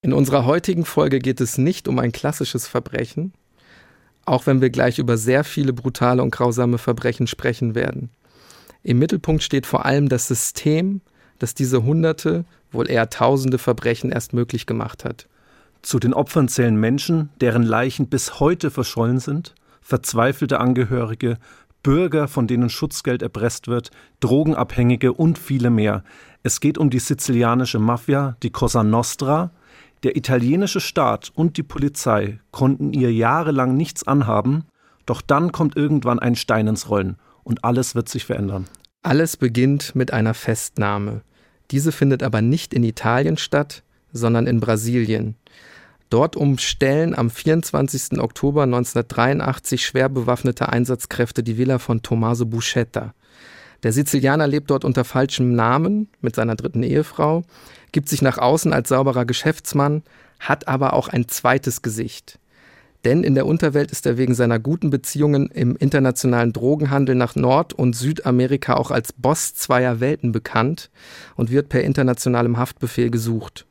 In 0.00 0.12
unserer 0.12 0.44
heutigen 0.44 0.84
Folge 0.84 1.18
geht 1.18 1.40
es 1.40 1.58
nicht 1.58 1.88
um 1.88 1.98
ein 1.98 2.12
klassisches 2.12 2.68
Verbrechen, 2.68 3.32
auch 4.26 4.46
wenn 4.46 4.60
wir 4.60 4.70
gleich 4.70 5.00
über 5.00 5.16
sehr 5.16 5.42
viele 5.42 5.72
brutale 5.72 6.22
und 6.22 6.30
grausame 6.30 6.78
Verbrechen 6.78 7.26
sprechen 7.26 7.74
werden. 7.74 8.10
Im 8.84 9.00
Mittelpunkt 9.00 9.42
steht 9.42 9.66
vor 9.66 9.86
allem 9.86 10.08
das 10.08 10.28
System, 10.28 11.00
das 11.40 11.54
diese 11.54 11.82
hunderte, 11.82 12.44
wohl 12.70 12.88
eher 12.88 13.10
tausende 13.10 13.58
Verbrechen 13.58 14.12
erst 14.12 14.32
möglich 14.32 14.66
gemacht 14.66 15.04
hat. 15.04 15.26
Zu 15.82 15.98
den 15.98 16.14
Opfern 16.14 16.46
zählen 16.46 16.76
Menschen, 16.76 17.30
deren 17.40 17.64
Leichen 17.64 18.08
bis 18.08 18.38
heute 18.38 18.70
verschollen 18.70 19.18
sind, 19.18 19.56
verzweifelte 19.80 20.60
Angehörige, 20.60 21.38
Bürger, 21.82 22.28
von 22.28 22.46
denen 22.46 22.70
Schutzgeld 22.70 23.22
erpresst 23.22 23.66
wird, 23.66 23.90
Drogenabhängige 24.20 25.12
und 25.12 25.38
viele 25.38 25.70
mehr. 25.70 26.04
Es 26.44 26.60
geht 26.60 26.78
um 26.78 26.88
die 26.88 26.98
sizilianische 27.00 27.80
Mafia, 27.80 28.36
die 28.44 28.50
Cosa 28.50 28.84
Nostra, 28.84 29.50
der 30.02 30.16
italienische 30.16 30.80
Staat 30.80 31.30
und 31.34 31.56
die 31.56 31.62
Polizei 31.62 32.40
konnten 32.50 32.92
ihr 32.92 33.12
jahrelang 33.12 33.76
nichts 33.76 34.06
anhaben, 34.06 34.64
doch 35.06 35.22
dann 35.22 35.52
kommt 35.52 35.76
irgendwann 35.76 36.18
ein 36.18 36.36
Stein 36.36 36.66
ins 36.66 36.88
Rollen 36.88 37.16
und 37.42 37.64
alles 37.64 37.94
wird 37.94 38.08
sich 38.08 38.24
verändern. 38.24 38.66
Alles 39.02 39.36
beginnt 39.36 39.94
mit 39.94 40.12
einer 40.12 40.34
Festnahme. 40.34 41.22
Diese 41.70 41.92
findet 41.92 42.22
aber 42.22 42.42
nicht 42.42 42.74
in 42.74 42.84
Italien 42.84 43.36
statt, 43.36 43.82
sondern 44.12 44.46
in 44.46 44.60
Brasilien. 44.60 45.36
Dort 46.10 46.36
umstellen 46.36 47.14
am 47.14 47.28
24. 47.28 48.18
Oktober 48.18 48.62
1983 48.62 49.84
schwer 49.84 50.08
bewaffnete 50.08 50.68
Einsatzkräfte 50.70 51.42
die 51.42 51.58
Villa 51.58 51.78
von 51.78 52.02
Tommaso 52.02 52.46
Buscetta. 52.46 53.14
Der 53.82 53.92
Sizilianer 53.92 54.46
lebt 54.46 54.70
dort 54.70 54.84
unter 54.84 55.04
falschem 55.04 55.54
Namen 55.54 56.08
mit 56.20 56.34
seiner 56.34 56.56
dritten 56.56 56.82
Ehefrau 56.82 57.44
gibt 57.92 58.08
sich 58.08 58.22
nach 58.22 58.38
außen 58.38 58.72
als 58.72 58.88
sauberer 58.88 59.24
Geschäftsmann, 59.24 60.02
hat 60.40 60.68
aber 60.68 60.92
auch 60.92 61.08
ein 61.08 61.28
zweites 61.28 61.82
Gesicht. 61.82 62.38
Denn 63.04 63.22
in 63.22 63.34
der 63.34 63.46
Unterwelt 63.46 63.92
ist 63.92 64.06
er 64.06 64.18
wegen 64.18 64.34
seiner 64.34 64.58
guten 64.58 64.90
Beziehungen 64.90 65.48
im 65.50 65.76
internationalen 65.76 66.52
Drogenhandel 66.52 67.14
nach 67.14 67.36
Nord- 67.36 67.72
und 67.72 67.94
Südamerika 67.94 68.74
auch 68.74 68.90
als 68.90 69.12
Boss 69.12 69.54
zweier 69.54 70.00
Welten 70.00 70.32
bekannt 70.32 70.90
und 71.36 71.50
wird 71.50 71.68
per 71.68 71.84
internationalem 71.84 72.58
Haftbefehl 72.58 73.10
gesucht. 73.10 73.66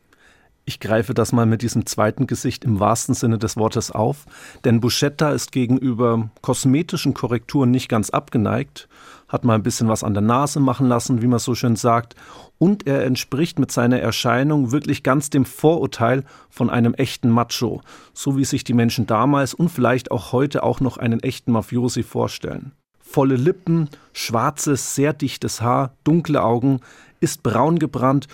Ich 0.69 0.81
greife 0.81 1.13
das 1.13 1.31
mal 1.31 1.45
mit 1.45 1.61
diesem 1.61 1.85
zweiten 1.85 2.27
Gesicht 2.27 2.65
im 2.65 2.81
wahrsten 2.81 3.15
Sinne 3.15 3.37
des 3.37 3.55
Wortes 3.55 3.89
auf, 3.89 4.25
denn 4.65 4.81
Buschetta 4.81 5.31
ist 5.31 5.53
gegenüber 5.53 6.29
kosmetischen 6.41 7.13
Korrekturen 7.13 7.71
nicht 7.71 7.87
ganz 7.87 8.09
abgeneigt, 8.09 8.89
hat 9.29 9.45
mal 9.45 9.55
ein 9.55 9.63
bisschen 9.63 9.87
was 9.87 10.03
an 10.03 10.13
der 10.13 10.21
Nase 10.23 10.59
machen 10.59 10.89
lassen, 10.89 11.21
wie 11.21 11.27
man 11.27 11.39
so 11.39 11.55
schön 11.55 11.77
sagt, 11.77 12.15
und 12.57 12.85
er 12.85 13.05
entspricht 13.05 13.59
mit 13.59 13.71
seiner 13.71 14.01
Erscheinung 14.01 14.73
wirklich 14.73 15.03
ganz 15.03 15.29
dem 15.29 15.45
Vorurteil 15.45 16.25
von 16.49 16.69
einem 16.69 16.93
echten 16.95 17.29
Macho, 17.29 17.81
so 18.13 18.35
wie 18.35 18.43
sich 18.43 18.65
die 18.65 18.73
Menschen 18.73 19.07
damals 19.07 19.53
und 19.53 19.69
vielleicht 19.69 20.11
auch 20.11 20.33
heute 20.33 20.63
auch 20.63 20.81
noch 20.81 20.97
einen 20.97 21.21
echten 21.21 21.53
Mafiosi 21.53 22.03
vorstellen. 22.03 22.73
Volle 22.99 23.37
Lippen, 23.37 23.87
schwarzes, 24.11 24.95
sehr 24.95 25.13
dichtes 25.13 25.61
Haar, 25.61 25.93
dunkle 26.03 26.43
Augen, 26.43 26.81
ist 27.21 27.41
braun 27.41 27.79
gebrannt 27.79 28.27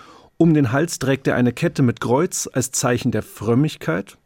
um 0.43 0.53
den 0.53 0.73
Hals 0.73 0.99
trägt 0.99 1.25
er 1.29 1.35
eine 1.35 1.53
Kette 1.53 1.83
mit 1.83 2.01
Kreuz 2.01 2.49
als 2.51 2.71
Zeichen 2.71 3.13
der 3.13 3.23
Frömmigkeit. 3.23 4.17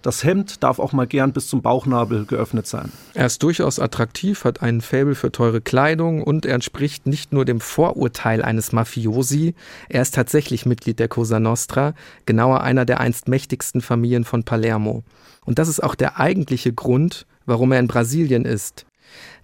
Das 0.00 0.22
Hemd 0.22 0.62
darf 0.62 0.78
auch 0.78 0.92
mal 0.92 1.08
gern 1.08 1.32
bis 1.32 1.48
zum 1.48 1.60
Bauchnabel 1.60 2.24
geöffnet 2.24 2.68
sein. 2.68 2.92
Er 3.14 3.26
ist 3.26 3.42
durchaus 3.42 3.80
attraktiv, 3.80 4.44
hat 4.44 4.62
einen 4.62 4.80
Faible 4.80 5.16
für 5.16 5.32
teure 5.32 5.60
Kleidung 5.60 6.22
und 6.22 6.46
er 6.46 6.54
entspricht 6.54 7.08
nicht 7.08 7.32
nur 7.32 7.44
dem 7.44 7.58
Vorurteil 7.58 8.42
eines 8.42 8.70
Mafiosi, 8.70 9.56
er 9.88 10.02
ist 10.02 10.14
tatsächlich 10.14 10.66
Mitglied 10.66 11.00
der 11.00 11.08
Cosa 11.08 11.40
Nostra, 11.40 11.94
genauer 12.26 12.60
einer 12.60 12.84
der 12.84 13.00
einst 13.00 13.26
mächtigsten 13.26 13.80
Familien 13.80 14.22
von 14.22 14.44
Palermo. 14.44 15.02
Und 15.44 15.58
das 15.58 15.66
ist 15.66 15.82
auch 15.82 15.96
der 15.96 16.20
eigentliche 16.20 16.72
Grund, 16.72 17.26
warum 17.44 17.72
er 17.72 17.80
in 17.80 17.88
Brasilien 17.88 18.44
ist. 18.44 18.86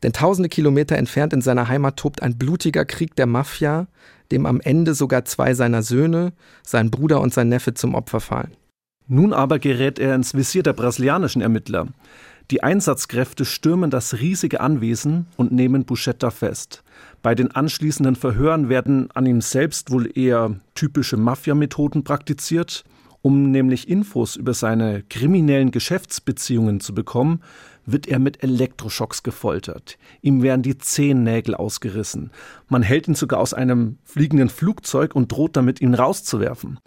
Denn 0.05 0.12
tausende 0.12 0.48
Kilometer 0.48 0.97
entfernt 0.97 1.33
in 1.33 1.42
seiner 1.42 1.67
Heimat 1.67 1.96
tobt 1.96 2.23
ein 2.23 2.39
blutiger 2.39 2.85
Krieg 2.85 3.17
der 3.17 3.27
Mafia, 3.27 3.89
dem 4.33 4.47
am 4.47 4.61
Ende 4.61 4.95
sogar 4.95 5.25
zwei 5.25 5.55
seiner 5.55 5.83
Söhne, 5.83 6.33
sein 6.65 6.91
Bruder 6.91 7.20
und 7.20 7.33
sein 7.33 7.48
Neffe 7.48 7.75
zum 7.75 7.95
Opfer 7.95 8.20
fallen. 8.20 8.57
Nun 9.07 9.33
aber 9.33 9.59
gerät 9.59 9.98
er 9.98 10.15
ins 10.15 10.35
Visier 10.35 10.63
der 10.63 10.73
brasilianischen 10.73 11.43
Ermittler. 11.43 11.89
Die 12.51 12.63
Einsatzkräfte 12.63 13.45
stürmen 13.45 13.91
das 13.91 14.15
riesige 14.20 14.61
Anwesen 14.61 15.27
und 15.37 15.53
nehmen 15.53 15.85
Buschetta 15.85 16.31
fest. 16.31 16.83
Bei 17.23 17.35
den 17.35 17.51
anschließenden 17.51 18.17
Verhören 18.17 18.69
werden 18.69 19.11
an 19.13 19.27
ihm 19.27 19.41
selbst 19.41 19.91
wohl 19.91 20.11
eher 20.17 20.57
typische 20.75 21.17
Mafia-Methoden 21.17 22.05
praktiziert. 22.05 22.85
Um 23.25 23.53
nämlich 23.53 23.89
Infos 23.89 24.35
über 24.35 24.53
seine 24.53 25.05
kriminellen 25.05 25.70
Geschäftsbeziehungen 25.70 26.81
zu 26.81 26.93
bekommen, 26.93 27.41
wird 27.87 28.07
er 28.07 28.19
mit 28.19 28.43
Elektroschocks 28.43 29.23
gefoltert. 29.23 29.98
Ihm 30.20 30.43
werden 30.43 30.63
die 30.63 30.79
Zehennägel 30.79 31.55
ausgerissen. 31.55 32.31
Man 32.69 32.83
hält 32.83 33.09
ihn 33.09 33.15
sogar 33.15 33.41
aus 33.41 33.55
einem 33.55 33.98
fliegenden 34.05 34.48
Flugzeug 34.48 35.15
und 35.15 35.33
droht 35.33 35.57
damit, 35.57 35.81
ihn 35.81 35.95
rauszuwerfen. 35.95 36.79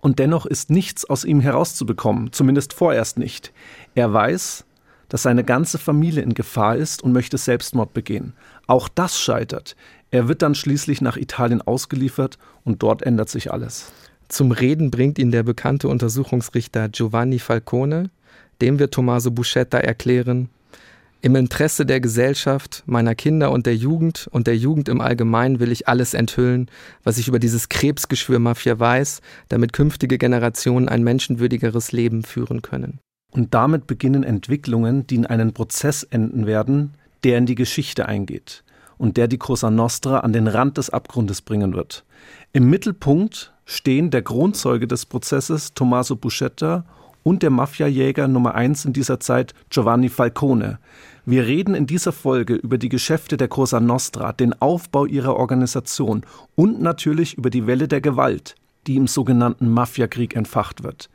Und 0.00 0.18
dennoch 0.18 0.46
ist 0.46 0.70
nichts 0.70 1.04
aus 1.04 1.24
ihm 1.24 1.40
herauszubekommen, 1.40 2.32
zumindest 2.32 2.72
vorerst 2.72 3.18
nicht. 3.18 3.52
Er 3.94 4.12
weiß, 4.12 4.64
dass 5.08 5.22
seine 5.22 5.44
ganze 5.44 5.78
Familie 5.78 6.22
in 6.22 6.34
Gefahr 6.34 6.76
ist 6.76 7.02
und 7.02 7.12
möchte 7.12 7.38
Selbstmord 7.38 7.94
begehen. 7.94 8.34
Auch 8.66 8.88
das 8.88 9.18
scheitert. 9.18 9.76
Er 10.10 10.28
wird 10.28 10.42
dann 10.42 10.54
schließlich 10.54 11.00
nach 11.00 11.16
Italien 11.16 11.62
ausgeliefert 11.62 12.38
und 12.64 12.82
dort 12.82 13.02
ändert 13.02 13.28
sich 13.28 13.52
alles. 13.52 13.92
Zum 14.28 14.52
Reden 14.52 14.90
bringt 14.90 15.18
ihn 15.18 15.30
der 15.30 15.42
bekannte 15.42 15.88
Untersuchungsrichter 15.88 16.88
Giovanni 16.88 17.38
Falcone, 17.38 18.10
dem 18.60 18.78
wird 18.78 18.94
Tommaso 18.94 19.30
Buscetta 19.30 19.78
erklären, 19.78 20.48
im 21.24 21.36
Interesse 21.36 21.86
der 21.86 22.00
Gesellschaft, 22.00 22.82
meiner 22.84 23.14
Kinder 23.14 23.50
und 23.50 23.64
der 23.64 23.74
Jugend 23.74 24.28
und 24.30 24.46
der 24.46 24.58
Jugend 24.58 24.90
im 24.90 25.00
Allgemeinen 25.00 25.58
will 25.58 25.72
ich 25.72 25.88
alles 25.88 26.12
enthüllen, 26.12 26.70
was 27.02 27.16
ich 27.16 27.28
über 27.28 27.38
dieses 27.38 27.70
Krebsgeschwür 27.70 28.38
Mafia 28.38 28.78
weiß, 28.78 29.22
damit 29.48 29.72
künftige 29.72 30.18
Generationen 30.18 30.86
ein 30.86 31.02
menschenwürdigeres 31.02 31.92
Leben 31.92 32.24
führen 32.24 32.60
können. 32.60 32.98
Und 33.32 33.54
damit 33.54 33.86
beginnen 33.86 34.22
Entwicklungen, 34.22 35.06
die 35.06 35.14
in 35.14 35.24
einen 35.24 35.54
Prozess 35.54 36.02
enden 36.02 36.46
werden, 36.46 36.92
der 37.24 37.38
in 37.38 37.46
die 37.46 37.54
Geschichte 37.54 38.04
eingeht 38.04 38.62
und 38.98 39.16
der 39.16 39.26
die 39.26 39.38
Cosa 39.38 39.70
Nostra 39.70 40.20
an 40.20 40.34
den 40.34 40.46
Rand 40.46 40.76
des 40.76 40.90
Abgrundes 40.90 41.40
bringen 41.40 41.72
wird. 41.72 42.04
Im 42.52 42.68
Mittelpunkt 42.68 43.54
stehen 43.64 44.10
der 44.10 44.20
Grundzeuge 44.20 44.86
des 44.86 45.06
Prozesses 45.06 45.72
Tommaso 45.72 46.16
Buscetta 46.16 46.84
und 47.24 47.42
der 47.42 47.50
Mafiajäger 47.50 48.28
Nummer 48.28 48.54
eins 48.54 48.84
in 48.84 48.92
dieser 48.92 49.18
Zeit 49.18 49.52
Giovanni 49.70 50.08
Falcone. 50.08 50.78
Wir 51.26 51.46
reden 51.46 51.74
in 51.74 51.86
dieser 51.86 52.12
Folge 52.12 52.54
über 52.54 52.78
die 52.78 52.90
Geschäfte 52.90 53.36
der 53.36 53.48
Cosa 53.48 53.80
Nostra, 53.80 54.32
den 54.32 54.52
Aufbau 54.60 55.06
ihrer 55.06 55.34
Organisation 55.34 56.22
und 56.54 56.80
natürlich 56.80 57.36
über 57.36 57.50
die 57.50 57.66
Welle 57.66 57.88
der 57.88 58.02
Gewalt, 58.02 58.54
die 58.86 58.96
im 58.96 59.06
sogenannten 59.06 59.68
Mafiakrieg 59.68 60.36
entfacht 60.36 60.84
wird. 60.84 61.08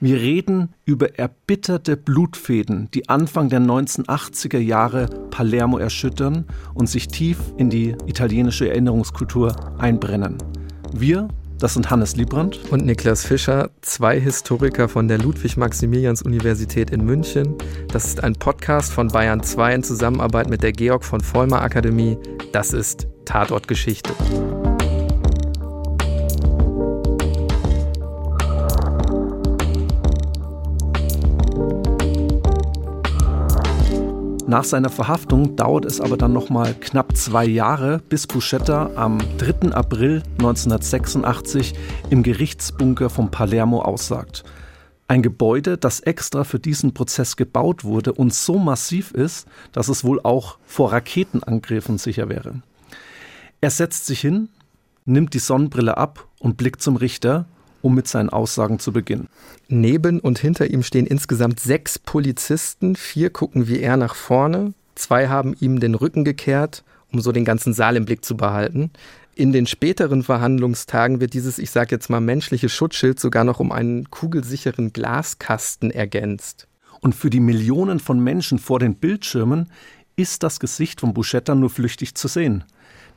Wir 0.00 0.16
reden 0.16 0.70
über 0.86 1.18
erbitterte 1.18 1.98
Blutfäden, 1.98 2.88
die 2.94 3.10
Anfang 3.10 3.50
der 3.50 3.60
1980er 3.60 4.58
Jahre 4.58 5.10
Palermo 5.30 5.76
erschüttern 5.76 6.46
und 6.72 6.88
sich 6.88 7.08
tief 7.08 7.38
in 7.58 7.68
die 7.68 7.94
italienische 8.06 8.66
Erinnerungskultur 8.66 9.54
einbrennen. 9.78 10.38
Wir 10.94 11.28
das 11.60 11.74
sind 11.74 11.90
Hannes 11.90 12.16
Liebrandt 12.16 12.58
und 12.70 12.84
Niklas 12.84 13.24
Fischer, 13.24 13.70
zwei 13.82 14.18
Historiker 14.18 14.88
von 14.88 15.08
der 15.08 15.18
Ludwig-Maximilians-Universität 15.18 16.90
in 16.90 17.04
München. 17.04 17.54
Das 17.92 18.06
ist 18.06 18.24
ein 18.24 18.34
Podcast 18.34 18.92
von 18.92 19.08
Bayern 19.08 19.42
2 19.42 19.74
in 19.74 19.82
Zusammenarbeit 19.82 20.48
mit 20.48 20.62
der 20.62 20.72
Georg 20.72 21.04
von 21.04 21.20
Vollmer 21.20 21.62
Akademie. 21.62 22.16
Das 22.52 22.72
ist 22.72 23.06
Tatort 23.26 23.68
Nach 34.50 34.64
seiner 34.64 34.88
Verhaftung 34.88 35.54
dauert 35.54 35.84
es 35.84 36.00
aber 36.00 36.16
dann 36.16 36.32
nochmal 36.32 36.74
knapp 36.74 37.16
zwei 37.16 37.44
Jahre, 37.44 38.00
bis 38.08 38.26
Buscetta 38.26 38.90
am 38.96 39.18
3. 39.38 39.70
April 39.70 40.24
1986 40.38 41.72
im 42.10 42.24
Gerichtsbunker 42.24 43.10
von 43.10 43.30
Palermo 43.30 43.80
aussagt. 43.82 44.42
Ein 45.06 45.22
Gebäude, 45.22 45.78
das 45.78 46.00
extra 46.00 46.42
für 46.42 46.58
diesen 46.58 46.94
Prozess 46.94 47.36
gebaut 47.36 47.84
wurde 47.84 48.12
und 48.12 48.34
so 48.34 48.58
massiv 48.58 49.12
ist, 49.12 49.46
dass 49.70 49.86
es 49.86 50.02
wohl 50.02 50.20
auch 50.20 50.58
vor 50.64 50.90
Raketenangriffen 50.92 51.98
sicher 51.98 52.28
wäre. 52.28 52.60
Er 53.60 53.70
setzt 53.70 54.06
sich 54.06 54.20
hin, 54.20 54.48
nimmt 55.04 55.32
die 55.32 55.38
Sonnenbrille 55.38 55.96
ab 55.96 56.26
und 56.40 56.56
blickt 56.56 56.82
zum 56.82 56.96
Richter 56.96 57.46
um 57.82 57.94
mit 57.94 58.08
seinen 58.08 58.30
Aussagen 58.30 58.78
zu 58.78 58.92
beginnen. 58.92 59.28
Neben 59.68 60.20
und 60.20 60.38
hinter 60.38 60.70
ihm 60.70 60.82
stehen 60.82 61.06
insgesamt 61.06 61.60
sechs 61.60 61.98
Polizisten, 61.98 62.96
vier 62.96 63.30
gucken 63.30 63.68
wie 63.68 63.80
er 63.80 63.96
nach 63.96 64.14
vorne, 64.14 64.74
zwei 64.94 65.28
haben 65.28 65.54
ihm 65.60 65.80
den 65.80 65.94
Rücken 65.94 66.24
gekehrt, 66.24 66.84
um 67.12 67.20
so 67.20 67.32
den 67.32 67.44
ganzen 67.44 67.72
Saal 67.72 67.96
im 67.96 68.04
Blick 68.04 68.24
zu 68.24 68.36
behalten. 68.36 68.90
In 69.34 69.52
den 69.52 69.66
späteren 69.66 70.22
Verhandlungstagen 70.22 71.20
wird 71.20 71.34
dieses, 71.34 71.58
ich 71.58 71.70
sage 71.70 71.94
jetzt 71.94 72.10
mal, 72.10 72.20
menschliche 72.20 72.68
Schutzschild 72.68 73.18
sogar 73.18 73.44
noch 73.44 73.60
um 73.60 73.72
einen 73.72 74.10
kugelsicheren 74.10 74.92
Glaskasten 74.92 75.90
ergänzt. 75.90 76.66
Und 77.00 77.14
für 77.14 77.30
die 77.30 77.40
Millionen 77.40 78.00
von 78.00 78.22
Menschen 78.22 78.58
vor 78.58 78.78
den 78.78 78.96
Bildschirmen 78.96 79.70
ist 80.16 80.42
das 80.42 80.60
Gesicht 80.60 81.00
von 81.00 81.14
Buschetta 81.14 81.54
nur 81.54 81.70
flüchtig 81.70 82.14
zu 82.14 82.28
sehen. 82.28 82.64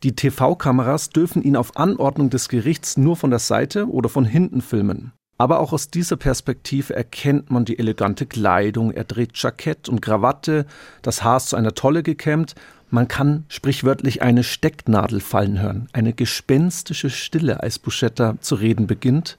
Die 0.03 0.15
TV-Kameras 0.15 1.11
dürfen 1.11 1.41
ihn 1.41 1.55
auf 1.55 1.77
Anordnung 1.77 2.29
des 2.29 2.49
Gerichts 2.49 2.97
nur 2.97 3.15
von 3.15 3.29
der 3.29 3.39
Seite 3.39 3.89
oder 3.89 4.09
von 4.09 4.25
hinten 4.25 4.61
filmen. 4.61 5.13
Aber 5.37 5.59
auch 5.61 5.71
aus 5.71 5.89
dieser 5.89 6.17
Perspektive 6.17 6.93
erkennt 6.93 7.49
man 7.49 7.63
die 7.63 7.79
elegante 7.79 8.25
Kleidung. 8.25 8.91
Er 8.91 9.07
trägt 9.07 9.41
Jackett 9.41 9.87
und 9.87 10.01
Krawatte, 10.01 10.65
das 11.01 11.23
Haar 11.23 11.37
ist 11.37 11.49
zu 11.49 11.55
einer 11.55 11.73
Tolle 11.73 12.03
gekämmt. 12.03 12.53
Man 12.89 13.07
kann 13.07 13.45
sprichwörtlich 13.47 14.21
eine 14.21 14.43
Stecknadel 14.43 15.21
fallen 15.21 15.61
hören, 15.61 15.87
eine 15.93 16.13
gespenstische 16.13 17.09
Stille, 17.09 17.63
als 17.63 17.79
Buschetta 17.79 18.35
zu 18.41 18.55
reden 18.55 18.87
beginnt 18.87 19.37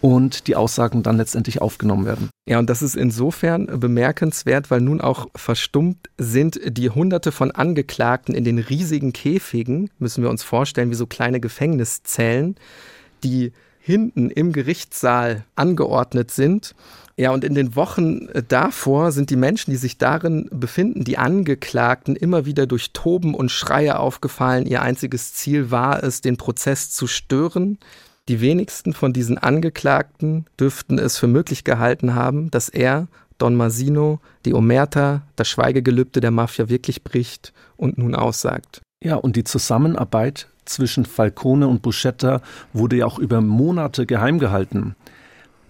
und 0.00 0.48
die 0.48 0.56
Aussagen 0.56 1.02
dann 1.02 1.16
letztendlich 1.16 1.62
aufgenommen 1.62 2.04
werden. 2.04 2.30
Ja, 2.46 2.58
und 2.58 2.68
das 2.68 2.82
ist 2.82 2.94
insofern 2.94 3.66
bemerkenswert, 3.80 4.70
weil 4.70 4.82
nun 4.82 5.00
auch 5.00 5.28
verstummt 5.34 6.10
sind 6.18 6.60
die 6.66 6.90
Hunderte 6.90 7.32
von 7.32 7.50
Angeklagten 7.50 8.34
in 8.34 8.44
den 8.44 8.58
riesigen 8.58 9.14
Käfigen, 9.14 9.90
müssen 9.98 10.22
wir 10.22 10.28
uns 10.28 10.42
vorstellen, 10.42 10.90
wie 10.90 10.94
so 10.94 11.06
kleine 11.06 11.40
Gefängniszellen, 11.40 12.56
die 13.22 13.52
hinten 13.80 14.30
im 14.30 14.52
Gerichtssaal 14.52 15.44
angeordnet 15.56 16.30
sind. 16.30 16.74
Ja, 17.16 17.30
und 17.30 17.44
in 17.44 17.54
den 17.54 17.76
Wochen 17.76 18.28
davor 18.48 19.12
sind 19.12 19.30
die 19.30 19.36
Menschen, 19.36 19.70
die 19.70 19.76
sich 19.76 19.98
darin 19.98 20.48
befinden, 20.50 21.04
die 21.04 21.16
Angeklagten, 21.16 22.16
immer 22.16 22.44
wieder 22.44 22.66
durch 22.66 22.92
Toben 22.92 23.34
und 23.34 23.50
Schreie 23.50 23.98
aufgefallen. 23.98 24.66
Ihr 24.66 24.82
einziges 24.82 25.32
Ziel 25.32 25.70
war 25.70 26.02
es, 26.02 26.20
den 26.22 26.36
Prozess 26.36 26.90
zu 26.90 27.06
stören. 27.06 27.78
Die 28.28 28.40
wenigsten 28.40 28.94
von 28.94 29.12
diesen 29.12 29.36
Angeklagten 29.36 30.46
dürften 30.58 30.98
es 30.98 31.18
für 31.18 31.26
möglich 31.26 31.62
gehalten 31.62 32.14
haben, 32.14 32.50
dass 32.50 32.70
er, 32.70 33.06
Don 33.36 33.54
Masino, 33.54 34.20
die 34.46 34.54
Omerta, 34.54 35.22
das 35.36 35.48
Schweigegelübde 35.48 36.20
der 36.20 36.30
Mafia 36.30 36.68
wirklich 36.70 37.04
bricht 37.04 37.52
und 37.76 37.98
nun 37.98 38.14
aussagt. 38.14 38.80
Ja, 39.02 39.16
und 39.16 39.36
die 39.36 39.44
Zusammenarbeit 39.44 40.48
zwischen 40.64 41.04
Falcone 41.04 41.68
und 41.68 41.82
Buscetta 41.82 42.40
wurde 42.72 42.96
ja 42.96 43.06
auch 43.06 43.18
über 43.18 43.42
Monate 43.42 44.06
geheim 44.06 44.38
gehalten. 44.38 44.96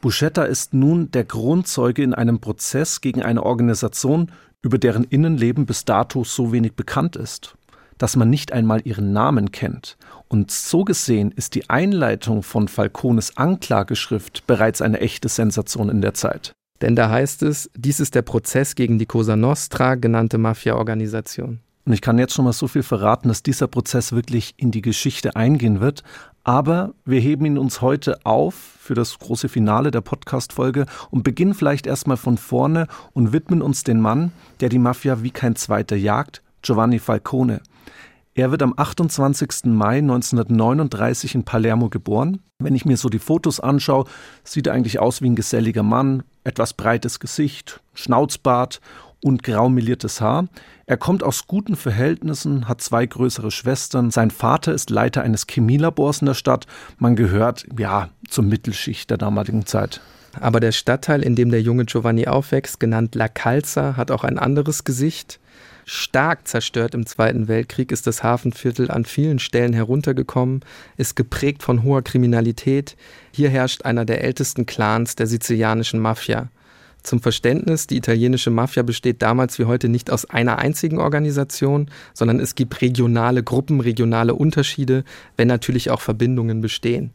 Buscetta 0.00 0.44
ist 0.44 0.74
nun 0.74 1.10
der 1.10 1.24
Grundzeuge 1.24 2.04
in 2.04 2.14
einem 2.14 2.38
Prozess 2.38 3.00
gegen 3.00 3.22
eine 3.22 3.42
Organisation, 3.42 4.30
über 4.62 4.78
deren 4.78 5.04
Innenleben 5.04 5.66
bis 5.66 5.84
dato 5.84 6.22
so 6.22 6.52
wenig 6.52 6.74
bekannt 6.74 7.16
ist, 7.16 7.56
dass 7.98 8.16
man 8.16 8.30
nicht 8.30 8.52
einmal 8.52 8.80
ihren 8.84 9.12
Namen 9.12 9.52
kennt. 9.52 9.96
Und 10.28 10.50
so 10.50 10.84
gesehen 10.84 11.32
ist 11.32 11.54
die 11.54 11.70
Einleitung 11.70 12.42
von 12.42 12.68
Falcones 12.68 13.36
Anklageschrift 13.36 14.46
bereits 14.46 14.82
eine 14.82 15.00
echte 15.00 15.28
Sensation 15.28 15.88
in 15.88 16.00
der 16.00 16.14
Zeit. 16.14 16.52
Denn 16.80 16.96
da 16.96 17.08
heißt 17.08 17.42
es, 17.42 17.70
dies 17.76 18.00
ist 18.00 18.14
der 18.14 18.22
Prozess 18.22 18.74
gegen 18.74 18.98
die 18.98 19.06
Cosa 19.06 19.36
Nostra 19.36 19.94
genannte 19.94 20.38
Mafia-Organisation. 20.38 21.60
Und 21.86 21.92
ich 21.92 22.00
kann 22.00 22.18
jetzt 22.18 22.34
schon 22.34 22.46
mal 22.46 22.52
so 22.52 22.66
viel 22.66 22.82
verraten, 22.82 23.28
dass 23.28 23.42
dieser 23.42 23.68
Prozess 23.68 24.12
wirklich 24.12 24.54
in 24.56 24.70
die 24.70 24.80
Geschichte 24.80 25.36
eingehen 25.36 25.80
wird. 25.80 26.02
Aber 26.42 26.94
wir 27.04 27.20
heben 27.20 27.44
ihn 27.46 27.58
uns 27.58 27.80
heute 27.80 28.24
auf 28.24 28.54
für 28.54 28.94
das 28.94 29.18
große 29.18 29.48
Finale 29.48 29.90
der 29.90 30.00
Podcast-Folge 30.00 30.86
und 31.10 31.24
beginnen 31.24 31.54
vielleicht 31.54 31.86
erstmal 31.86 32.16
von 32.16 32.36
vorne 32.36 32.86
und 33.12 33.32
widmen 33.32 33.62
uns 33.62 33.82
den 33.82 34.00
Mann, 34.00 34.32
der 34.60 34.68
die 34.68 34.78
Mafia 34.78 35.22
wie 35.22 35.30
kein 35.30 35.56
zweiter 35.56 35.96
jagt, 35.96 36.42
Giovanni 36.62 36.98
Falcone. 36.98 37.60
Er 38.36 38.50
wird 38.50 38.62
am 38.62 38.74
28. 38.76 39.66
Mai 39.66 39.98
1939 39.98 41.36
in 41.36 41.44
Palermo 41.44 41.88
geboren. 41.88 42.40
Wenn 42.58 42.74
ich 42.74 42.84
mir 42.84 42.96
so 42.96 43.08
die 43.08 43.20
Fotos 43.20 43.60
anschaue, 43.60 44.06
sieht 44.42 44.66
er 44.66 44.72
eigentlich 44.72 44.98
aus 44.98 45.22
wie 45.22 45.30
ein 45.30 45.36
geselliger 45.36 45.84
Mann, 45.84 46.24
etwas 46.42 46.74
breites 46.74 47.20
Gesicht, 47.20 47.80
Schnauzbart 47.94 48.80
und 49.22 49.44
graumeliertes 49.44 50.20
Haar. 50.20 50.48
Er 50.86 50.96
kommt 50.96 51.22
aus 51.22 51.46
guten 51.46 51.76
Verhältnissen, 51.76 52.66
hat 52.66 52.80
zwei 52.80 53.06
größere 53.06 53.52
Schwestern. 53.52 54.10
Sein 54.10 54.32
Vater 54.32 54.74
ist 54.74 54.90
Leiter 54.90 55.22
eines 55.22 55.46
Chemielabors 55.48 56.20
in 56.20 56.26
der 56.26 56.34
Stadt. 56.34 56.66
Man 56.98 57.14
gehört, 57.14 57.64
ja, 57.78 58.08
zur 58.28 58.42
Mittelschicht 58.42 59.10
der 59.10 59.18
damaligen 59.18 59.64
Zeit. 59.64 60.00
Aber 60.40 60.60
der 60.60 60.72
Stadtteil, 60.72 61.22
in 61.22 61.36
dem 61.36 61.50
der 61.50 61.62
junge 61.62 61.84
Giovanni 61.84 62.26
aufwächst, 62.26 62.80
genannt 62.80 63.14
La 63.14 63.28
Calza, 63.28 63.96
hat 63.96 64.10
auch 64.10 64.24
ein 64.24 64.38
anderes 64.38 64.84
Gesicht. 64.84 65.38
Stark 65.86 66.48
zerstört 66.48 66.94
im 66.94 67.04
Zweiten 67.04 67.46
Weltkrieg 67.46 67.92
ist 67.92 68.06
das 68.06 68.22
Hafenviertel 68.22 68.90
an 68.90 69.04
vielen 69.04 69.38
Stellen 69.38 69.74
heruntergekommen, 69.74 70.60
ist 70.96 71.14
geprägt 71.14 71.62
von 71.62 71.82
hoher 71.82 72.02
Kriminalität. 72.02 72.96
Hier 73.32 73.50
herrscht 73.50 73.84
einer 73.84 74.04
der 74.04 74.24
ältesten 74.24 74.64
Clans 74.64 75.14
der 75.14 75.26
sizilianischen 75.26 76.00
Mafia. 76.00 76.48
Zum 77.02 77.20
Verständnis, 77.20 77.86
die 77.86 77.98
italienische 77.98 78.50
Mafia 78.50 78.82
besteht 78.82 79.20
damals 79.20 79.58
wie 79.58 79.66
heute 79.66 79.90
nicht 79.90 80.10
aus 80.10 80.24
einer 80.24 80.58
einzigen 80.58 80.98
Organisation, 80.98 81.90
sondern 82.14 82.40
es 82.40 82.54
gibt 82.54 82.80
regionale 82.80 83.42
Gruppen, 83.42 83.80
regionale 83.80 84.34
Unterschiede, 84.34 85.04
wenn 85.36 85.48
natürlich 85.48 85.90
auch 85.90 86.00
Verbindungen 86.00 86.62
bestehen. 86.62 87.12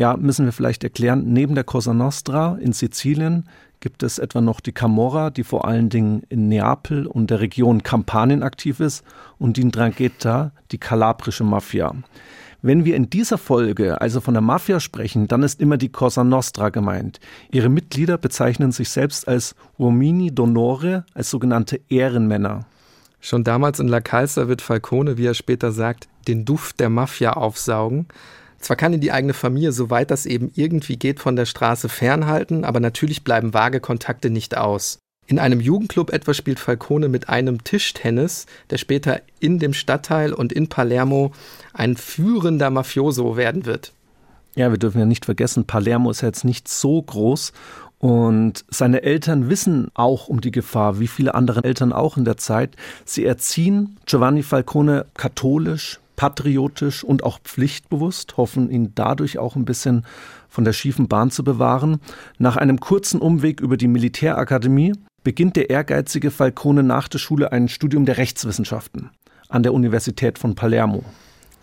Ja, 0.00 0.16
müssen 0.16 0.46
wir 0.46 0.52
vielleicht 0.52 0.82
erklären, 0.82 1.24
neben 1.26 1.54
der 1.54 1.62
Cosa 1.62 1.92
Nostra 1.92 2.56
in 2.58 2.72
Sizilien 2.72 3.44
gibt 3.80 4.02
es 4.02 4.18
etwa 4.18 4.40
noch 4.40 4.60
die 4.60 4.72
Camorra, 4.72 5.28
die 5.28 5.44
vor 5.44 5.66
allen 5.66 5.90
Dingen 5.90 6.22
in 6.30 6.48
Neapel 6.48 7.06
und 7.06 7.28
der 7.28 7.40
Region 7.40 7.82
Kampanien 7.82 8.42
aktiv 8.42 8.80
ist, 8.80 9.04
und 9.36 9.58
die 9.58 9.64
Ndrangheta, 9.64 10.52
die 10.72 10.78
kalabrische 10.78 11.44
Mafia. 11.44 11.94
Wenn 12.62 12.86
wir 12.86 12.96
in 12.96 13.10
dieser 13.10 13.36
Folge 13.36 14.00
also 14.00 14.22
von 14.22 14.32
der 14.32 14.40
Mafia 14.40 14.80
sprechen, 14.80 15.28
dann 15.28 15.42
ist 15.42 15.60
immer 15.60 15.76
die 15.76 15.90
Cosa 15.90 16.24
Nostra 16.24 16.70
gemeint. 16.70 17.20
Ihre 17.50 17.68
Mitglieder 17.68 18.16
bezeichnen 18.16 18.72
sich 18.72 18.88
selbst 18.88 19.28
als 19.28 19.54
Uomini 19.78 20.30
d'Onore, 20.30 21.02
als 21.12 21.28
sogenannte 21.28 21.78
Ehrenmänner. 21.90 22.64
Schon 23.20 23.44
damals 23.44 23.78
in 23.78 23.88
La 23.88 24.00
Calza 24.00 24.48
wird 24.48 24.62
Falcone, 24.62 25.18
wie 25.18 25.26
er 25.26 25.34
später 25.34 25.72
sagt, 25.72 26.08
den 26.26 26.46
Duft 26.46 26.80
der 26.80 26.88
Mafia 26.88 27.34
aufsaugen. 27.34 28.06
Zwar 28.60 28.76
kann 28.76 28.92
ihn 28.92 29.00
die 29.00 29.12
eigene 29.12 29.32
Familie, 29.32 29.72
soweit 29.72 30.10
das 30.10 30.26
eben 30.26 30.52
irgendwie 30.54 30.96
geht, 30.96 31.18
von 31.18 31.34
der 31.34 31.46
Straße 31.46 31.88
fernhalten, 31.88 32.64
aber 32.64 32.78
natürlich 32.78 33.24
bleiben 33.24 33.54
vage 33.54 33.80
Kontakte 33.80 34.30
nicht 34.30 34.56
aus. 34.56 34.98
In 35.26 35.38
einem 35.38 35.60
Jugendclub 35.60 36.12
etwa 36.12 36.34
spielt 36.34 36.58
Falcone 36.58 37.08
mit 37.08 37.28
einem 37.28 37.64
Tischtennis, 37.64 38.46
der 38.68 38.78
später 38.78 39.22
in 39.38 39.58
dem 39.58 39.72
Stadtteil 39.72 40.32
und 40.32 40.52
in 40.52 40.68
Palermo 40.68 41.32
ein 41.72 41.96
führender 41.96 42.68
Mafioso 42.68 43.36
werden 43.36 43.64
wird. 43.64 43.92
Ja, 44.56 44.70
wir 44.70 44.78
dürfen 44.78 44.98
ja 44.98 45.06
nicht 45.06 45.24
vergessen, 45.24 45.66
Palermo 45.66 46.10
ist 46.10 46.20
jetzt 46.20 46.44
nicht 46.44 46.68
so 46.68 47.00
groß 47.00 47.52
und 48.00 48.64
seine 48.70 49.02
Eltern 49.02 49.48
wissen 49.48 49.88
auch 49.94 50.26
um 50.26 50.40
die 50.40 50.50
Gefahr, 50.50 50.98
wie 50.98 51.06
viele 51.06 51.34
andere 51.34 51.62
Eltern 51.62 51.92
auch 51.92 52.16
in 52.16 52.24
der 52.24 52.36
Zeit. 52.36 52.74
Sie 53.04 53.24
erziehen 53.24 53.98
Giovanni 54.06 54.42
Falcone 54.42 55.06
katholisch, 55.14 55.99
patriotisch 56.20 57.02
und 57.02 57.24
auch 57.24 57.38
pflichtbewusst, 57.38 58.36
hoffen 58.36 58.70
ihn 58.70 58.92
dadurch 58.94 59.38
auch 59.38 59.56
ein 59.56 59.64
bisschen 59.64 60.04
von 60.50 60.64
der 60.64 60.74
schiefen 60.74 61.08
Bahn 61.08 61.30
zu 61.30 61.42
bewahren. 61.42 61.98
Nach 62.36 62.58
einem 62.58 62.78
kurzen 62.78 63.22
Umweg 63.22 63.62
über 63.62 63.78
die 63.78 63.88
Militärakademie 63.88 64.92
beginnt 65.24 65.56
der 65.56 65.70
ehrgeizige 65.70 66.30
Falcone 66.30 66.82
nach 66.82 67.08
der 67.08 67.20
Schule 67.20 67.52
ein 67.52 67.68
Studium 67.68 68.04
der 68.04 68.18
Rechtswissenschaften 68.18 69.08
an 69.48 69.62
der 69.62 69.72
Universität 69.72 70.38
von 70.38 70.54
Palermo. 70.54 71.04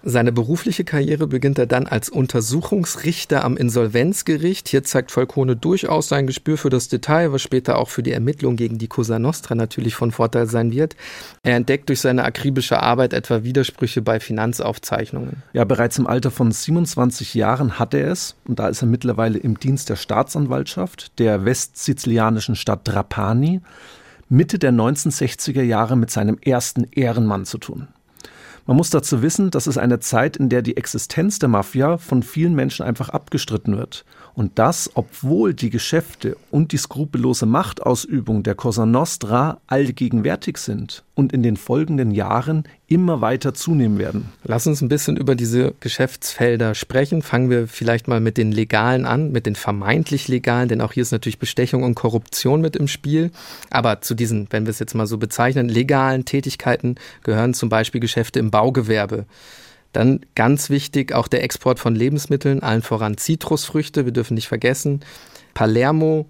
Seine 0.10 0.32
berufliche 0.32 0.86
Karriere 0.86 1.28
beginnt 1.28 1.60
er 1.60 1.66
dann 1.66 1.86
als 1.86 2.08
Untersuchungsrichter 2.08 3.44
am 3.44 3.58
Insolvenzgericht. 3.58 4.70
Hier 4.70 4.86
zeigt 4.86 5.12
Falcone 5.12 5.58
durchaus 5.58 6.08
sein 6.08 6.28
Gespür 6.28 6.58
für 6.58 6.70
das 6.70 6.88
Detail, 6.88 7.34
was 7.34 7.42
später 7.42 7.78
auch 7.78 7.90
für 7.90 8.04
die 8.04 8.14
Ermittlung 8.14 8.56
gegen 8.56 8.78
die 8.78 8.88
Cosa 8.88 9.20
Nostra 9.20 9.54
natürlich 9.54 9.96
von 9.96 10.14
Vorteil 10.14 10.48
sein 10.48 10.72
wird. 10.72 10.96
Er 11.44 11.58
entdeckt 11.58 11.90
durch 11.90 12.00
seine 12.00 12.24
akribische 12.24 12.82
Arbeit 12.82 13.12
etwa 13.12 13.44
Widersprüche 13.44 14.02
bei 14.02 14.22
Finanzaufzeichnungen. 14.22 15.44
Ja, 15.52 15.66
bereits 15.66 15.98
im 15.98 16.08
Alter 16.08 16.32
von 16.32 16.54
27 16.54 17.34
Jahren 17.34 17.78
hat 17.78 17.94
er 17.94 18.10
es, 18.10 18.38
und 18.48 18.60
da 18.60 18.70
ist 18.70 18.82
er 18.82 18.88
mittlerweile 18.88 19.38
im 19.38 19.60
Dienst 19.60 19.90
der 19.90 19.98
Staatsanwaltschaft 19.98 21.20
der 21.20 21.44
westsizilianischen 21.44 22.56
Stadt 22.56 22.86
Trapani, 22.86 23.60
Mitte 24.30 24.58
der 24.58 24.72
1960er 24.72 25.64
Jahre 25.64 25.98
mit 25.98 26.12
seinem 26.12 26.38
ersten 26.40 26.86
Ehrenmann 26.92 27.44
zu 27.44 27.58
tun. 27.58 27.90
Man 28.68 28.76
muss 28.76 28.90
dazu 28.90 29.22
wissen, 29.22 29.50
das 29.50 29.66
ist 29.66 29.78
eine 29.78 30.00
Zeit, 30.00 30.36
in 30.36 30.50
der 30.50 30.62
die 30.62 30.76
Existenz 30.76 31.40
der 31.40 31.48
Mafia 31.48 31.98
von 31.98 32.22
vielen 32.22 32.54
Menschen 32.54 32.86
einfach 32.86 33.08
abgestritten 33.08 33.78
wird. 33.78 34.04
Und 34.38 34.60
das, 34.60 34.92
obwohl 34.94 35.56
die 35.56 35.72
Geschäfte 35.72 36.38
und 36.52 36.72
die 36.72 36.78
skrupellose 36.78 37.48
Machtausübung 37.48 38.44
der 38.44 38.54
Cosa 38.54 38.86
Nostra 38.86 39.60
allgegenwärtig 39.66 40.60
sind 40.60 41.04
und 41.16 41.34
in 41.34 41.42
den 41.42 41.58
folgenden 41.58 42.12
Jahren 42.12 42.66
immer 42.86 43.20
weiter 43.20 43.56
zunehmen 43.56 43.98
werden. 43.98 44.30
Lass 44.44 44.68
uns 44.68 44.82
ein 44.82 44.90
bisschen 44.90 45.18
über 45.18 45.34
diese 45.34 45.74
Geschäftsfelder 45.80 46.76
sprechen. 46.76 47.24
Fangen 47.24 47.50
wir 47.50 47.68
vielleicht 47.68 48.08
mal 48.08 48.20
mit 48.20 48.38
den 48.38 48.52
legalen 48.52 49.08
an, 49.08 49.32
mit 49.32 49.48
den 49.48 49.56
vermeintlich 49.56 50.28
legalen, 50.28 50.70
denn 50.70 50.82
auch 50.82 50.94
hier 50.94 51.02
ist 51.02 51.12
natürlich 51.12 51.40
Bestechung 51.40 51.82
und 51.82 51.96
Korruption 51.96 52.62
mit 52.62 52.76
im 52.76 52.88
Spiel. 52.88 53.32
Aber 53.72 54.02
zu 54.02 54.14
diesen, 54.14 54.46
wenn 54.52 54.68
wir 54.68 54.70
es 54.70 54.78
jetzt 54.78 54.94
mal 54.94 55.08
so 55.08 55.18
bezeichnen, 55.18 55.68
legalen 55.68 56.26
Tätigkeiten 56.26 56.94
gehören 57.24 57.56
zum 57.56 57.70
Beispiel 57.70 58.02
Geschäfte 58.02 58.38
im 58.38 58.52
Baugewerbe. 58.52 59.26
Dann 59.94 60.22
ganz 60.36 60.70
wichtig 60.70 61.14
auch 61.14 61.28
der 61.28 61.44
Export 61.44 61.80
von 61.80 61.96
Lebensmitteln, 61.96 62.62
allen 62.62 62.82
voran 62.82 63.18
Zitrusfrüchte, 63.18 64.06
wir 64.06 64.14
dürfen 64.14 64.36
nicht 64.36 64.48
vergessen. 64.48 65.02
Palermo 65.54 66.28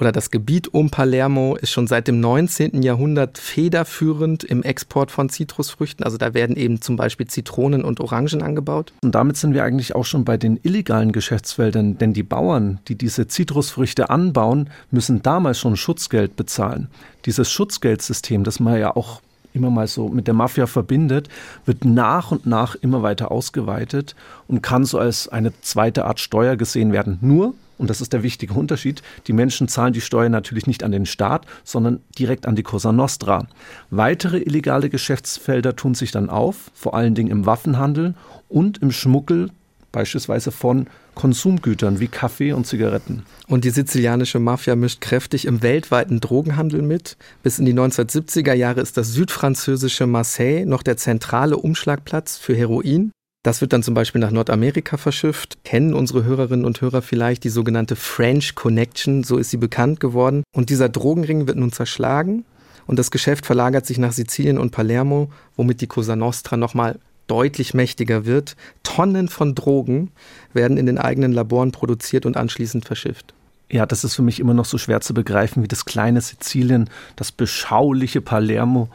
oder 0.00 0.12
das 0.12 0.30
Gebiet 0.30 0.72
um 0.72 0.90
Palermo 0.90 1.56
ist 1.56 1.70
schon 1.70 1.86
seit 1.86 2.08
dem 2.08 2.20
19. 2.20 2.82
Jahrhundert 2.82 3.36
federführend 3.36 4.44
im 4.44 4.62
Export 4.62 5.10
von 5.10 5.28
Zitrusfrüchten. 5.28 6.04
Also 6.04 6.16
da 6.16 6.32
werden 6.32 6.56
eben 6.56 6.80
zum 6.80 6.96
Beispiel 6.96 7.26
Zitronen 7.26 7.84
und 7.84 8.00
Orangen 8.00 8.42
angebaut. 8.42 8.92
Und 9.02 9.14
damit 9.14 9.36
sind 9.36 9.52
wir 9.52 9.62
eigentlich 9.62 9.94
auch 9.94 10.06
schon 10.06 10.24
bei 10.24 10.38
den 10.38 10.58
illegalen 10.62 11.12
Geschäftsfeldern, 11.12 11.98
denn 11.98 12.14
die 12.14 12.22
Bauern, 12.22 12.80
die 12.88 12.94
diese 12.94 13.28
Zitrusfrüchte 13.28 14.08
anbauen, 14.10 14.70
müssen 14.90 15.22
damals 15.22 15.58
schon 15.58 15.76
Schutzgeld 15.76 16.36
bezahlen. 16.36 16.88
Dieses 17.26 17.50
Schutzgeldsystem, 17.50 18.42
das 18.44 18.60
man 18.60 18.78
ja 18.78 18.96
auch 18.96 19.20
immer 19.52 19.70
mal 19.70 19.86
so 19.86 20.08
mit 20.08 20.26
der 20.26 20.34
Mafia 20.34 20.66
verbindet, 20.66 21.28
wird 21.64 21.84
nach 21.84 22.30
und 22.30 22.46
nach 22.46 22.74
immer 22.76 23.02
weiter 23.02 23.30
ausgeweitet 23.30 24.14
und 24.48 24.62
kann 24.62 24.84
so 24.84 24.98
als 24.98 25.28
eine 25.28 25.52
zweite 25.60 26.04
Art 26.04 26.20
Steuer 26.20 26.56
gesehen 26.56 26.92
werden. 26.92 27.18
Nur, 27.20 27.54
und 27.78 27.88
das 27.88 28.00
ist 28.00 28.12
der 28.12 28.22
wichtige 28.22 28.54
Unterschied, 28.54 29.02
die 29.26 29.32
Menschen 29.32 29.66
zahlen 29.66 29.94
die 29.94 30.02
Steuer 30.02 30.28
natürlich 30.28 30.66
nicht 30.66 30.84
an 30.84 30.92
den 30.92 31.06
Staat, 31.06 31.46
sondern 31.64 32.00
direkt 32.18 32.46
an 32.46 32.54
die 32.54 32.62
Cosa 32.62 32.92
Nostra. 32.92 33.46
Weitere 33.90 34.38
illegale 34.38 34.90
Geschäftsfelder 34.90 35.76
tun 35.76 35.94
sich 35.94 36.10
dann 36.10 36.28
auf, 36.28 36.70
vor 36.74 36.94
allen 36.94 37.14
Dingen 37.14 37.30
im 37.30 37.46
Waffenhandel 37.46 38.14
und 38.48 38.78
im 38.78 38.92
Schmuggel 38.92 39.50
beispielsweise 39.92 40.50
von 40.50 40.86
Konsumgütern 41.14 42.00
wie 42.00 42.08
Kaffee 42.08 42.52
und 42.52 42.66
Zigaretten. 42.66 43.24
Und 43.48 43.64
die 43.64 43.70
sizilianische 43.70 44.38
Mafia 44.38 44.76
mischt 44.76 45.00
kräftig 45.00 45.46
im 45.46 45.62
weltweiten 45.62 46.20
Drogenhandel 46.20 46.82
mit. 46.82 47.16
Bis 47.42 47.58
in 47.58 47.66
die 47.66 47.74
1970er 47.74 48.54
Jahre 48.54 48.80
ist 48.80 48.96
das 48.96 49.12
südfranzösische 49.12 50.06
Marseille 50.06 50.64
noch 50.64 50.82
der 50.82 50.96
zentrale 50.96 51.56
Umschlagplatz 51.56 52.36
für 52.36 52.54
Heroin. 52.54 53.12
Das 53.42 53.60
wird 53.62 53.72
dann 53.72 53.82
zum 53.82 53.94
Beispiel 53.94 54.20
nach 54.20 54.30
Nordamerika 54.30 54.98
verschifft. 54.98 55.58
Kennen 55.64 55.94
unsere 55.94 56.24
Hörerinnen 56.24 56.66
und 56.66 56.80
Hörer 56.80 57.00
vielleicht 57.00 57.44
die 57.44 57.48
sogenannte 57.48 57.96
French 57.96 58.54
Connection, 58.54 59.24
so 59.24 59.38
ist 59.38 59.50
sie 59.50 59.56
bekannt 59.56 59.98
geworden. 59.98 60.42
Und 60.54 60.68
dieser 60.68 60.90
Drogenring 60.90 61.46
wird 61.46 61.56
nun 61.56 61.72
zerschlagen 61.72 62.44
und 62.86 62.98
das 62.98 63.10
Geschäft 63.10 63.46
verlagert 63.46 63.86
sich 63.86 63.98
nach 63.98 64.12
Sizilien 64.12 64.58
und 64.58 64.72
Palermo, 64.72 65.30
womit 65.56 65.80
die 65.80 65.86
Cosa 65.86 66.16
Nostra 66.16 66.56
nochmal 66.56 66.98
deutlich 67.30 67.74
mächtiger 67.74 68.26
wird. 68.26 68.56
Tonnen 68.82 69.28
von 69.28 69.54
Drogen 69.54 70.10
werden 70.52 70.76
in 70.76 70.86
den 70.86 70.98
eigenen 70.98 71.32
Laboren 71.32 71.70
produziert 71.70 72.26
und 72.26 72.36
anschließend 72.36 72.84
verschifft. 72.84 73.34
Ja, 73.70 73.86
das 73.86 74.02
ist 74.02 74.16
für 74.16 74.22
mich 74.22 74.40
immer 74.40 74.54
noch 74.54 74.64
so 74.64 74.78
schwer 74.78 75.00
zu 75.00 75.14
begreifen, 75.14 75.62
wie 75.62 75.68
das 75.68 75.84
kleine 75.84 76.20
Sizilien, 76.20 76.90
das 77.14 77.30
beschauliche 77.30 78.20
Palermo 78.20 78.88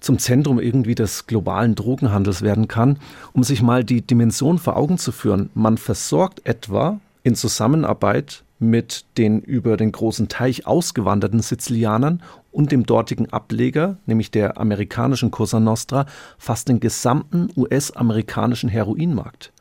zum 0.00 0.18
Zentrum 0.18 0.60
irgendwie 0.60 0.94
des 0.94 1.26
globalen 1.26 1.74
Drogenhandels 1.74 2.42
werden 2.42 2.68
kann. 2.68 2.98
Um 3.32 3.44
sich 3.44 3.60
mal 3.60 3.84
die 3.84 4.00
Dimension 4.00 4.58
vor 4.58 4.76
Augen 4.76 4.96
zu 4.96 5.12
führen, 5.12 5.50
man 5.54 5.76
versorgt 5.76 6.46
etwa 6.46 7.00
in 7.22 7.34
Zusammenarbeit 7.34 8.44
mit 8.70 9.04
den 9.16 9.40
über 9.40 9.76
den 9.76 9.92
großen 9.92 10.28
Teich 10.28 10.66
ausgewanderten 10.66 11.40
Sizilianern 11.40 12.22
und 12.50 12.72
dem 12.72 12.86
dortigen 12.86 13.32
Ableger, 13.32 13.98
nämlich 14.06 14.30
der 14.30 14.58
amerikanischen 14.58 15.30
Cosa 15.30 15.60
Nostra, 15.60 16.06
fast 16.38 16.68
den 16.68 16.80
gesamten 16.80 17.48
US-amerikanischen 17.56 18.68
Heroinmarkt. 18.68 19.52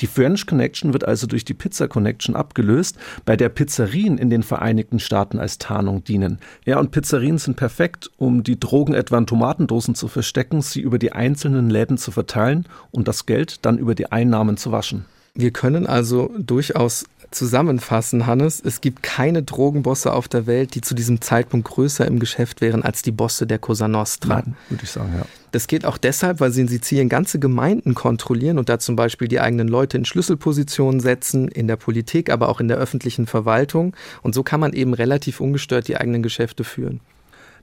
Die 0.00 0.06
French 0.06 0.46
Connection 0.46 0.92
wird 0.92 1.04
also 1.04 1.26
durch 1.26 1.44
die 1.44 1.54
Pizza 1.54 1.88
Connection 1.88 2.36
abgelöst, 2.36 2.98
bei 3.24 3.36
der 3.36 3.48
Pizzerien 3.48 4.18
in 4.18 4.28
den 4.28 4.42
Vereinigten 4.42 4.98
Staaten 4.98 5.38
als 5.38 5.56
Tarnung 5.56 6.04
dienen. 6.04 6.38
Ja, 6.66 6.78
und 6.78 6.90
Pizzerien 6.90 7.38
sind 7.38 7.56
perfekt, 7.56 8.10
um 8.18 8.42
die 8.42 8.60
Drogen 8.60 8.92
etwa 8.92 9.16
in 9.16 9.26
Tomatendosen 9.26 9.94
zu 9.94 10.08
verstecken, 10.08 10.60
sie 10.60 10.80
über 10.80 10.98
die 10.98 11.12
einzelnen 11.12 11.70
Läden 11.70 11.96
zu 11.96 12.10
verteilen 12.10 12.66
und 12.90 13.08
das 13.08 13.24
Geld 13.24 13.64
dann 13.64 13.78
über 13.78 13.94
die 13.94 14.12
Einnahmen 14.12 14.58
zu 14.58 14.70
waschen. 14.70 15.06
Wir 15.34 15.50
können 15.50 15.86
also 15.86 16.30
durchaus 16.38 17.04
zusammenfassen, 17.30 18.26
Hannes, 18.26 18.62
es 18.64 18.80
gibt 18.80 19.02
keine 19.02 19.42
Drogenbosse 19.42 20.12
auf 20.12 20.28
der 20.28 20.46
Welt, 20.46 20.74
die 20.74 20.80
zu 20.80 20.94
diesem 20.94 21.20
Zeitpunkt 21.20 21.68
größer 21.68 22.06
im 22.06 22.18
Geschäft 22.18 22.60
wären 22.60 22.82
als 22.82 23.02
die 23.02 23.12
Bosse 23.12 23.46
der 23.46 23.58
Cosa 23.58 23.88
Nostra. 23.88 24.36
Nein, 24.36 24.56
würde 24.68 24.84
ich 24.84 24.90
sagen, 24.90 25.12
ja. 25.16 25.26
Das 25.52 25.68
geht 25.68 25.86
auch 25.86 25.96
deshalb, 25.96 26.40
weil 26.40 26.50
sie 26.50 26.60
in 26.60 26.68
Sizilien 26.68 27.08
ganze 27.08 27.38
Gemeinden 27.38 27.94
kontrollieren 27.94 28.58
und 28.58 28.68
da 28.68 28.78
zum 28.78 28.96
Beispiel 28.96 29.28
die 29.28 29.40
eigenen 29.40 29.68
Leute 29.68 29.96
in 29.96 30.04
Schlüsselpositionen 30.04 31.00
setzen, 31.00 31.48
in 31.48 31.66
der 31.66 31.76
Politik, 31.76 32.30
aber 32.30 32.48
auch 32.48 32.60
in 32.60 32.68
der 32.68 32.76
öffentlichen 32.76 33.26
Verwaltung. 33.26 33.96
Und 34.22 34.34
so 34.34 34.42
kann 34.42 34.60
man 34.60 34.72
eben 34.72 34.92
relativ 34.92 35.40
ungestört 35.40 35.88
die 35.88 35.96
eigenen 35.96 36.22
Geschäfte 36.22 36.64
führen. 36.64 37.00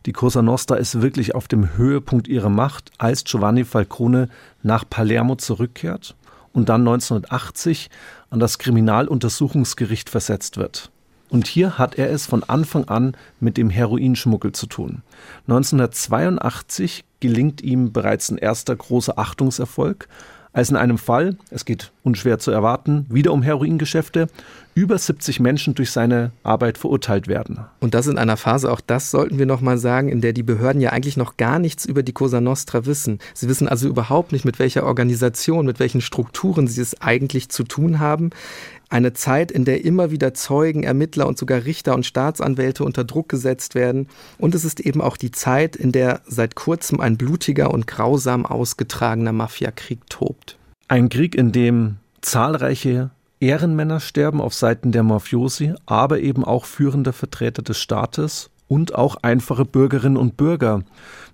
Die 0.05 0.12
Cosa 0.12 0.41
Nostra 0.41 0.75
ist 0.75 1.01
wirklich 1.01 1.34
auf 1.36 1.48
dem 1.48 1.77
Höhepunkt 1.77 2.27
ihrer 2.27 2.50
Macht, 2.50 2.91
als 2.98 3.24
Giovanni 3.24 3.63
Falcone 3.63 4.27
nach 4.62 4.84
Palermo 4.89 5.36
zurückkehrt 5.36 6.15
und 6.51 6.70
dann 6.70 6.82
1980 6.82 7.89
an 8.34 8.40
das 8.40 8.58
Kriminaluntersuchungsgericht 8.58 10.10
versetzt 10.10 10.58
wird. 10.58 10.90
Und 11.30 11.46
hier 11.46 11.78
hat 11.78 11.96
er 11.96 12.10
es 12.10 12.25
von 12.25 12.44
Anfang 12.44 12.86
an 12.86 13.16
mit 13.40 13.58
dem 13.58 13.70
Heroinschmuggel 13.70 14.54
zu 14.54 14.66
tun. 14.66 15.04
1982 15.48 17.06
gelingt 17.20 17.62
ihm 17.62 17.94
bereits 17.94 18.32
ein 18.32 18.40
erster 18.40 18.75
großer 18.75 19.20
Achtungserfolg, 19.20 20.08
als 20.53 20.69
in 20.69 20.75
einem 20.75 20.98
Fall, 20.98 21.36
es 21.50 21.65
geht 21.65 21.91
unschwer 22.03 22.38
zu 22.39 22.51
erwarten, 22.51 23.05
wieder 23.10 23.33
um 23.33 23.41
Heroingeschäfte, 23.41 24.27
über 24.75 24.98
70 24.98 25.39
Menschen 25.39 25.75
durch 25.75 25.91
seine 25.91 26.31
Arbeit 26.43 26.77
verurteilt 26.77 27.27
werden. 27.27 27.60
Und 27.79 27.93
das 27.93 28.07
in 28.07 28.17
einer 28.17 28.38
Phase, 28.38 28.72
auch 28.72 28.81
das 28.81 29.12
sollten 29.12 29.38
wir 29.38 29.45
nochmal 29.45 29.77
sagen, 29.77 30.10
in 30.10 30.22
der 30.22 30.33
die 30.33 30.43
Behörden 30.43 30.81
ja 30.81 30.91
eigentlich 30.91 31.17
noch 31.17 31.38
gar 31.38 31.60
nichts 31.60 31.86
über 31.86 32.01
die 32.01 32.13
Cosa 32.13 32.41
Nostra 32.41 32.86
wissen. 32.86 33.19
Sie 33.33 33.48
wissen 33.48 33.67
also 33.67 33.88
überhaupt 33.88 34.31
nicht, 34.31 34.45
mit 34.45 34.60
welcher 34.60 34.86
Organisation, 34.86 35.65
mit 35.65 35.79
welchen 35.79 36.01
Strukturen 36.01 36.67
sie 36.67 36.81
es 36.81 37.00
eigentlich 37.01 37.50
zu 37.50 37.63
tun 37.63 38.00
haben. 38.00 38.31
Eine 38.94 39.14
Zeit, 39.14 39.52
in 39.52 39.66
der 39.66 39.84
immer 39.84 40.12
wieder 40.12 40.36
Zeugen, 40.36 40.84
Ermittler 40.84 41.26
und 41.26 41.36
sogar 41.36 41.66
Richter 41.66 41.96
und 41.96 42.06
Staatsanwälte 42.06 42.84
unter 42.84 43.04
Druck 43.04 43.28
gesetzt 43.28 43.74
werden. 43.74 44.08
Und 44.38 44.54
es 44.54 44.66
ist 44.66 44.80
eben 44.80 45.02
auch 45.02 45.18
die 45.18 45.32
Zeit, 45.32 45.76
in 45.76 45.92
der 45.92 46.22
seit 46.28 46.54
kurzem 46.54 47.00
ein 47.00 47.18
blutiger 47.18 47.72
und 47.72 47.88
grausam 47.88 48.46
ausgetragener 48.46 49.32
Mafiakrieg 49.32 50.08
tobt. 50.12 50.60
Ein 50.90 51.10
Krieg, 51.10 51.34
in 51.34 51.52
dem 51.52 51.96
zahlreiche 52.22 53.10
Ehrenmänner 53.40 54.00
sterben 54.00 54.40
auf 54.40 54.54
Seiten 54.54 54.92
der 54.92 55.02
Mafiosi, 55.02 55.74
aber 55.88 56.20
eben 56.20 56.46
auch 56.46 56.66
führende 56.66 57.14
Vertreter 57.14 57.64
des 57.64 57.80
Staates 57.80 58.52
und 58.68 58.94
auch 58.94 59.16
einfache 59.24 59.66
Bürgerinnen 59.66 60.18
und 60.18 60.38
Bürger. 60.38 60.84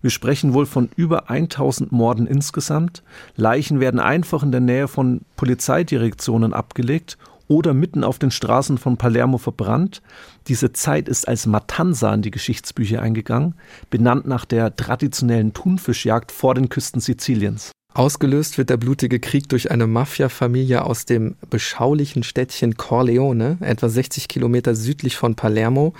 Wir 0.02 0.12
sprechen 0.12 0.54
wohl 0.54 0.66
von 0.66 0.88
über 0.96 1.30
1000 1.30 1.92
Morden 1.92 2.26
insgesamt. 2.26 3.04
Leichen 3.36 3.82
werden 3.82 4.00
einfach 4.00 4.44
in 4.44 4.54
der 4.54 4.62
Nähe 4.62 4.88
von 4.88 5.26
Polizeidirektionen 5.36 6.54
abgelegt 6.54 7.18
oder 7.50 7.74
mitten 7.74 8.06
auf 8.06 8.20
den 8.20 8.32
Straßen 8.32 8.78
von 8.78 8.96
Palermo 8.96 9.38
verbrannt. 9.38 10.02
Diese 10.48 10.72
Zeit 10.72 11.10
ist 11.10 11.28
als 11.28 11.46
Matanza 11.46 12.14
in 12.14 12.22
die 12.22 12.32
Geschichtsbücher 12.32 13.02
eingegangen, 13.02 13.56
benannt 13.90 14.26
nach 14.26 14.46
der 14.46 14.78
traditionellen 14.78 15.54
Thunfischjagd 15.54 16.32
vor 16.32 16.56
den 16.56 16.70
Küsten 16.70 17.02
Siziliens. 17.02 17.72
Ausgelöst 17.96 18.60
wird 18.60 18.70
der 18.70 18.78
blutige 18.78 19.20
Krieg 19.20 19.50
durch 19.50 19.72
eine 19.72 19.88
Mafia-Familie 19.88 20.86
aus 20.86 21.06
dem 21.06 21.36
beschaulichen 21.50 22.22
Städtchen 22.22 22.78
Corleone, 22.78 23.58
etwa 23.62 23.90
60 23.90 24.28
Kilometer 24.28 24.76
südlich 24.76 25.18
von 25.18 25.34
Palermo. 25.34 25.94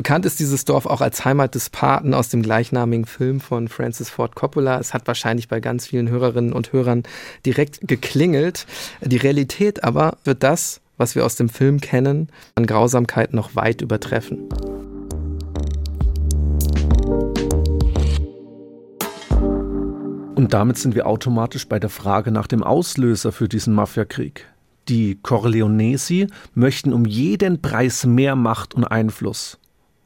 Bekannt 0.00 0.24
ist 0.24 0.40
dieses 0.40 0.64
Dorf 0.64 0.86
auch 0.86 1.02
als 1.02 1.26
Heimat 1.26 1.54
des 1.54 1.68
Paten 1.68 2.14
aus 2.14 2.30
dem 2.30 2.40
gleichnamigen 2.40 3.04
Film 3.04 3.38
von 3.38 3.68
Francis 3.68 4.08
Ford 4.08 4.34
Coppola. 4.34 4.80
Es 4.80 4.94
hat 4.94 5.06
wahrscheinlich 5.06 5.46
bei 5.46 5.60
ganz 5.60 5.88
vielen 5.88 6.08
Hörerinnen 6.08 6.54
und 6.54 6.72
Hörern 6.72 7.02
direkt 7.44 7.86
geklingelt. 7.86 8.64
Die 9.02 9.18
Realität 9.18 9.84
aber 9.84 10.16
wird 10.24 10.42
das, 10.42 10.80
was 10.96 11.16
wir 11.16 11.26
aus 11.26 11.36
dem 11.36 11.50
Film 11.50 11.82
kennen, 11.82 12.30
an 12.54 12.64
Grausamkeit 12.64 13.34
noch 13.34 13.54
weit 13.56 13.82
übertreffen. 13.82 14.48
Und 20.34 20.54
damit 20.54 20.78
sind 20.78 20.94
wir 20.94 21.06
automatisch 21.06 21.68
bei 21.68 21.78
der 21.78 21.90
Frage 21.90 22.30
nach 22.30 22.46
dem 22.46 22.62
Auslöser 22.62 23.32
für 23.32 23.50
diesen 23.50 23.74
Mafiakrieg. 23.74 24.46
Die 24.88 25.18
Corleonesi 25.22 26.28
möchten 26.54 26.94
um 26.94 27.04
jeden 27.04 27.60
Preis 27.60 28.06
mehr 28.06 28.34
Macht 28.34 28.72
und 28.72 28.84
Einfluss. 28.84 29.59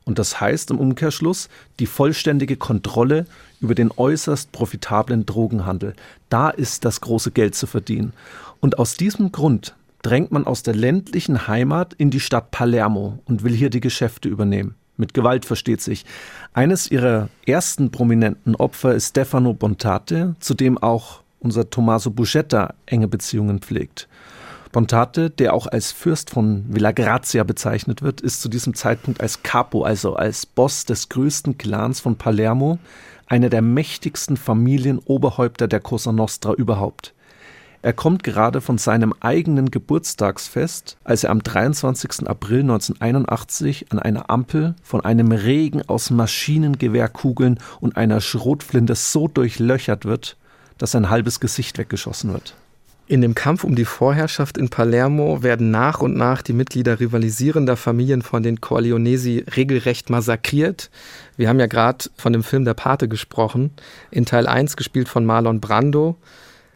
Und 0.05 0.19
das 0.19 0.41
heißt 0.41 0.71
im 0.71 0.79
Umkehrschluss 0.79 1.49
die 1.79 1.87
vollständige 1.87 2.57
Kontrolle 2.57 3.27
über 3.61 3.75
den 3.75 3.91
äußerst 3.91 4.53
profitablen 4.53 5.25
Drogenhandel. 5.25 5.95
Da 6.29 6.51
ist 6.51 6.85
das 6.85 7.01
große 7.01 7.31
Geld 7.31 7.55
zu 7.55 7.67
verdienen. 7.67 8.13
Und 8.61 8.79
aus 8.79 8.97
diesem 8.97 9.33
Grund 9.33 9.75
drängt 10.03 10.31
man 10.31 10.47
aus 10.47 10.63
der 10.63 10.75
ländlichen 10.75 11.49
Heimat 11.49 11.95
in 11.95 12.11
die 12.11 12.21
Stadt 12.21 12.51
Palermo 12.51 13.19
und 13.25 13.43
will 13.43 13.55
hier 13.55 13.71
die 13.71 13.81
Geschäfte 13.81 14.29
übernehmen. 14.29 14.75
Mit 14.97 15.15
Gewalt 15.15 15.45
versteht 15.45 15.81
sich. 15.81 16.05
Eines 16.53 16.91
ihrer 16.91 17.29
ersten 17.47 17.91
prominenten 17.91 18.55
Opfer 18.55 18.95
ist 18.95 19.09
Stefano 19.09 19.55
Bontate, 19.55 20.37
zu 20.39 20.55
dem 20.55 20.79
auch 20.79 21.23
unser 21.41 21.69
Tommaso 21.69 22.11
Buscetta 22.11 22.75
enge 22.87 23.09
Beziehungen 23.09 23.59
pflegt. 23.59 24.09
Bontate, 24.75 25.31
der 25.31 25.55
auch 25.55 25.69
als 25.69 25.93
Fürst 25.93 26.31
von 26.31 26.65
Villa 26.67 26.91
Grazia 26.91 27.45
bezeichnet 27.45 28.03
wird, 28.03 28.21
ist 28.21 28.43
zu 28.43 28.49
diesem 28.49 28.75
Zeitpunkt 28.75 29.21
als 29.21 29.45
Capo, 29.45 29.85
also 29.85 30.17
als 30.17 30.47
Boss 30.47 30.85
des 30.85 31.09
größten 31.11 31.57
Clans 31.59 32.01
von 32.01 32.17
Palermo, 32.17 32.81
einer 33.27 33.51
der 33.51 33.63
mächtigsten 33.63 34.37
Familienoberhäupter 34.37 35.69
der 35.69 35.79
Cosa 35.79 36.11
Nostra 36.11 36.55
überhaupt. 36.55 37.15
Er 37.83 37.93
kommt 37.93 38.25
gerade 38.25 38.61
von 38.61 38.77
seinem 38.77 39.15
eigenen 39.21 39.71
Geburtstagsfest, 39.71 40.97
als 41.05 41.23
er 41.23 41.31
am 41.31 41.45
23. 41.45 42.27
April 42.27 42.63
1981 42.63 43.93
an 43.93 44.01
einer 44.01 44.29
Ampel 44.29 44.75
von 44.83 45.05
einem 45.05 45.31
Regen 45.31 45.83
aus 45.89 46.11
Maschinengewehrkugeln 46.11 47.61
und 47.81 47.97
einer 47.97 48.21
Schrotflinte 48.21 48.97
so 48.97 49.29
durchlöchert 49.29 50.05
wird, 50.05 50.37
dass 50.79 50.91
sein 50.91 51.11
halbes 51.11 51.39
Gesicht 51.39 51.79
weggeschossen 51.79 52.33
wird. 52.33 52.57
In 53.07 53.21
dem 53.21 53.35
Kampf 53.35 53.65
um 53.65 53.75
die 53.75 53.85
Vorherrschaft 53.85 54.57
in 54.57 54.71
Palermo 54.71 55.43
werden 55.43 55.71
nach 55.71 56.01
und 56.01 56.17
nach 56.17 56.41
die 56.41 56.55
Mitglieder 56.55 57.01
rivalisierender 57.01 57.77
Familien 57.77 58.23
von 58.23 58.43
den 58.43 58.63
Corleonesi 58.63 59.45
regelrecht 59.55 60.09
massakriert. 60.09 60.91
Wir 61.37 61.51
haben 61.51 61.61
ja 61.61 61.67
gerade 61.67 62.07
von 62.17 62.33
dem 62.33 62.43
Film 62.43 62.65
Der 62.65 62.73
Pate 62.73 63.07
gesprochen, 63.07 63.73
in 64.11 64.25
Teil 64.25 64.47
1 64.47 64.77
gespielt 64.77 65.09
von 65.09 65.27
Marlon 65.27 65.61
Brando. 65.61 66.17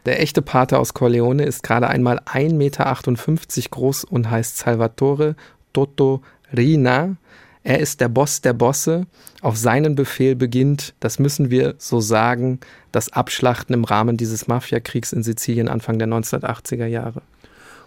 Der 0.05 0.21
echte 0.21 0.43
Pate 0.43 0.77
aus 0.77 0.93
Corleone 0.93 1.45
ist 1.45 1.63
gerade 1.63 1.87
einmal 1.87 2.19
1,58 2.19 2.53
Meter 2.53 3.69
groß 3.71 4.03
und 4.03 4.29
heißt 4.29 4.59
Salvatore 4.59 5.35
Toto 5.73 6.21
Rina. 6.55 7.15
Er 7.63 7.79
ist 7.79 7.99
der 7.99 8.07
Boss 8.07 8.41
der 8.41 8.53
Bosse. 8.53 9.05
Auf 9.41 9.57
seinen 9.57 9.95
Befehl 9.95 10.35
beginnt, 10.35 10.93
das 10.99 11.19
müssen 11.19 11.49
wir 11.49 11.75
so 11.77 11.99
sagen, 11.99 12.59
das 12.91 13.11
Abschlachten 13.11 13.73
im 13.73 13.83
Rahmen 13.83 14.17
dieses 14.17 14.47
Mafiakriegs 14.47 15.11
in 15.11 15.23
Sizilien 15.23 15.67
Anfang 15.67 15.99
der 15.99 16.07
1980er 16.07 16.85
Jahre. 16.85 17.21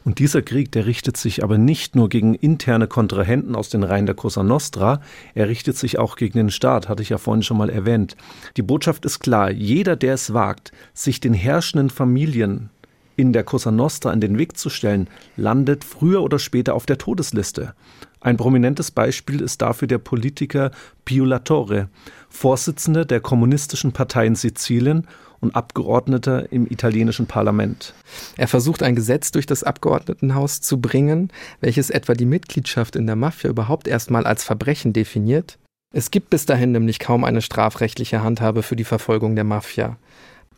Und 0.04 0.18
dieser 0.18 0.42
Krieg, 0.42 0.72
der 0.72 0.86
richtet 0.86 1.16
sich 1.16 1.44
aber 1.44 1.58
nicht 1.58 1.94
nur 1.94 2.08
gegen 2.08 2.34
interne 2.34 2.88
Kontrahenten 2.88 3.54
aus 3.54 3.68
den 3.68 3.84
Reihen 3.84 4.06
der 4.06 4.16
Cosa 4.16 4.42
Nostra, 4.42 5.00
er 5.34 5.48
richtet 5.48 5.76
sich 5.76 5.98
auch 5.98 6.16
gegen 6.16 6.38
den 6.38 6.50
Staat, 6.50 6.88
hatte 6.88 7.02
ich 7.02 7.10
ja 7.10 7.18
vorhin 7.18 7.42
schon 7.42 7.56
mal 7.56 7.70
erwähnt. 7.70 8.16
Die 8.56 8.62
Botschaft 8.62 9.04
ist 9.04 9.20
klar, 9.20 9.50
jeder, 9.50 9.94
der 9.94 10.14
es 10.14 10.34
wagt, 10.34 10.72
sich 10.92 11.20
den 11.20 11.34
herrschenden 11.34 11.88
Familien 11.88 12.70
in 13.14 13.32
der 13.32 13.44
Cosa 13.44 13.70
Nostra 13.70 14.12
in 14.12 14.20
den 14.20 14.38
Weg 14.38 14.56
zu 14.56 14.70
stellen, 14.70 15.08
landet 15.36 15.84
früher 15.84 16.22
oder 16.22 16.38
später 16.38 16.74
auf 16.74 16.86
der 16.86 16.98
Todesliste. 16.98 17.74
Ein 18.22 18.36
prominentes 18.36 18.92
Beispiel 18.92 19.40
ist 19.40 19.62
dafür 19.62 19.88
der 19.88 19.98
Politiker 19.98 20.70
Pio 21.04 21.24
La 21.24 21.40
Torre, 21.40 21.88
Vorsitzender 22.28 23.04
der 23.04 23.20
Kommunistischen 23.20 23.92
Partei 23.92 24.26
in 24.26 24.36
Sizilien 24.36 25.08
und 25.40 25.56
Abgeordneter 25.56 26.52
im 26.52 26.68
italienischen 26.70 27.26
Parlament. 27.26 27.94
Er 28.36 28.46
versucht 28.46 28.84
ein 28.84 28.94
Gesetz 28.94 29.32
durch 29.32 29.46
das 29.46 29.64
Abgeordnetenhaus 29.64 30.60
zu 30.60 30.80
bringen, 30.80 31.32
welches 31.60 31.90
etwa 31.90 32.14
die 32.14 32.24
Mitgliedschaft 32.24 32.94
in 32.94 33.06
der 33.06 33.16
Mafia 33.16 33.50
überhaupt 33.50 33.88
erstmal 33.88 34.24
als 34.24 34.44
Verbrechen 34.44 34.92
definiert. 34.92 35.58
Es 35.92 36.12
gibt 36.12 36.30
bis 36.30 36.46
dahin 36.46 36.70
nämlich 36.70 37.00
kaum 37.00 37.24
eine 37.24 37.42
strafrechtliche 37.42 38.22
Handhabe 38.22 38.62
für 38.62 38.76
die 38.76 38.84
Verfolgung 38.84 39.34
der 39.34 39.44
Mafia. 39.44 39.96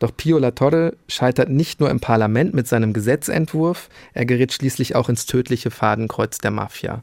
Doch 0.00 0.14
Pio 0.14 0.36
La 0.36 0.50
Torre 0.50 0.96
scheitert 1.08 1.48
nicht 1.48 1.80
nur 1.80 1.88
im 1.88 2.00
Parlament 2.00 2.52
mit 2.52 2.68
seinem 2.68 2.92
Gesetzentwurf, 2.92 3.88
er 4.12 4.26
gerät 4.26 4.52
schließlich 4.52 4.94
auch 4.96 5.08
ins 5.08 5.24
tödliche 5.24 5.70
Fadenkreuz 5.70 6.38
der 6.38 6.50
Mafia. 6.50 7.02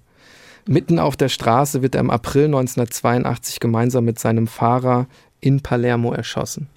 Mitten 0.67 0.99
auf 0.99 1.17
der 1.17 1.29
Straße 1.29 1.81
wird 1.81 1.95
er 1.95 2.01
im 2.01 2.09
April 2.09 2.45
1982 2.45 3.59
gemeinsam 3.59 4.05
mit 4.05 4.19
seinem 4.19 4.47
Fahrer 4.47 5.07
in 5.39 5.61
Palermo 5.61 6.13
erschossen. 6.13 6.67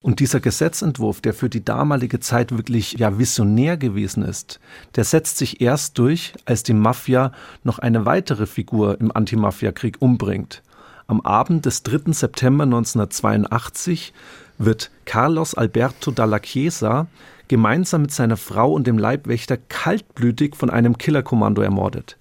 Und 0.00 0.18
dieser 0.18 0.40
Gesetzentwurf, 0.40 1.20
der 1.20 1.32
für 1.32 1.48
die 1.48 1.64
damalige 1.64 2.18
Zeit 2.18 2.50
wirklich 2.56 2.94
ja 2.94 3.18
visionär 3.18 3.76
gewesen 3.76 4.24
ist, 4.24 4.58
der 4.96 5.04
setzt 5.04 5.38
sich 5.38 5.60
erst 5.60 5.96
durch, 5.98 6.34
als 6.44 6.64
die 6.64 6.72
Mafia 6.72 7.32
noch 7.62 7.78
eine 7.78 8.04
weitere 8.04 8.46
Figur 8.46 9.00
im 9.00 9.14
Antimafia-Krieg 9.14 9.96
umbringt. 10.00 10.62
Am 11.06 11.20
Abend 11.20 11.66
des 11.66 11.84
3. 11.84 12.12
September 12.12 12.64
1982 12.64 14.12
wird 14.58 14.90
Carlos 15.04 15.54
Alberto 15.54 16.10
Dalla 16.10 16.40
Chiesa 16.40 17.06
gemeinsam 17.46 18.02
mit 18.02 18.12
seiner 18.12 18.36
Frau 18.36 18.72
und 18.72 18.86
dem 18.86 18.98
Leibwächter 18.98 19.56
kaltblütig 19.56 20.56
von 20.56 20.70
einem 20.70 20.98
Killerkommando 20.98 21.62
ermordet. 21.62 22.16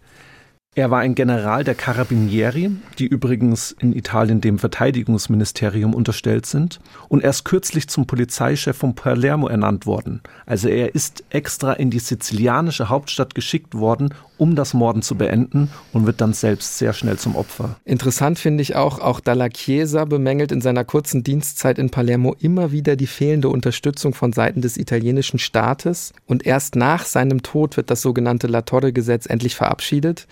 Er 0.73 0.89
war 0.89 1.01
ein 1.01 1.15
General 1.15 1.65
der 1.65 1.75
Carabinieri, 1.75 2.71
die 2.97 3.05
übrigens 3.05 3.75
in 3.81 3.91
Italien 3.91 4.39
dem 4.39 4.57
Verteidigungsministerium 4.57 5.93
unterstellt 5.93 6.45
sind, 6.45 6.79
und 7.09 7.25
erst 7.25 7.43
kürzlich 7.43 7.89
zum 7.89 8.07
Polizeichef 8.07 8.77
von 8.77 8.95
Palermo 8.95 9.49
ernannt 9.49 9.85
worden. 9.85 10.21
Also 10.45 10.69
er 10.69 10.95
ist 10.95 11.25
extra 11.29 11.73
in 11.73 11.89
die 11.89 11.99
sizilianische 11.99 12.87
Hauptstadt 12.87 13.35
geschickt 13.35 13.75
worden, 13.75 14.13
um 14.41 14.55
das 14.55 14.73
Morden 14.73 15.03
zu 15.03 15.13
beenden 15.13 15.69
und 15.93 16.07
wird 16.07 16.19
dann 16.19 16.33
selbst 16.33 16.79
sehr 16.79 16.93
schnell 16.93 17.19
zum 17.19 17.35
Opfer. 17.35 17.75
Interessant 17.85 18.39
finde 18.39 18.63
ich 18.63 18.75
auch, 18.75 18.97
auch 18.97 19.19
Dalla 19.19 19.49
Chiesa 19.49 20.05
bemängelt 20.05 20.51
in 20.51 20.61
seiner 20.61 20.83
kurzen 20.83 21.21
Dienstzeit 21.21 21.77
in 21.77 21.91
Palermo 21.91 22.35
immer 22.39 22.71
wieder 22.71 22.95
die 22.95 23.05
fehlende 23.05 23.49
Unterstützung 23.49 24.15
von 24.15 24.33
Seiten 24.33 24.61
des 24.61 24.77
italienischen 24.77 25.37
Staates 25.37 26.13
und 26.25 26.43
erst 26.43 26.75
nach 26.75 27.05
seinem 27.05 27.43
Tod 27.43 27.77
wird 27.77 27.91
das 27.91 28.01
sogenannte 28.01 28.47
La 28.47 28.63
Torre-Gesetz 28.63 29.27
endlich 29.27 29.55
verabschiedet. 29.55 30.25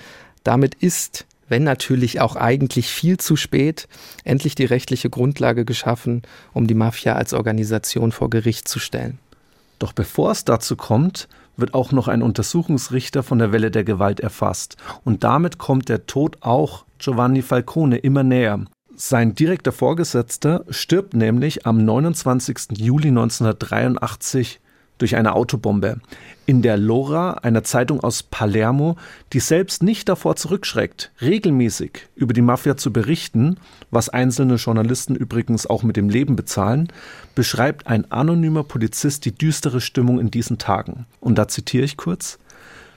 Damit 0.43 0.73
ist, 0.73 1.27
wenn 1.47 1.63
natürlich 1.63 2.19
auch 2.19 2.35
eigentlich 2.35 2.87
viel 2.87 3.17
zu 3.17 3.35
spät, 3.35 3.87
endlich 4.23 4.55
die 4.55 4.65
rechtliche 4.65 5.11
Grundlage 5.11 5.65
geschaffen, 5.65 6.23
um 6.51 6.65
die 6.65 6.73
Mafia 6.73 7.13
als 7.13 7.35
Organisation 7.35 8.11
vor 8.11 8.31
Gericht 8.31 8.67
zu 8.67 8.79
stellen. 8.79 9.19
Doch 9.77 9.93
bevor 9.93 10.31
es 10.31 10.45
dazu 10.45 10.75
kommt, 10.75 11.27
wird 11.59 11.73
auch 11.73 11.91
noch 11.91 12.07
ein 12.07 12.21
Untersuchungsrichter 12.21 13.23
von 13.23 13.39
der 13.39 13.51
Welle 13.51 13.71
der 13.71 13.83
Gewalt 13.83 14.19
erfasst. 14.19 14.77
Und 15.03 15.23
damit 15.23 15.57
kommt 15.57 15.89
der 15.89 16.05
Tod 16.05 16.37
auch 16.41 16.85
Giovanni 16.97 17.41
Falcone 17.41 17.97
immer 17.97 18.23
näher. 18.23 18.65
Sein 18.95 19.33
direkter 19.33 19.71
Vorgesetzter 19.71 20.65
stirbt 20.69 21.13
nämlich 21.13 21.65
am 21.65 21.83
29. 21.85 22.77
Juli 22.77 23.07
1983 23.07 24.59
durch 24.99 25.15
eine 25.15 25.33
Autobombe. 25.33 25.99
In 26.45 26.61
der 26.61 26.77
Lora, 26.77 27.33
einer 27.41 27.63
Zeitung 27.63 28.01
aus 28.01 28.21
Palermo, 28.23 28.95
die 29.33 29.39
selbst 29.39 29.81
nicht 29.81 30.07
davor 30.07 30.35
zurückschreckt, 30.35 31.11
regelmäßig 31.21 32.07
über 32.15 32.33
die 32.33 32.41
Mafia 32.41 32.77
zu 32.77 32.93
berichten, 32.93 33.57
was 33.91 34.09
einzelne 34.09 34.55
Journalisten 34.55 35.15
übrigens 35.15 35.65
auch 35.65 35.83
mit 35.83 35.95
dem 35.95 36.09
Leben 36.09 36.35
bezahlen, 36.35 36.91
beschreibt 37.33 37.87
ein 37.87 38.11
anonymer 38.11 38.63
Polizist 38.63 39.25
die 39.25 39.33
düstere 39.33 39.81
Stimmung 39.81 40.19
in 40.19 40.31
diesen 40.31 40.57
Tagen. 40.57 41.05
Und 41.19 41.35
da 41.37 41.47
zitiere 41.47 41.85
ich 41.85 41.97
kurz: 41.97 42.37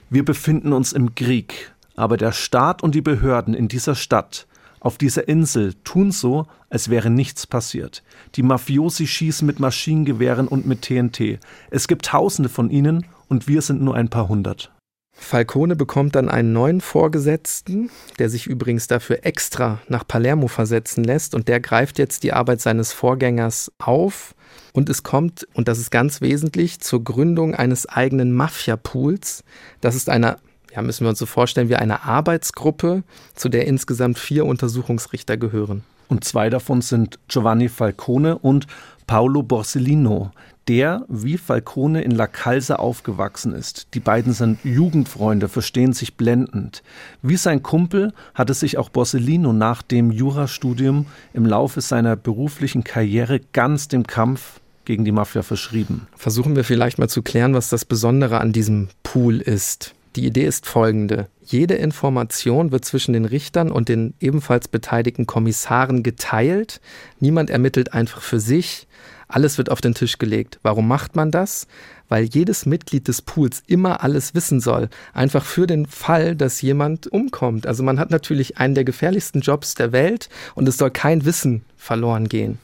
Wir 0.09 0.25
befinden 0.25 0.73
uns 0.73 0.93
im 0.93 1.15
Krieg, 1.15 1.71
aber 1.95 2.17
der 2.17 2.31
Staat 2.31 2.83
und 2.83 2.95
die 2.95 3.01
Behörden 3.01 3.53
in 3.53 3.67
dieser 3.67 3.95
Stadt 3.95 4.47
auf 4.83 4.97
dieser 4.97 5.27
Insel 5.27 5.73
tun 5.83 6.11
so, 6.11 6.45
als 6.69 6.89
wäre 6.89 7.09
nichts 7.09 7.47
passiert. 7.47 8.03
Die 8.35 8.43
Mafiosi 8.43 9.07
schießen 9.07 9.47
mit 9.47 9.59
Maschinengewehren 9.59 10.47
und 10.47 10.67
mit 10.67 10.83
TNT. 10.83 11.39
Es 11.71 11.87
gibt 11.87 12.05
Tausende 12.05 12.49
von 12.49 12.69
ihnen 12.69 13.05
und 13.29 13.47
wir 13.47 13.61
sind 13.61 13.81
nur 13.81 13.95
ein 13.95 14.09
paar 14.09 14.27
hundert. 14.27 14.71
Falcone 15.15 15.75
bekommt 15.75 16.15
dann 16.15 16.27
einen 16.27 16.53
neuen 16.53 16.81
Vorgesetzten, 16.81 17.91
der 18.19 18.29
sich 18.29 18.47
übrigens 18.47 18.87
dafür 18.87 19.25
extra 19.25 19.79
nach 19.87 20.05
Palermo 20.05 20.47
versetzen 20.47 21.03
lässt 21.03 21.33
und 21.33 21.47
der 21.47 21.59
greift 21.59 21.97
jetzt 21.97 22.23
die 22.23 22.33
Arbeit 22.33 22.59
seines 22.59 22.91
Vorgängers 22.91 23.71
auf 23.77 24.35
und 24.73 24.89
es 24.89 25.03
kommt, 25.03 25.47
und 25.53 25.67
das 25.67 25.79
ist 25.79 25.91
ganz 25.91 26.19
wesentlich, 26.19 26.81
zur 26.81 27.03
Gründung 27.03 27.55
eines 27.55 27.87
eigenen 27.87 28.33
Mafia-Pools. 28.33 29.43
Das 29.81 29.95
ist 29.95 30.09
eine 30.09 30.37
ja, 30.75 30.81
müssen 30.81 31.05
wir 31.05 31.09
uns 31.09 31.19
so 31.19 31.25
vorstellen 31.25 31.69
wie 31.69 31.75
eine 31.75 32.03
Arbeitsgruppe, 32.03 33.03
zu 33.35 33.49
der 33.49 33.67
insgesamt 33.67 34.17
vier 34.17 34.45
Untersuchungsrichter 34.45 35.37
gehören. 35.37 35.83
Und 36.07 36.23
zwei 36.23 36.49
davon 36.49 36.81
sind 36.81 37.19
Giovanni 37.27 37.69
Falcone 37.69 38.37
und 38.37 38.67
Paolo 39.07 39.43
Borsellino, 39.43 40.31
der 40.67 41.05
wie 41.09 41.37
Falcone 41.37 42.01
in 42.01 42.11
La 42.11 42.27
Calza 42.27 42.75
aufgewachsen 42.75 43.53
ist. 43.53 43.87
Die 43.93 43.99
beiden 43.99 44.33
sind 44.33 44.59
Jugendfreunde, 44.63 45.49
verstehen 45.49 45.93
sich 45.93 46.15
blendend. 46.15 46.83
Wie 47.21 47.37
sein 47.37 47.63
Kumpel 47.63 48.13
hatte 48.33 48.53
sich 48.53 48.77
auch 48.77 48.89
Borsellino 48.89 49.53
nach 49.53 49.81
dem 49.81 50.11
Jurastudium 50.11 51.05
im 51.33 51.45
Laufe 51.45 51.81
seiner 51.81 52.15
beruflichen 52.15 52.83
Karriere 52.83 53.39
ganz 53.51 53.87
dem 53.87 54.07
Kampf 54.07 54.59
gegen 54.85 55.05
die 55.05 55.11
Mafia 55.11 55.43
verschrieben. 55.43 56.07
Versuchen 56.15 56.55
wir 56.55 56.63
vielleicht 56.63 56.99
mal 56.99 57.09
zu 57.09 57.21
klären, 57.21 57.53
was 57.53 57.69
das 57.69 57.85
Besondere 57.85 58.39
an 58.39 58.51
diesem 58.51 58.89
Pool 59.03 59.39
ist. 59.39 59.95
Die 60.15 60.25
Idee 60.25 60.45
ist 60.45 60.67
folgende. 60.67 61.27
Jede 61.43 61.73
Information 61.73 62.71
wird 62.71 62.85
zwischen 62.85 63.13
den 63.13 63.25
Richtern 63.25 63.71
und 63.71 63.89
den 63.89 64.13
ebenfalls 64.19 64.67
beteiligten 64.67 65.25
Kommissaren 65.25 66.03
geteilt. 66.03 66.81
Niemand 67.19 67.49
ermittelt 67.49 67.93
einfach 67.93 68.21
für 68.21 68.39
sich. 68.39 68.87
Alles 69.27 69.57
wird 69.57 69.71
auf 69.71 69.81
den 69.81 69.95
Tisch 69.95 70.19
gelegt. 70.19 70.59
Warum 70.61 70.87
macht 70.87 71.15
man 71.15 71.31
das? 71.31 71.67
Weil 72.09 72.25
jedes 72.25 72.67
Mitglied 72.67 73.07
des 73.07 73.23
Pools 73.23 73.63
immer 73.65 74.03
alles 74.03 74.35
wissen 74.35 74.59
soll. 74.59 74.89
Einfach 75.13 75.43
für 75.43 75.65
den 75.65 75.87
Fall, 75.87 76.35
dass 76.35 76.61
jemand 76.61 77.07
umkommt. 77.07 77.65
Also 77.65 77.81
man 77.81 77.99
hat 77.99 78.11
natürlich 78.11 78.59
einen 78.59 78.75
der 78.75 78.83
gefährlichsten 78.83 79.41
Jobs 79.41 79.73
der 79.73 79.91
Welt 79.91 80.29
und 80.53 80.67
es 80.67 80.77
soll 80.77 80.91
kein 80.91 81.25
Wissen 81.25 81.63
verloren 81.75 82.29
gehen 82.29 82.59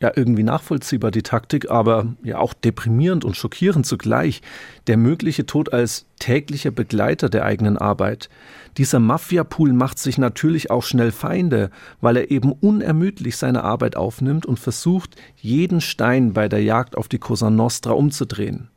ja 0.00 0.12
irgendwie 0.14 0.42
nachvollziehbar, 0.42 1.10
die 1.10 1.22
Taktik, 1.22 1.70
aber 1.70 2.14
ja 2.22 2.38
auch 2.38 2.52
deprimierend 2.52 3.24
und 3.24 3.36
schockierend 3.36 3.86
zugleich. 3.86 4.42
Der 4.86 4.96
mögliche 4.96 5.46
Tod 5.46 5.72
als 5.72 6.06
täglicher 6.18 6.70
Begleiter 6.70 7.28
der 7.28 7.44
eigenen 7.44 7.78
Arbeit. 7.78 8.28
Dieser 8.76 9.00
Mafia-Pool 9.00 9.72
macht 9.72 9.98
sich 9.98 10.18
natürlich 10.18 10.70
auch 10.70 10.82
schnell 10.82 11.12
Feinde, 11.12 11.70
weil 12.00 12.16
er 12.18 12.30
eben 12.30 12.52
unermüdlich 12.52 13.36
seine 13.36 13.64
Arbeit 13.64 13.96
aufnimmt 13.96 14.44
und 14.44 14.58
versucht, 14.58 15.16
jeden 15.36 15.80
Stein 15.80 16.34
bei 16.34 16.48
der 16.48 16.62
Jagd 16.62 16.96
auf 16.96 17.08
die 17.08 17.18
Cosa 17.18 17.48
Nostra 17.48 17.92
umzudrehen. 17.92 18.68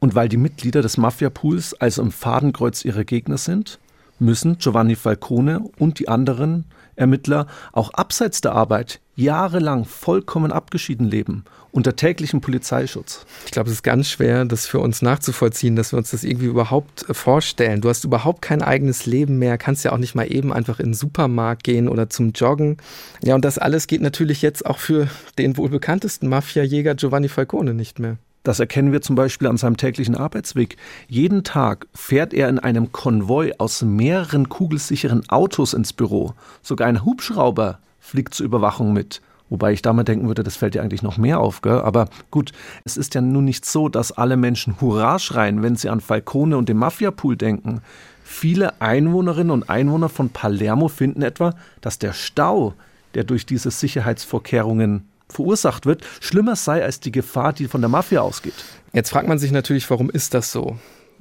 Und 0.00 0.14
weil 0.14 0.28
die 0.28 0.38
Mitglieder 0.38 0.82
des 0.82 0.96
Mafia-Pools 0.96 1.74
also 1.74 2.02
im 2.02 2.10
Fadenkreuz 2.10 2.84
ihrer 2.84 3.04
Gegner 3.04 3.38
sind, 3.38 3.78
müssen 4.18 4.58
Giovanni 4.58 4.96
Falcone 4.96 5.68
und 5.78 5.98
die 5.98 6.08
anderen 6.08 6.64
Ermittler 7.02 7.46
auch 7.72 7.92
abseits 7.92 8.40
der 8.40 8.52
Arbeit 8.52 9.00
jahrelang 9.14 9.84
vollkommen 9.84 10.52
abgeschieden 10.52 11.06
leben, 11.06 11.44
unter 11.70 11.96
täglichem 11.96 12.40
Polizeischutz. 12.40 13.26
Ich 13.44 13.50
glaube, 13.50 13.68
es 13.68 13.76
ist 13.76 13.82
ganz 13.82 14.08
schwer, 14.08 14.44
das 14.44 14.66
für 14.66 14.78
uns 14.78 15.02
nachzuvollziehen, 15.02 15.76
dass 15.76 15.92
wir 15.92 15.98
uns 15.98 16.10
das 16.10 16.24
irgendwie 16.24 16.46
überhaupt 16.46 17.08
äh, 17.08 17.14
vorstellen. 17.14 17.80
Du 17.80 17.88
hast 17.88 18.04
überhaupt 18.04 18.42
kein 18.42 18.62
eigenes 18.62 19.06
Leben 19.06 19.38
mehr, 19.38 19.58
kannst 19.58 19.84
ja 19.84 19.92
auch 19.92 19.98
nicht 19.98 20.14
mal 20.14 20.32
eben 20.32 20.52
einfach 20.52 20.80
in 20.80 20.86
den 20.86 20.94
Supermarkt 20.94 21.64
gehen 21.64 21.88
oder 21.88 22.08
zum 22.08 22.32
Joggen. 22.32 22.78
Ja, 23.22 23.34
und 23.34 23.44
das 23.44 23.58
alles 23.58 23.86
geht 23.86 24.00
natürlich 24.00 24.42
jetzt 24.42 24.64
auch 24.64 24.78
für 24.78 25.08
den 25.38 25.56
wohl 25.56 25.68
bekanntesten 25.68 26.28
Mafia-Jäger 26.28 26.94
Giovanni 26.94 27.28
Falcone 27.28 27.74
nicht 27.74 27.98
mehr. 27.98 28.16
Das 28.42 28.58
erkennen 28.58 28.92
wir 28.92 29.02
zum 29.02 29.14
Beispiel 29.14 29.46
an 29.48 29.56
seinem 29.56 29.76
täglichen 29.76 30.16
Arbeitsweg. 30.16 30.76
Jeden 31.08 31.44
Tag 31.44 31.86
fährt 31.94 32.34
er 32.34 32.48
in 32.48 32.58
einem 32.58 32.90
Konvoi 32.90 33.52
aus 33.58 33.82
mehreren 33.82 34.48
kugelsicheren 34.48 35.28
Autos 35.28 35.74
ins 35.74 35.92
Büro. 35.92 36.34
Sogar 36.60 36.88
ein 36.88 37.04
Hubschrauber 37.04 37.78
fliegt 38.00 38.34
zur 38.34 38.46
Überwachung 38.46 38.92
mit. 38.92 39.20
Wobei 39.48 39.72
ich 39.72 39.82
da 39.82 39.92
mal 39.92 40.02
denken 40.02 40.26
würde, 40.28 40.42
das 40.42 40.56
fällt 40.56 40.74
ja 40.74 40.82
eigentlich 40.82 41.02
noch 41.02 41.18
mehr 41.18 41.38
auf, 41.38 41.60
gell? 41.60 41.82
Aber 41.82 42.08
gut, 42.30 42.52
es 42.84 42.96
ist 42.96 43.14
ja 43.14 43.20
nun 43.20 43.44
nicht 43.44 43.66
so, 43.66 43.88
dass 43.90 44.10
alle 44.10 44.36
Menschen 44.38 44.80
Hurra 44.80 45.18
schreien, 45.18 45.62
wenn 45.62 45.76
sie 45.76 45.90
an 45.90 46.00
Falcone 46.00 46.56
und 46.56 46.70
den 46.70 46.78
Mafiapool 46.78 47.36
denken. 47.36 47.82
Viele 48.24 48.80
Einwohnerinnen 48.80 49.50
und 49.50 49.68
Einwohner 49.68 50.08
von 50.08 50.30
Palermo 50.30 50.88
finden 50.88 51.20
etwa, 51.20 51.54
dass 51.82 51.98
der 51.98 52.14
Stau, 52.14 52.72
der 53.14 53.24
durch 53.24 53.44
diese 53.44 53.70
Sicherheitsvorkehrungen 53.70 55.06
verursacht 55.32 55.86
wird, 55.86 56.04
schlimmer 56.20 56.56
sei 56.56 56.84
als 56.84 57.00
die 57.00 57.12
Gefahr, 57.12 57.52
die 57.52 57.68
von 57.68 57.80
der 57.80 57.90
Mafia 57.90 58.20
ausgeht. 58.20 58.54
Jetzt 58.92 59.10
fragt 59.10 59.28
man 59.28 59.38
sich 59.38 59.52
natürlich, 59.52 59.88
warum 59.90 60.10
ist 60.10 60.34
das 60.34 60.52
so? 60.52 60.76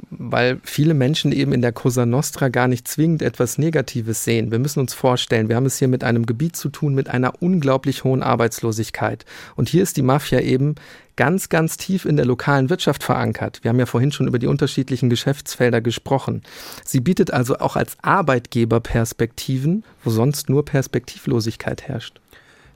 Weil 0.10 0.60
viele 0.64 0.94
Menschen 0.94 1.32
eben 1.32 1.54
in 1.54 1.62
der 1.62 1.72
Cosa 1.72 2.06
Nostra 2.06 2.50
gar 2.50 2.68
nicht 2.68 2.88
zwingend 2.88 3.22
etwas 3.22 3.58
Negatives 3.58 4.24
sehen. 4.24 4.52
Wir 4.52 4.60
müssen 4.60 4.80
uns 4.80 4.94
vorstellen, 4.94 5.48
wir 5.48 5.56
haben 5.56 5.66
es 5.66 5.78
hier 5.78 5.88
mit 5.88 6.04
einem 6.04 6.26
Gebiet 6.26 6.56
zu 6.56 6.70
tun 6.70 6.96
mit 6.96 7.10
einer 7.10 7.42
unglaublich 7.42 8.04
hohen 8.04 8.24
Arbeitslosigkeit. 8.24 9.26
Und 9.56 9.70
hier 9.70 9.84
ist 9.84 9.98
die 9.98 10.02
Mafia 10.02 10.40
eben 10.40 10.76
ganz, 11.16 11.50
ganz 11.50 11.78
tief 11.78 12.06
in 12.06 12.16
der 12.16 12.26
lokalen 12.26 12.70
Wirtschaft 12.70 13.04
verankert. 13.04 13.60
Wir 13.62 13.70
haben 13.70 13.80
ja 13.80 13.86
vorhin 13.86 14.12
schon 14.12 14.28
über 14.28 14.40
die 14.40 14.48
unterschiedlichen 14.48 15.10
Geschäftsfelder 15.10 15.80
gesprochen. 15.80 16.42
Sie 16.84 17.00
bietet 17.00 17.32
also 17.32 17.60
auch 17.60 17.76
als 17.76 17.96
Arbeitgeber 18.02 18.80
Perspektiven, 18.80 19.84
wo 20.04 20.10
sonst 20.10 20.50
nur 20.50 20.66
Perspektivlosigkeit 20.66 21.84
herrscht 21.84 22.20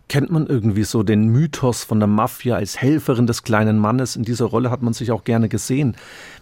kennt 0.08 0.32
man 0.32 0.46
irgendwie 0.46 0.84
so 0.84 1.04
den 1.04 1.30
Mythos 1.30 1.84
von 1.84 2.00
der 2.00 2.08
Mafia 2.08 2.56
als 2.56 2.80
Helferin 2.82 3.28
des 3.28 3.44
kleinen 3.44 3.80
Mannes. 3.80 4.16
In 4.16 4.24
dieser 4.24 4.46
Rolle 4.46 4.70
hat 4.70 4.82
man 4.82 4.94
sich 4.94 5.12
auch 5.12 5.24
gerne 5.24 5.50
gesehen. 5.50 5.96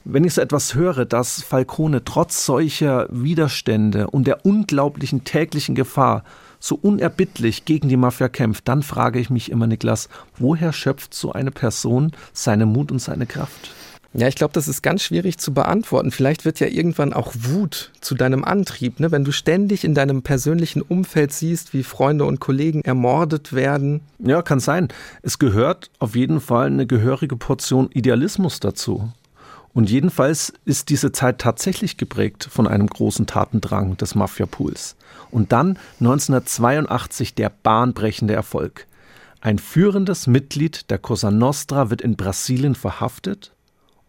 Wenn 0.03 0.25
ich 0.25 0.33
so 0.33 0.41
etwas 0.41 0.75
höre, 0.75 1.05
dass 1.05 1.41
Falcone 1.41 2.03
trotz 2.03 2.45
solcher 2.45 3.07
Widerstände 3.09 4.07
und 4.07 4.27
der 4.27 4.45
unglaublichen 4.45 5.23
täglichen 5.23 5.75
Gefahr 5.75 6.23
so 6.59 6.75
unerbittlich 6.75 7.65
gegen 7.65 7.89
die 7.89 7.97
Mafia 7.97 8.29
kämpft, 8.29 8.67
dann 8.67 8.83
frage 8.83 9.19
ich 9.19 9.29
mich 9.29 9.51
immer, 9.51 9.67
Niklas, 9.67 10.09
woher 10.37 10.71
schöpft 10.71 11.13
so 11.13 11.31
eine 11.31 11.51
Person 11.51 12.11
seine 12.31 12.65
Mut 12.65 12.91
und 12.91 12.99
seine 12.99 13.25
Kraft? 13.25 13.71
Ja, 14.15 14.27
ich 14.27 14.35
glaube, 14.35 14.53
das 14.53 14.67
ist 14.67 14.83
ganz 14.83 15.01
schwierig 15.01 15.39
zu 15.39 15.55
beantworten. 15.55 16.11
Vielleicht 16.11 16.45
wird 16.45 16.59
ja 16.59 16.67
irgendwann 16.67 17.13
auch 17.13 17.33
Wut 17.35 17.91
zu 17.99 18.13
deinem 18.13 18.43
Antrieb, 18.43 18.99
ne? 18.99 19.11
wenn 19.11 19.23
du 19.23 19.31
ständig 19.31 19.83
in 19.83 19.95
deinem 19.95 20.21
persönlichen 20.21 20.83
Umfeld 20.83 21.33
siehst, 21.33 21.73
wie 21.73 21.81
Freunde 21.81 22.25
und 22.25 22.39
Kollegen 22.39 22.81
ermordet 22.81 23.53
werden. 23.53 24.01
Ja, 24.19 24.43
kann 24.43 24.59
sein. 24.59 24.89
Es 25.23 25.39
gehört 25.39 25.89
auf 25.97 26.15
jeden 26.15 26.41
Fall 26.41 26.67
eine 26.67 26.85
gehörige 26.85 27.35
Portion 27.35 27.89
Idealismus 27.91 28.59
dazu. 28.59 29.11
Und 29.73 29.89
jedenfalls 29.89 30.53
ist 30.63 30.89
diese 30.89 31.11
Zeit 31.11 31.39
tatsächlich 31.39 31.97
geprägt 31.97 32.47
von 32.51 32.67
einem 32.67 32.85
großen 32.85 33.25
Tatendrang 33.25 33.97
des 33.97 34.13
Mafia-Pools. 34.13 34.95
Und 35.31 35.51
dann 35.51 35.79
1982 35.99 37.33
der 37.33 37.49
bahnbrechende 37.49 38.35
Erfolg. 38.35 38.85
Ein 39.41 39.57
führendes 39.57 40.27
Mitglied 40.27 40.91
der 40.91 40.99
Cosa 40.99 41.31
Nostra 41.31 41.89
wird 41.89 42.01
in 42.01 42.15
Brasilien 42.15 42.75
verhaftet 42.75 43.53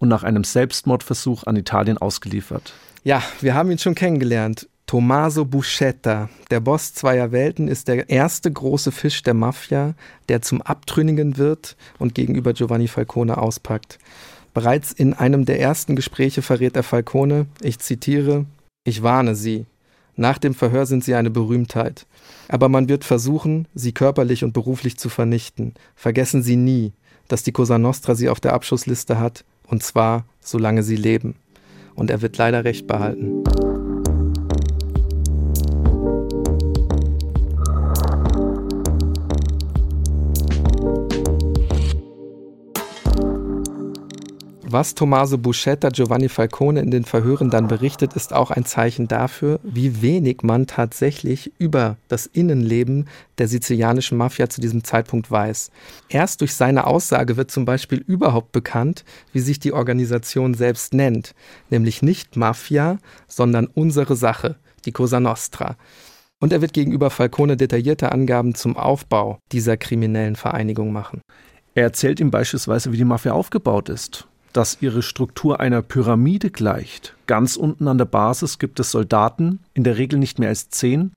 und 0.04 0.08
nach 0.10 0.22
einem 0.22 0.44
Selbstmordversuch 0.44 1.44
an 1.44 1.56
Italien 1.56 1.96
ausgeliefert. 1.96 2.74
Ja, 3.04 3.22
wir 3.40 3.54
haben 3.54 3.70
ihn 3.70 3.78
schon 3.78 3.94
kennengelernt. 3.94 4.68
Tommaso 4.86 5.46
Buscetta, 5.46 6.28
der 6.50 6.60
Boss 6.60 6.92
zweier 6.92 7.32
Welten, 7.32 7.68
ist 7.68 7.88
der 7.88 8.10
erste 8.10 8.52
große 8.52 8.92
Fisch 8.92 9.22
der 9.22 9.32
Mafia, 9.32 9.94
der 10.28 10.42
zum 10.42 10.60
Abtrünnigen 10.60 11.38
wird 11.38 11.76
und 11.98 12.14
gegenüber 12.14 12.52
Giovanni 12.52 12.86
Falcone 12.86 13.38
auspackt. 13.38 13.98
Bereits 14.52 14.92
in 14.92 15.14
einem 15.14 15.46
der 15.46 15.58
ersten 15.58 15.96
Gespräche 15.96 16.42
verrät 16.42 16.76
er 16.76 16.82
Falcone, 16.82 17.46
ich 17.62 17.78
zitiere, 17.78 18.44
ich 18.84 19.02
warne 19.02 19.34
Sie, 19.34 19.64
nach 20.16 20.36
dem 20.36 20.54
Verhör 20.54 20.84
sind 20.84 21.02
Sie 21.02 21.14
eine 21.14 21.30
Berühmtheit. 21.30 22.06
Aber 22.48 22.68
man 22.68 22.90
wird 22.90 23.04
versuchen, 23.04 23.66
Sie 23.74 23.92
körperlich 23.92 24.44
und 24.44 24.52
beruflich 24.52 24.98
zu 24.98 25.08
vernichten. 25.08 25.72
Vergessen 25.96 26.42
Sie 26.42 26.56
nie, 26.56 26.92
dass 27.26 27.42
die 27.42 27.52
Cosa 27.52 27.78
Nostra 27.78 28.14
Sie 28.14 28.28
auf 28.28 28.38
der 28.38 28.52
Abschussliste 28.52 29.18
hat 29.18 29.44
und 29.66 29.82
zwar, 29.82 30.24
solange 30.40 30.82
sie 30.82 30.96
leben. 30.96 31.36
Und 31.94 32.10
er 32.10 32.22
wird 32.22 32.36
leider 32.38 32.64
recht 32.64 32.86
behalten. 32.86 33.44
Was 44.74 44.96
Tommaso 44.96 45.38
Buscetta 45.38 45.90
Giovanni 45.90 46.28
Falcone 46.28 46.80
in 46.80 46.90
den 46.90 47.04
Verhören 47.04 47.48
dann 47.48 47.68
berichtet, 47.68 48.14
ist 48.14 48.32
auch 48.32 48.50
ein 48.50 48.64
Zeichen 48.64 49.06
dafür, 49.06 49.60
wie 49.62 50.02
wenig 50.02 50.38
man 50.42 50.66
tatsächlich 50.66 51.52
über 51.58 51.96
das 52.08 52.26
Innenleben 52.26 53.06
der 53.38 53.46
sizilianischen 53.46 54.18
Mafia 54.18 54.48
zu 54.48 54.60
diesem 54.60 54.82
Zeitpunkt 54.82 55.30
weiß. 55.30 55.70
Erst 56.08 56.40
durch 56.40 56.54
seine 56.54 56.88
Aussage 56.88 57.36
wird 57.36 57.52
zum 57.52 57.64
Beispiel 57.64 58.02
überhaupt 58.04 58.50
bekannt, 58.50 59.04
wie 59.32 59.38
sich 59.38 59.60
die 59.60 59.72
Organisation 59.72 60.54
selbst 60.54 60.92
nennt, 60.92 61.36
nämlich 61.70 62.02
nicht 62.02 62.36
Mafia, 62.36 62.98
sondern 63.28 63.66
unsere 63.66 64.16
Sache, 64.16 64.56
die 64.86 64.92
Cosa 64.92 65.20
Nostra. 65.20 65.76
Und 66.40 66.52
er 66.52 66.62
wird 66.62 66.72
gegenüber 66.72 67.10
Falcone 67.10 67.56
detaillierte 67.56 68.10
Angaben 68.10 68.56
zum 68.56 68.76
Aufbau 68.76 69.38
dieser 69.52 69.76
kriminellen 69.76 70.34
Vereinigung 70.34 70.92
machen. 70.92 71.20
Er 71.76 71.84
erzählt 71.84 72.18
ihm 72.18 72.32
beispielsweise, 72.32 72.90
wie 72.90 72.96
die 72.96 73.04
Mafia 73.04 73.34
aufgebaut 73.34 73.88
ist 73.88 74.26
dass 74.54 74.78
ihre 74.80 75.02
Struktur 75.02 75.60
einer 75.60 75.82
Pyramide 75.82 76.50
gleicht. 76.50 77.14
Ganz 77.26 77.56
unten 77.56 77.88
an 77.88 77.98
der 77.98 78.06
Basis 78.06 78.58
gibt 78.58 78.80
es 78.80 78.90
Soldaten, 78.90 79.58
in 79.74 79.84
der 79.84 79.98
Regel 79.98 80.18
nicht 80.18 80.38
mehr 80.38 80.48
als 80.48 80.70
zehn, 80.70 81.12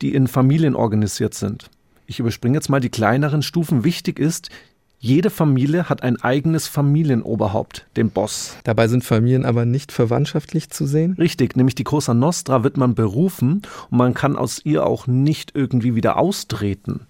die 0.00 0.14
in 0.14 0.28
Familien 0.28 0.74
organisiert 0.74 1.34
sind. 1.34 1.68
Ich 2.06 2.20
überspringe 2.20 2.56
jetzt 2.56 2.70
mal 2.70 2.80
die 2.80 2.88
kleineren 2.88 3.42
Stufen. 3.42 3.84
Wichtig 3.84 4.18
ist, 4.18 4.50
jede 4.98 5.30
Familie 5.30 5.88
hat 5.88 6.02
ein 6.02 6.20
eigenes 6.22 6.68
Familienoberhaupt, 6.68 7.86
den 7.96 8.10
Boss. 8.10 8.56
Dabei 8.64 8.88
sind 8.88 9.04
Familien 9.04 9.44
aber 9.44 9.66
nicht 9.66 9.92
verwandtschaftlich 9.92 10.70
zu 10.70 10.86
sehen? 10.86 11.16
Richtig, 11.18 11.56
nämlich 11.56 11.74
die 11.74 11.84
Cosa 11.84 12.14
Nostra 12.14 12.64
wird 12.64 12.76
man 12.76 12.94
berufen 12.94 13.62
und 13.90 13.98
man 13.98 14.14
kann 14.14 14.36
aus 14.36 14.64
ihr 14.64 14.86
auch 14.86 15.06
nicht 15.06 15.52
irgendwie 15.54 15.94
wieder 15.94 16.16
austreten. 16.16 17.06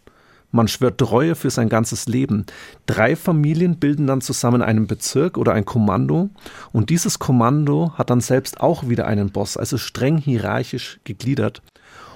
Man 0.57 0.69
schwört 0.69 0.97
Treue 0.97 1.35
für 1.35 1.51
sein 1.51 1.69
ganzes 1.69 2.07
Leben. 2.07 2.47
Drei 2.87 3.15
Familien 3.15 3.77
bilden 3.77 4.07
dann 4.07 4.23
zusammen 4.23 4.63
einen 4.63 4.87
Bezirk 4.87 5.37
oder 5.37 5.53
ein 5.53 5.67
Kommando 5.67 6.31
und 6.73 6.89
dieses 6.89 7.19
Kommando 7.19 7.93
hat 7.97 8.09
dann 8.09 8.23
selbst 8.23 8.59
auch 8.59 8.89
wieder 8.89 9.07
einen 9.07 9.29
Boss, 9.31 9.59
also 9.59 9.77
streng 9.77 10.17
hierarchisch 10.17 10.99
gegliedert. 11.05 11.61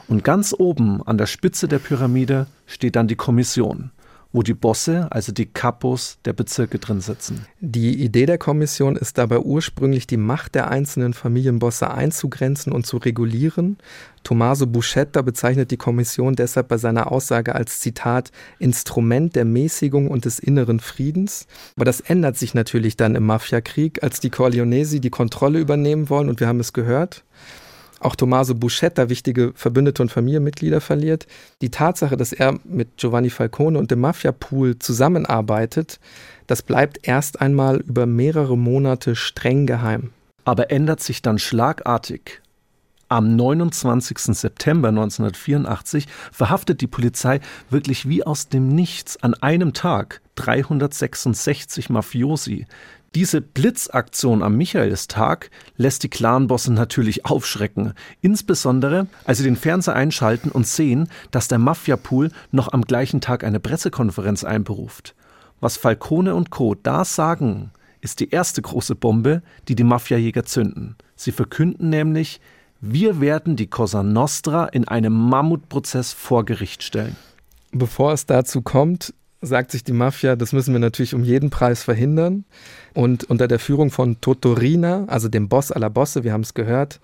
Und 0.08 0.24
ganz 0.24 0.54
oben 0.58 1.06
an 1.06 1.18
der 1.18 1.26
Spitze 1.26 1.68
der 1.68 1.80
Pyramide 1.80 2.46
steht 2.66 2.96
dann 2.96 3.08
die 3.08 3.14
Kommission 3.14 3.90
wo 4.32 4.42
die 4.42 4.54
Bosse, 4.54 5.08
also 5.10 5.32
die 5.32 5.46
Kapos 5.46 6.18
der 6.24 6.32
Bezirke 6.32 6.78
drin 6.78 7.00
sitzen. 7.00 7.46
Die 7.60 8.02
Idee 8.02 8.26
der 8.26 8.38
Kommission 8.38 8.96
ist 8.96 9.18
dabei 9.18 9.40
ursprünglich 9.40 10.06
die 10.06 10.16
Macht 10.16 10.54
der 10.54 10.70
einzelnen 10.70 11.14
Familienbosse 11.14 11.90
einzugrenzen 11.90 12.72
und 12.72 12.86
zu 12.86 12.98
regulieren. 12.98 13.78
Tommaso 14.22 14.66
Buscetta 14.66 15.22
bezeichnet 15.22 15.70
die 15.70 15.76
Kommission 15.76 16.36
deshalb 16.36 16.68
bei 16.68 16.78
seiner 16.78 17.10
Aussage 17.10 17.54
als 17.54 17.80
Zitat 17.80 18.30
Instrument 18.58 19.34
der 19.34 19.44
Mäßigung 19.44 20.08
und 20.08 20.24
des 20.24 20.38
inneren 20.38 20.78
Friedens. 20.78 21.46
Aber 21.74 21.84
das 21.84 22.00
ändert 22.00 22.36
sich 22.36 22.54
natürlich 22.54 22.96
dann 22.96 23.16
im 23.16 23.26
Mafiakrieg, 23.26 24.02
als 24.02 24.20
die 24.20 24.30
Corleonesi 24.30 25.00
die 25.00 25.10
Kontrolle 25.10 25.58
übernehmen 25.58 26.08
wollen 26.08 26.28
und 26.28 26.38
wir 26.38 26.46
haben 26.46 26.60
es 26.60 26.72
gehört 26.72 27.24
auch 28.00 28.16
Tommaso 28.16 28.54
Buscetta 28.54 29.08
wichtige 29.08 29.52
Verbündete 29.54 30.02
und 30.02 30.10
Familienmitglieder 30.10 30.80
verliert. 30.80 31.26
Die 31.62 31.70
Tatsache, 31.70 32.16
dass 32.16 32.32
er 32.32 32.58
mit 32.64 32.96
Giovanni 32.96 33.30
Falcone 33.30 33.78
und 33.78 33.90
dem 33.90 34.00
Mafia-Pool 34.00 34.78
zusammenarbeitet, 34.78 36.00
das 36.46 36.62
bleibt 36.62 37.06
erst 37.06 37.40
einmal 37.40 37.76
über 37.78 38.06
mehrere 38.06 38.58
Monate 38.58 39.14
streng 39.14 39.66
geheim. 39.66 40.10
Aber 40.44 40.70
ändert 40.70 41.00
sich 41.00 41.22
dann 41.22 41.38
schlagartig, 41.38 42.40
Am 43.10 43.34
29. 43.34 44.18
September 44.36 44.90
1984 44.90 46.06
verhaftet 46.30 46.80
die 46.80 46.86
Polizei 46.86 47.40
wirklich 47.68 48.08
wie 48.08 48.24
aus 48.24 48.48
dem 48.48 48.68
Nichts 48.68 49.20
an 49.20 49.34
einem 49.34 49.72
Tag 49.72 50.20
366 50.36 51.90
Mafiosi. 51.90 52.66
Diese 53.16 53.40
Blitzaktion 53.40 54.40
am 54.40 54.56
Michaelstag 54.56 55.50
lässt 55.76 56.04
die 56.04 56.08
Clanbosse 56.08 56.72
natürlich 56.72 57.26
aufschrecken, 57.26 57.94
insbesondere 58.20 59.08
als 59.24 59.38
sie 59.38 59.44
den 59.44 59.56
Fernseher 59.56 59.96
einschalten 59.96 60.48
und 60.48 60.64
sehen, 60.64 61.08
dass 61.32 61.48
der 61.48 61.58
Mafiapool 61.58 62.30
noch 62.52 62.72
am 62.72 62.82
gleichen 62.82 63.20
Tag 63.20 63.42
eine 63.42 63.58
Pressekonferenz 63.58 64.44
einberuft. 64.44 65.16
Was 65.58 65.76
Falcone 65.76 66.36
und 66.36 66.50
Co. 66.50 66.76
da 66.76 67.04
sagen, 67.04 67.72
ist 68.00 68.20
die 68.20 68.30
erste 68.30 68.62
große 68.62 68.94
Bombe, 68.94 69.42
die 69.66 69.74
die 69.74 69.84
Mafiajäger 69.84 70.44
zünden. 70.44 70.94
Sie 71.16 71.32
verkünden 71.32 71.90
nämlich, 71.90 72.40
wir 72.80 73.20
werden 73.20 73.56
die 73.56 73.66
Cosa 73.66 74.04
Nostra 74.04 74.66
in 74.66 74.86
einem 74.86 75.12
Mammutprozess 75.12 76.12
vor 76.12 76.44
Gericht 76.44 76.84
stellen. 76.84 77.16
Bevor 77.72 78.12
es 78.12 78.24
dazu 78.26 78.62
kommt, 78.62 79.14
sagt 79.42 79.70
sich 79.72 79.84
die 79.84 79.92
Mafia, 79.92 80.36
das 80.36 80.52
müssen 80.52 80.72
wir 80.72 80.80
natürlich 80.80 81.14
um 81.14 81.24
jeden 81.24 81.50
Preis 81.50 81.82
verhindern. 81.82 82.44
Und 82.94 83.24
unter 83.24 83.48
der 83.48 83.58
Führung 83.58 83.90
von 83.90 84.20
Totorina, 84.20 85.04
also 85.06 85.28
dem 85.28 85.48
Boss 85.48 85.72
aller 85.72 85.90
Bosse, 85.90 86.24
wir 86.24 86.32
haben 86.32 86.42
es 86.42 86.54
gehört, 86.54 87.00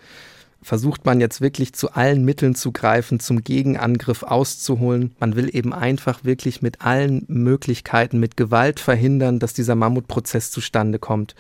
versucht 0.63 1.05
man 1.05 1.21
jetzt 1.21 1.41
wirklich 1.41 1.75
zu 1.75 1.93
allen 1.93 2.25
Mitteln 2.25 2.55
zu 2.55 2.73
greifen, 2.73 3.21
zum 3.21 3.45
Gegenangriff 3.45 4.23
auszuholen. 4.23 5.15
Man 5.21 5.37
will 5.37 5.55
eben 5.55 5.73
einfach 5.73 6.25
wirklich 6.25 6.61
mit 6.61 6.83
allen 6.83 7.25
Möglichkeiten, 7.29 8.19
mit 8.19 8.37
Gewalt 8.37 8.81
verhindern, 8.81 9.39
dass 9.39 9.55
dieser 9.55 9.77
Mammutprozess 9.77 10.51
zustande 10.51 10.99
kommt. 10.99 11.35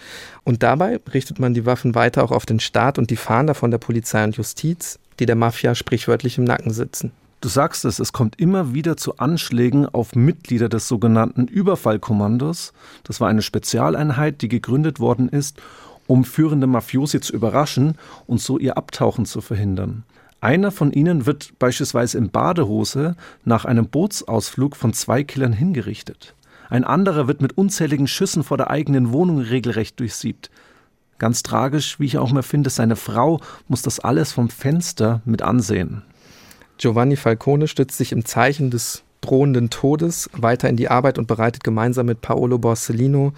Und 0.45 0.63
dabei 0.63 1.01
richtet 1.13 1.39
man 1.41 1.55
die 1.55 1.67
Waffen 1.67 1.95
weiter 1.95 2.23
auch 2.23 2.31
auf 2.31 2.47
den 2.47 2.61
Staat 2.61 2.99
und 2.99 3.11
die 3.11 3.17
Fahnder 3.17 3.55
von 3.55 3.71
der 3.71 3.79
Polizei 3.79 4.23
und 4.23 4.37
Justiz, 4.37 4.99
die 5.19 5.27
der 5.27 5.37
Mafia 5.37 5.75
sprichwörtlich 5.75 6.39
im 6.39 6.45
Nacken 6.45 6.73
sitzen. 6.73 7.11
Du 7.41 7.49
sagst 7.49 7.85
es, 7.85 7.99
es 7.99 8.13
kommt 8.13 8.41
immer 8.41 8.73
wieder 8.73 8.97
zu 8.97 9.19
Anschlägen 9.19 9.87
auf 9.87 10.15
Mitglieder 10.15 10.69
des 10.69 10.89
sogenannten 10.89 11.47
Überfallkommandos. 11.47 12.73
Das 13.05 13.21
war 13.21 13.29
eine 13.29 13.43
Spezialeinheit, 13.43 14.41
die 14.41 14.49
gegründet 14.49 15.01
worden 15.01 15.29
ist, 15.29 15.61
um 16.07 16.25
führende 16.25 16.67
Mafiosi 16.67 17.21
zu 17.21 17.35
überraschen 17.35 17.97
und 18.27 18.41
so 18.41 18.59
ihr 18.59 18.79
Abtauchen 18.79 19.27
zu 19.27 19.41
verhindern. 19.41 20.05
Einer 20.41 20.71
von 20.71 20.93
ihnen 20.93 21.27
wird 21.27 21.59
beispielsweise 21.59 22.19
in 22.19 22.31
Badehose 22.31 23.17
nach 23.45 23.65
einem 23.65 23.89
Bootsausflug 23.89 24.77
von 24.77 24.93
zwei 24.93 25.25
Killern 25.25 25.53
hingerichtet. 25.53 26.35
Ein 26.69 26.85
anderer 26.85 27.27
wird 27.29 27.43
mit 27.43 27.57
unzähligen 27.57 28.07
Schüssen 28.07 28.45
vor 28.45 28.57
der 28.57 28.71
eigenen 28.71 29.13
Wohnung 29.13 29.41
regelrecht 29.41 30.01
durchsiebt. 30.01 30.51
Ganz 31.19 31.43
tragisch, 31.43 31.99
wie 31.99 32.07
ich 32.07 32.19
auch 32.19 32.33
mal 32.33 32.43
finde, 32.43 32.71
seine 32.71 32.97
Frau 32.97 33.41
muss 33.69 33.83
das 33.83 34.01
alles 34.01 34.33
vom 34.33 34.49
Fenster 34.49 35.23
mit 35.25 35.43
ansehen. 35.43 36.03
Giovanni 36.79 37.17
Falcone 37.17 37.69
stützt 37.69 37.97
sich 37.97 38.13
im 38.13 38.25
Zeichen 38.25 38.71
des 38.71 39.03
drohenden 39.21 39.71
Todes 39.71 40.31
weiter 40.33 40.69
in 40.69 40.77
die 40.77 40.89
Arbeit 40.89 41.19
und 41.19 41.27
bereitet 41.27 41.65
gemeinsam 41.65 42.07
mit 42.07 42.21
Paolo 42.21 42.59
Borsellino 42.59 43.33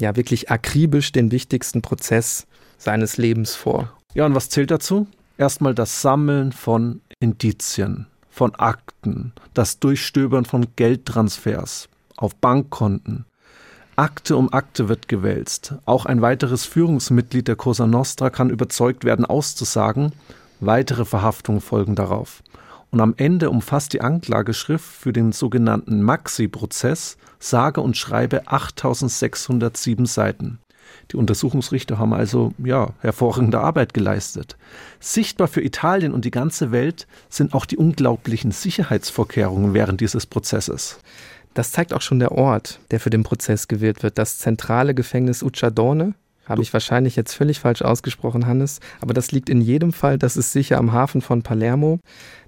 ja 0.00 0.16
wirklich 0.16 0.50
akribisch 0.50 1.12
den 1.12 1.30
wichtigsten 1.30 1.82
Prozess 1.82 2.46
seines 2.78 3.16
Lebens 3.16 3.54
vor. 3.54 3.92
Ja, 4.14 4.26
und 4.26 4.34
was 4.34 4.48
zählt 4.48 4.70
dazu? 4.70 5.06
Erstmal 5.38 5.74
das 5.74 6.02
Sammeln 6.02 6.52
von 6.52 7.00
Indizien, 7.20 8.06
von 8.30 8.54
Akten, 8.56 9.32
das 9.54 9.78
Durchstöbern 9.78 10.44
von 10.44 10.66
Geldtransfers 10.76 11.88
auf 12.16 12.34
Bankkonten. 12.36 13.24
Akte 13.96 14.36
um 14.36 14.52
Akte 14.52 14.88
wird 14.88 15.08
gewälzt. 15.08 15.74
Auch 15.84 16.06
ein 16.06 16.22
weiteres 16.22 16.64
Führungsmitglied 16.64 17.46
der 17.46 17.56
Cosa 17.56 17.86
Nostra 17.86 18.30
kann 18.30 18.50
überzeugt 18.50 19.04
werden, 19.04 19.24
auszusagen. 19.24 20.12
Weitere 20.64 21.04
Verhaftungen 21.04 21.60
folgen 21.60 21.96
darauf. 21.96 22.44
Und 22.92 23.00
am 23.00 23.14
Ende 23.16 23.50
umfasst 23.50 23.94
die 23.94 24.00
Anklageschrift 24.00 24.84
für 24.84 25.12
den 25.12 25.32
sogenannten 25.32 26.02
Maxi-Prozess 26.02 27.16
sage 27.40 27.80
und 27.80 27.96
schreibe 27.96 28.46
8607 28.46 30.06
Seiten. 30.06 30.60
Die 31.10 31.16
Untersuchungsrichter 31.16 31.98
haben 31.98 32.14
also 32.14 32.52
ja, 32.62 32.90
hervorragende 33.00 33.58
Arbeit 33.58 33.92
geleistet. 33.92 34.56
Sichtbar 35.00 35.48
für 35.48 35.64
Italien 35.64 36.14
und 36.14 36.24
die 36.24 36.30
ganze 36.30 36.70
Welt 36.70 37.08
sind 37.28 37.54
auch 37.54 37.66
die 37.66 37.76
unglaublichen 37.76 38.52
Sicherheitsvorkehrungen 38.52 39.74
während 39.74 40.00
dieses 40.00 40.26
Prozesses. 40.26 41.00
Das 41.54 41.72
zeigt 41.72 41.92
auch 41.92 42.02
schon 42.02 42.20
der 42.20 42.30
Ort, 42.30 42.78
der 42.92 43.00
für 43.00 43.10
den 43.10 43.24
Prozess 43.24 43.66
gewählt 43.66 44.04
wird. 44.04 44.16
Das 44.16 44.38
zentrale 44.38 44.94
Gefängnis 44.94 45.42
Ucciadone 45.42 46.14
habe 46.44 46.62
ich 46.62 46.72
wahrscheinlich 46.72 47.16
jetzt 47.16 47.34
völlig 47.34 47.60
falsch 47.60 47.82
ausgesprochen, 47.82 48.46
Hannes. 48.46 48.80
Aber 49.00 49.14
das 49.14 49.32
liegt 49.32 49.48
in 49.48 49.60
jedem 49.60 49.92
Fall, 49.92 50.18
das 50.18 50.36
ist 50.36 50.52
sicher 50.52 50.78
am 50.78 50.92
Hafen 50.92 51.20
von 51.20 51.42
Palermo. 51.42 52.00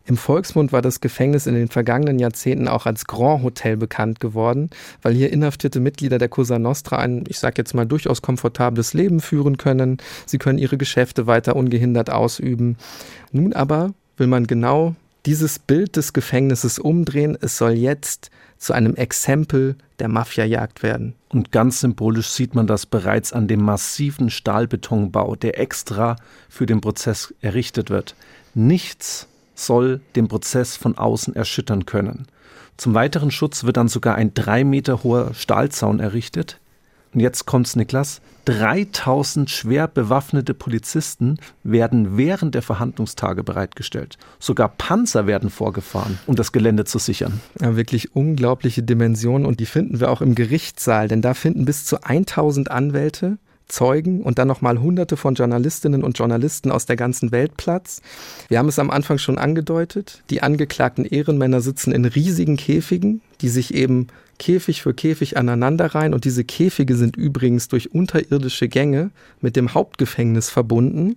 Im 0.06 0.18
Volksmund 0.18 0.72
war 0.72 0.82
das 0.82 1.00
Gefängnis 1.00 1.46
in 1.46 1.54
den 1.54 1.68
vergangenen 1.68 2.18
Jahrzehnten 2.18 2.68
auch 2.68 2.84
als 2.84 3.06
Grand 3.06 3.42
Hotel 3.42 3.78
bekannt 3.78 4.20
geworden, 4.20 4.68
weil 5.00 5.14
hier 5.14 5.32
inhaftierte 5.32 5.80
Mitglieder 5.80 6.18
der 6.18 6.28
Cosa 6.28 6.58
Nostra 6.58 6.98
ein, 6.98 7.24
ich 7.28 7.38
sage 7.38 7.54
jetzt 7.58 7.74
mal, 7.74 7.86
durchaus 7.86 8.20
komfortables 8.20 8.92
Leben 8.92 9.20
führen 9.20 9.56
können. 9.56 9.96
Sie 10.26 10.38
können 10.38 10.58
ihre 10.58 10.76
Geschäfte 10.76 11.26
weiter 11.26 11.56
ungehindert 11.56 12.10
ausüben. 12.10 12.76
Nun 13.32 13.54
aber 13.54 13.94
will 14.18 14.26
man 14.26 14.46
genau 14.46 14.94
dieses 15.24 15.58
Bild 15.58 15.96
des 15.96 16.12
Gefängnisses 16.12 16.78
umdrehen. 16.78 17.38
Es 17.40 17.56
soll 17.56 17.72
jetzt 17.72 18.30
zu 18.58 18.74
einem 18.74 18.94
Exempel 18.94 19.76
der 19.98 20.08
Mafiajagd 20.08 20.82
werden. 20.82 21.14
Und 21.34 21.50
ganz 21.50 21.80
symbolisch 21.80 22.28
sieht 22.28 22.54
man 22.54 22.68
das 22.68 22.86
bereits 22.86 23.32
an 23.32 23.48
dem 23.48 23.60
massiven 23.60 24.30
Stahlbetonbau, 24.30 25.34
der 25.34 25.58
extra 25.58 26.14
für 26.48 26.64
den 26.64 26.80
Prozess 26.80 27.34
errichtet 27.40 27.90
wird. 27.90 28.14
Nichts 28.54 29.26
soll 29.56 30.00
den 30.14 30.28
Prozess 30.28 30.76
von 30.76 30.96
außen 30.96 31.34
erschüttern 31.34 31.86
können. 31.86 32.28
Zum 32.76 32.94
weiteren 32.94 33.32
Schutz 33.32 33.64
wird 33.64 33.76
dann 33.76 33.88
sogar 33.88 34.14
ein 34.14 34.32
drei 34.32 34.62
Meter 34.62 35.02
hoher 35.02 35.34
Stahlzaun 35.34 35.98
errichtet, 35.98 36.60
und 37.12 37.18
jetzt 37.18 37.46
kommt's, 37.46 37.74
Niklas, 37.74 38.20
3000 38.44 39.50
schwer 39.50 39.88
bewaffnete 39.88 40.54
Polizisten 40.54 41.38
werden 41.62 42.16
während 42.16 42.54
der 42.54 42.62
Verhandlungstage 42.62 43.42
bereitgestellt. 43.42 44.18
Sogar 44.38 44.68
Panzer 44.68 45.26
werden 45.26 45.50
vorgefahren, 45.50 46.18
um 46.26 46.36
das 46.36 46.52
Gelände 46.52 46.84
zu 46.84 46.98
sichern. 46.98 47.40
Ja, 47.60 47.76
wirklich 47.76 48.14
unglaubliche 48.14 48.82
Dimensionen 48.82 49.46
und 49.46 49.60
die 49.60 49.66
finden 49.66 50.00
wir 50.00 50.10
auch 50.10 50.20
im 50.20 50.34
Gerichtssaal, 50.34 51.08
denn 51.08 51.22
da 51.22 51.34
finden 51.34 51.64
bis 51.64 51.84
zu 51.84 52.02
1000 52.02 52.70
Anwälte, 52.70 53.38
Zeugen 53.66 54.22
und 54.22 54.38
dann 54.38 54.48
nochmal 54.48 54.78
hunderte 54.78 55.16
von 55.16 55.34
Journalistinnen 55.34 56.04
und 56.04 56.18
Journalisten 56.18 56.70
aus 56.70 56.84
der 56.86 56.96
ganzen 56.96 57.32
Welt 57.32 57.56
Platz. 57.56 58.02
Wir 58.48 58.58
haben 58.58 58.68
es 58.68 58.78
am 58.78 58.90
Anfang 58.90 59.18
schon 59.18 59.38
angedeutet. 59.38 60.22
Die 60.28 60.42
angeklagten 60.42 61.04
Ehrenmänner 61.04 61.60
sitzen 61.60 61.92
in 61.92 62.04
riesigen 62.04 62.56
Käfigen, 62.56 63.22
die 63.40 63.48
sich 63.48 63.74
eben 63.74 64.08
Käfig 64.38 64.82
für 64.82 64.94
Käfig 64.94 65.36
aneinanderreihen 65.36 66.14
und 66.14 66.24
diese 66.24 66.44
Käfige 66.44 66.96
sind 66.96 67.16
übrigens 67.16 67.68
durch 67.68 67.92
unterirdische 67.92 68.68
Gänge 68.68 69.10
mit 69.40 69.56
dem 69.56 69.74
Hauptgefängnis 69.74 70.50
verbunden. 70.50 71.16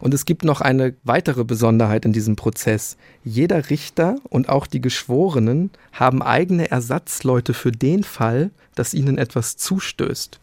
Und 0.00 0.12
es 0.12 0.24
gibt 0.24 0.44
noch 0.44 0.60
eine 0.60 0.94
weitere 1.04 1.44
Besonderheit 1.44 2.04
in 2.04 2.12
diesem 2.12 2.36
Prozess. 2.36 2.96
Jeder 3.24 3.70
Richter 3.70 4.16
und 4.28 4.48
auch 4.48 4.66
die 4.66 4.80
Geschworenen 4.80 5.70
haben 5.92 6.22
eigene 6.22 6.70
Ersatzleute 6.70 7.54
für 7.54 7.72
den 7.72 8.04
Fall, 8.04 8.50
dass 8.74 8.92
ihnen 8.92 9.18
etwas 9.18 9.56
zustößt. 9.56 10.40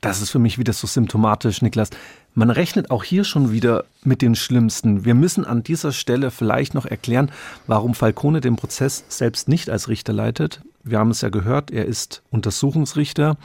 Das 0.00 0.20
ist 0.20 0.30
für 0.30 0.38
mich 0.38 0.58
wieder 0.58 0.72
so 0.72 0.86
symptomatisch, 0.86 1.62
Niklas. 1.62 1.90
Man 2.34 2.50
rechnet 2.50 2.90
auch 2.90 3.02
hier 3.02 3.24
schon 3.24 3.50
wieder 3.50 3.84
mit 4.04 4.20
den 4.20 4.34
Schlimmsten. 4.34 5.04
Wir 5.04 5.14
müssen 5.14 5.44
an 5.44 5.62
dieser 5.62 5.92
Stelle 5.92 6.30
vielleicht 6.30 6.74
noch 6.74 6.86
erklären, 6.86 7.30
warum 7.66 7.94
Falcone 7.94 8.40
den 8.40 8.56
Prozess 8.56 9.04
selbst 9.08 9.48
nicht 9.48 9.70
als 9.70 9.88
Richter 9.88 10.12
leitet. 10.12 10.60
Wir 10.88 11.00
haben 11.00 11.10
es 11.10 11.20
ja 11.20 11.30
gehört, 11.30 11.72
er 11.72 11.84
ist 11.84 12.22
Untersuchungsrichter. 12.30 13.36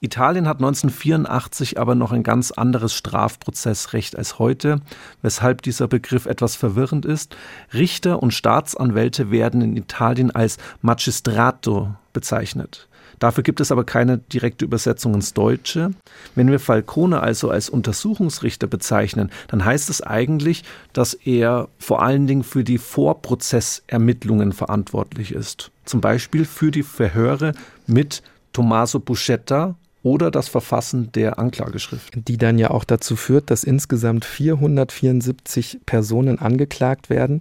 Italien 0.00 0.48
hat 0.48 0.56
1984 0.56 1.78
aber 1.78 1.94
noch 1.94 2.12
ein 2.12 2.22
ganz 2.22 2.50
anderes 2.50 2.94
Strafprozessrecht 2.94 4.16
als 4.16 4.38
heute, 4.38 4.80
weshalb 5.20 5.60
dieser 5.60 5.86
Begriff 5.86 6.24
etwas 6.24 6.56
verwirrend 6.56 7.04
ist. 7.04 7.36
Richter 7.74 8.22
und 8.22 8.32
Staatsanwälte 8.32 9.30
werden 9.30 9.60
in 9.60 9.76
Italien 9.76 10.30
als 10.30 10.56
Magistrato 10.80 11.94
bezeichnet. 12.14 12.87
Dafür 13.18 13.42
gibt 13.42 13.60
es 13.60 13.72
aber 13.72 13.84
keine 13.84 14.18
direkte 14.18 14.64
Übersetzung 14.64 15.14
ins 15.14 15.34
Deutsche. 15.34 15.92
Wenn 16.34 16.50
wir 16.50 16.60
Falcone 16.60 17.20
also 17.20 17.50
als 17.50 17.68
Untersuchungsrichter 17.68 18.66
bezeichnen, 18.66 19.30
dann 19.48 19.64
heißt 19.64 19.90
es 19.90 20.02
eigentlich, 20.02 20.64
dass 20.92 21.14
er 21.14 21.68
vor 21.78 22.02
allen 22.02 22.26
Dingen 22.26 22.44
für 22.44 22.64
die 22.64 22.78
Vorprozessermittlungen 22.78 24.52
verantwortlich 24.52 25.32
ist. 25.32 25.70
Zum 25.84 26.00
Beispiel 26.00 26.44
für 26.44 26.70
die 26.70 26.82
Verhöre 26.82 27.52
mit 27.86 28.22
Tommaso 28.52 29.00
Buscetta 29.00 29.76
oder 30.02 30.30
das 30.30 30.48
Verfassen 30.48 31.10
der 31.12 31.38
Anklageschrift. 31.38 32.14
Die 32.28 32.38
dann 32.38 32.58
ja 32.58 32.70
auch 32.70 32.84
dazu 32.84 33.16
führt, 33.16 33.50
dass 33.50 33.64
insgesamt 33.64 34.24
474 34.24 35.80
Personen 35.86 36.38
angeklagt 36.38 37.10
werden. 37.10 37.40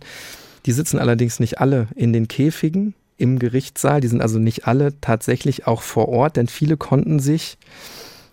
Die 0.65 0.71
sitzen 0.71 0.99
allerdings 0.99 1.39
nicht 1.39 1.59
alle 1.59 1.87
in 1.95 2.13
den 2.13 2.27
Käfigen, 2.27 2.93
im 3.17 3.39
Gerichtssaal. 3.39 4.01
Die 4.01 4.08
sind 4.08 4.21
also 4.21 4.39
nicht 4.39 4.67
alle 4.67 4.99
tatsächlich 5.01 5.67
auch 5.67 5.82
vor 5.82 6.10
Ort, 6.10 6.38
denn 6.38 6.47
viele 6.47 6.77
konnten 6.77 7.19
sich 7.19 7.58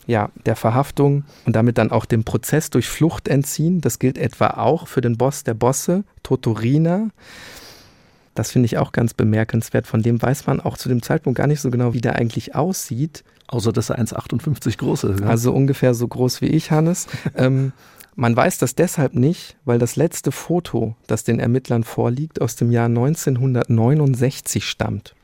ja, 0.07 0.31
der 0.45 0.57
Verhaftung 0.57 1.25
und 1.47 1.57
damit 1.57 1.79
dann 1.79 1.91
auch 1.91 2.05
dem 2.05 2.25
Prozess 2.25 2.71
durch 2.71 2.89
Flucht 2.89 3.29
entziehen. 3.29 3.81
Das 3.81 3.99
gilt 3.99 4.19
etwa 4.19 4.49
auch 4.49 4.87
für 4.87 5.01
den 5.01 5.17
Boss 5.17 5.45
der 5.45 5.55
Bosse, 5.55 6.05
Totorina. 6.23 7.09
Das 8.35 8.51
finde 8.51 8.67
ich 8.67 8.79
auch 8.79 8.93
ganz 8.93 9.15
bemerkenswert. 9.15 9.87
Von 9.87 10.03
dem 10.03 10.21
weiß 10.21 10.47
man 10.47 10.61
auch 10.61 10.77
zu 10.77 10.89
dem 10.89 11.03
Zeitpunkt 11.03 11.39
gar 11.39 11.47
nicht 11.47 11.61
so 11.61 11.71
genau, 11.71 11.95
wie 11.95 12.01
der 12.01 12.17
eigentlich 12.17 12.55
aussieht. 12.55 13.25
Außer 13.47 13.73
dass 13.73 13.91
er 13.91 13.99
1,58 13.99 14.79
groß 14.79 15.05
ist. 15.05 15.21
Ja? 15.21 15.27
Also 15.27 15.53
ungefähr 15.53 15.95
so 15.95 16.09
groß 16.09 16.41
wie 16.41 16.47
ich, 16.47 16.71
Hannes. 16.71 17.07
ähm, 17.37 17.73
man 18.17 18.37
weiß 18.37 18.59
das 18.59 18.75
deshalb 18.75 19.15
nicht, 19.15 19.57
weil 19.65 19.79
das 19.79 19.97
letzte 19.97 20.33
Foto, 20.33 20.97
das 21.07 21.25
den 21.25 21.41
Ermittlern 21.41 21.85
vorliegt, 21.85 22.41
aus 22.41 22.57
dem 22.57 22.71
Jahr 22.71 22.87
1969 22.87 24.65
stammt. 24.65 25.15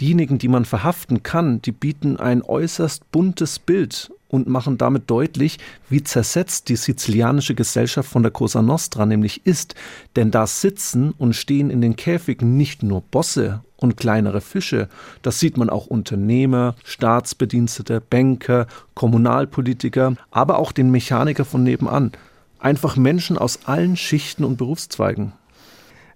Diejenigen, 0.00 0.38
die 0.38 0.48
man 0.48 0.64
verhaften 0.64 1.22
kann, 1.22 1.62
die 1.62 1.72
bieten 1.72 2.16
ein 2.16 2.42
äußerst 2.42 3.10
buntes 3.12 3.60
Bild 3.60 4.10
und 4.28 4.48
machen 4.48 4.76
damit 4.76 5.08
deutlich, 5.08 5.58
wie 5.88 6.02
zersetzt 6.02 6.68
die 6.68 6.74
sizilianische 6.74 7.54
Gesellschaft 7.54 8.10
von 8.10 8.24
der 8.24 8.32
Cosa 8.32 8.60
Nostra 8.60 9.06
nämlich 9.06 9.46
ist. 9.46 9.76
Denn 10.16 10.32
da 10.32 10.48
sitzen 10.48 11.12
und 11.16 11.34
stehen 11.36 11.70
in 11.70 11.80
den 11.80 11.94
Käfigen 11.94 12.56
nicht 12.56 12.82
nur 12.82 13.02
Bosse 13.02 13.62
und 13.84 13.96
kleinere 13.96 14.40
Fische, 14.40 14.88
das 15.22 15.38
sieht 15.38 15.56
man 15.56 15.70
auch 15.70 15.86
Unternehmer, 15.86 16.74
Staatsbedienstete, 16.82 18.00
Banker, 18.00 18.66
Kommunalpolitiker, 18.94 20.16
aber 20.32 20.58
auch 20.58 20.72
den 20.72 20.90
Mechaniker 20.90 21.44
von 21.44 21.62
nebenan. 21.62 22.10
Einfach 22.58 22.96
Menschen 22.96 23.38
aus 23.38 23.60
allen 23.66 23.96
Schichten 23.96 24.42
und 24.42 24.56
Berufszweigen. 24.56 25.32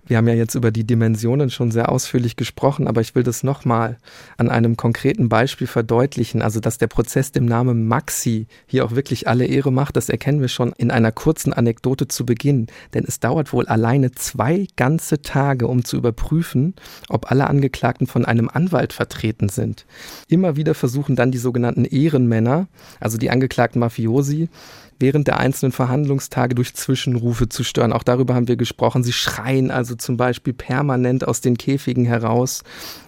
Wir 0.09 0.17
haben 0.17 0.27
ja 0.27 0.35
jetzt 0.35 0.55
über 0.55 0.71
die 0.71 0.85
Dimensionen 0.85 1.51
schon 1.51 1.71
sehr 1.71 1.91
ausführlich 1.91 2.37
gesprochen, 2.37 2.89
aber 2.89 3.03
ich 3.03 3.15
will 3.15 3.23
das 3.23 3.43
nochmal 3.43 3.99
an 4.39 4.49
einem 4.49 4.79
konkreten 4.79 5.29
Beispiel 5.29 5.67
verdeutlichen. 5.67 6.41
Also, 6.41 6.61
dass 6.61 6.79
der 6.79 6.87
Prozess 6.87 7.31
dem 7.31 7.45
Namen 7.45 7.87
Maxi 7.87 8.47
hier 8.67 8.87
auch 8.87 8.95
wirklich 8.95 9.29
alle 9.29 9.45
Ehre 9.45 9.71
macht, 9.71 9.97
das 9.97 10.09
erkennen 10.09 10.41
wir 10.41 10.49
schon 10.49 10.73
in 10.79 10.91
einer 10.91 11.13
kurzen 11.13 11.53
Anekdote 11.53 12.09
zu 12.09 12.25
Beginn. 12.25 12.69
Denn 12.95 13.05
es 13.07 13.21
dauert 13.21 13.53
wohl 13.53 13.67
alleine 13.67 14.11
zwei 14.13 14.67
ganze 14.77 15.21
Tage, 15.21 15.67
um 15.67 15.85
zu 15.85 15.99
überprüfen, 15.99 16.75
ob 17.11 17.31
alle 17.31 17.47
Angeklagten 17.47 18.07
von 18.07 18.25
einem 18.25 18.49
Anwalt 18.49 18.95
vertreten 18.95 19.51
sind. 19.51 19.85
Immer 20.27 20.57
wieder 20.57 20.73
versuchen 20.75 21.17
dann 21.17 21.33
die 21.33 21.39
sogenannten 21.39 21.85
Ehrenmänner, 21.85 22.67
also 22.99 23.19
die 23.19 23.31
angeklagten 23.31 23.81
Mafiosi, 23.81 24.49
während 24.99 25.27
der 25.29 25.39
einzelnen 25.39 25.73
Verhandlungstage 25.73 26.55
durch 26.55 26.75
Zwischenrufe 26.75 27.49
zu 27.49 27.65
stören. 27.65 27.93
Auch 27.93 28.03
darüber 28.03 28.35
haben 28.35 28.49
wir 28.49 28.57
gesprochen. 28.57 29.05
Sie 29.05 29.13
schreien 29.13 29.71
also 29.71 29.95
zum 29.95 30.17
Beispiel 30.17 30.53
permanent 30.53 31.27
aus 31.27 31.41
den 31.41 31.57
Käfigen 31.57 32.05
heraus, 32.05 32.63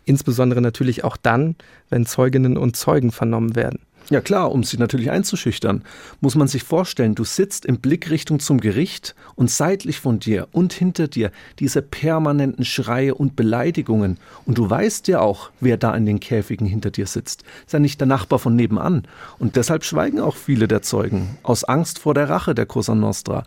insbesondere 0.05 0.61
natürlich 0.61 1.05
auch 1.05 1.17
dann, 1.17 1.57
wenn 1.89 2.07
Zeuginnen 2.07 2.57
und 2.57 2.77
Zeugen 2.77 3.11
vernommen 3.11 3.57
werden. 3.57 3.81
Ja 4.11 4.21
klar, 4.21 4.51
um 4.51 4.65
sie 4.65 4.77
natürlich 4.77 5.13
einzuschüchtern, 5.13 5.85
muss 6.21 6.35
man 6.35 6.49
sich 6.49 6.65
vorstellen, 6.65 7.15
du 7.15 7.23
sitzt 7.23 7.65
in 7.65 7.79
Blickrichtung 7.79 8.41
zum 8.41 8.59
Gericht 8.59 9.15
und 9.37 9.53
seitlich 9.53 10.01
von 10.01 10.19
dir 10.19 10.49
und 10.51 10.73
hinter 10.73 11.07
dir 11.07 11.31
diese 11.61 11.81
permanenten 11.81 12.65
Schreie 12.65 13.15
und 13.15 13.37
Beleidigungen. 13.37 14.19
Und 14.47 14.59
du 14.59 14.69
weißt 14.69 15.07
ja 15.07 15.21
auch, 15.21 15.51
wer 15.61 15.77
da 15.77 15.95
in 15.95 16.07
den 16.07 16.19
Käfigen 16.19 16.67
hinter 16.67 16.91
dir 16.91 17.07
sitzt. 17.07 17.45
Ist 17.65 17.73
ja 17.73 17.79
nicht 17.79 18.01
der 18.01 18.09
Nachbar 18.09 18.41
von 18.41 18.57
nebenan. 18.57 19.07
Und 19.39 19.55
deshalb 19.55 19.85
schweigen 19.85 20.19
auch 20.19 20.35
viele 20.35 20.67
der 20.67 20.83
Zeugen, 20.83 21.39
aus 21.45 21.63
Angst 21.63 22.01
vor 22.01 22.13
der 22.13 22.29
Rache 22.29 22.57
der 22.57 22.67
Cosa 22.67 22.97
Nostra. 22.97 23.45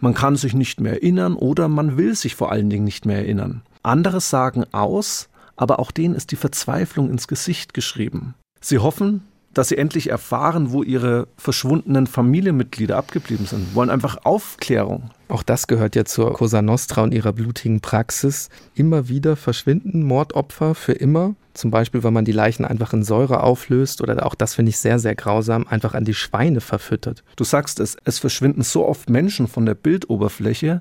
Man 0.00 0.12
kann 0.12 0.36
sich 0.36 0.52
nicht 0.52 0.78
mehr 0.78 0.92
erinnern 0.92 1.36
oder 1.36 1.68
man 1.68 1.96
will 1.96 2.14
sich 2.14 2.34
vor 2.34 2.52
allen 2.52 2.68
Dingen 2.68 2.84
nicht 2.84 3.06
mehr 3.06 3.16
erinnern. 3.20 3.62
Andere 3.82 4.20
sagen 4.20 4.64
aus, 4.72 5.30
aber 5.56 5.78
auch 5.78 5.90
denen 5.90 6.14
ist 6.14 6.32
die 6.32 6.36
Verzweiflung 6.36 7.08
ins 7.08 7.28
Gesicht 7.28 7.72
geschrieben. 7.72 8.34
Sie 8.60 8.78
hoffen, 8.78 9.22
dass 9.54 9.68
sie 9.68 9.76
endlich 9.76 10.10
erfahren, 10.10 10.72
wo 10.72 10.82
ihre 10.82 11.28
verschwundenen 11.36 12.06
Familienmitglieder 12.06 12.96
abgeblieben 12.96 13.46
sind, 13.46 13.74
wollen 13.74 13.90
einfach 13.90 14.24
Aufklärung. 14.24 15.10
Auch 15.28 15.42
das 15.42 15.66
gehört 15.66 15.96
ja 15.96 16.04
zur 16.04 16.32
Cosa 16.32 16.62
Nostra 16.62 17.02
und 17.02 17.14
ihrer 17.14 17.32
blutigen 17.32 17.80
Praxis. 17.80 18.48
Immer 18.74 19.08
wieder 19.08 19.36
verschwinden 19.36 20.02
Mordopfer 20.02 20.74
für 20.74 20.92
immer. 20.92 21.34
Zum 21.54 21.70
Beispiel, 21.70 22.02
weil 22.02 22.10
man 22.10 22.24
die 22.24 22.32
Leichen 22.32 22.64
einfach 22.64 22.92
in 22.92 23.02
Säure 23.02 23.42
auflöst 23.42 24.00
oder 24.00 24.24
auch 24.24 24.34
das 24.34 24.54
finde 24.54 24.70
ich 24.70 24.78
sehr, 24.78 24.98
sehr 24.98 25.14
grausam, 25.14 25.66
einfach 25.66 25.94
an 25.94 26.04
die 26.04 26.14
Schweine 26.14 26.60
verfüttert. 26.60 27.22
Du 27.36 27.44
sagst 27.44 27.78
es, 27.80 27.96
es 28.04 28.18
verschwinden 28.18 28.62
so 28.62 28.86
oft 28.86 29.10
Menschen 29.10 29.48
von 29.48 29.66
der 29.66 29.74
Bildoberfläche, 29.74 30.78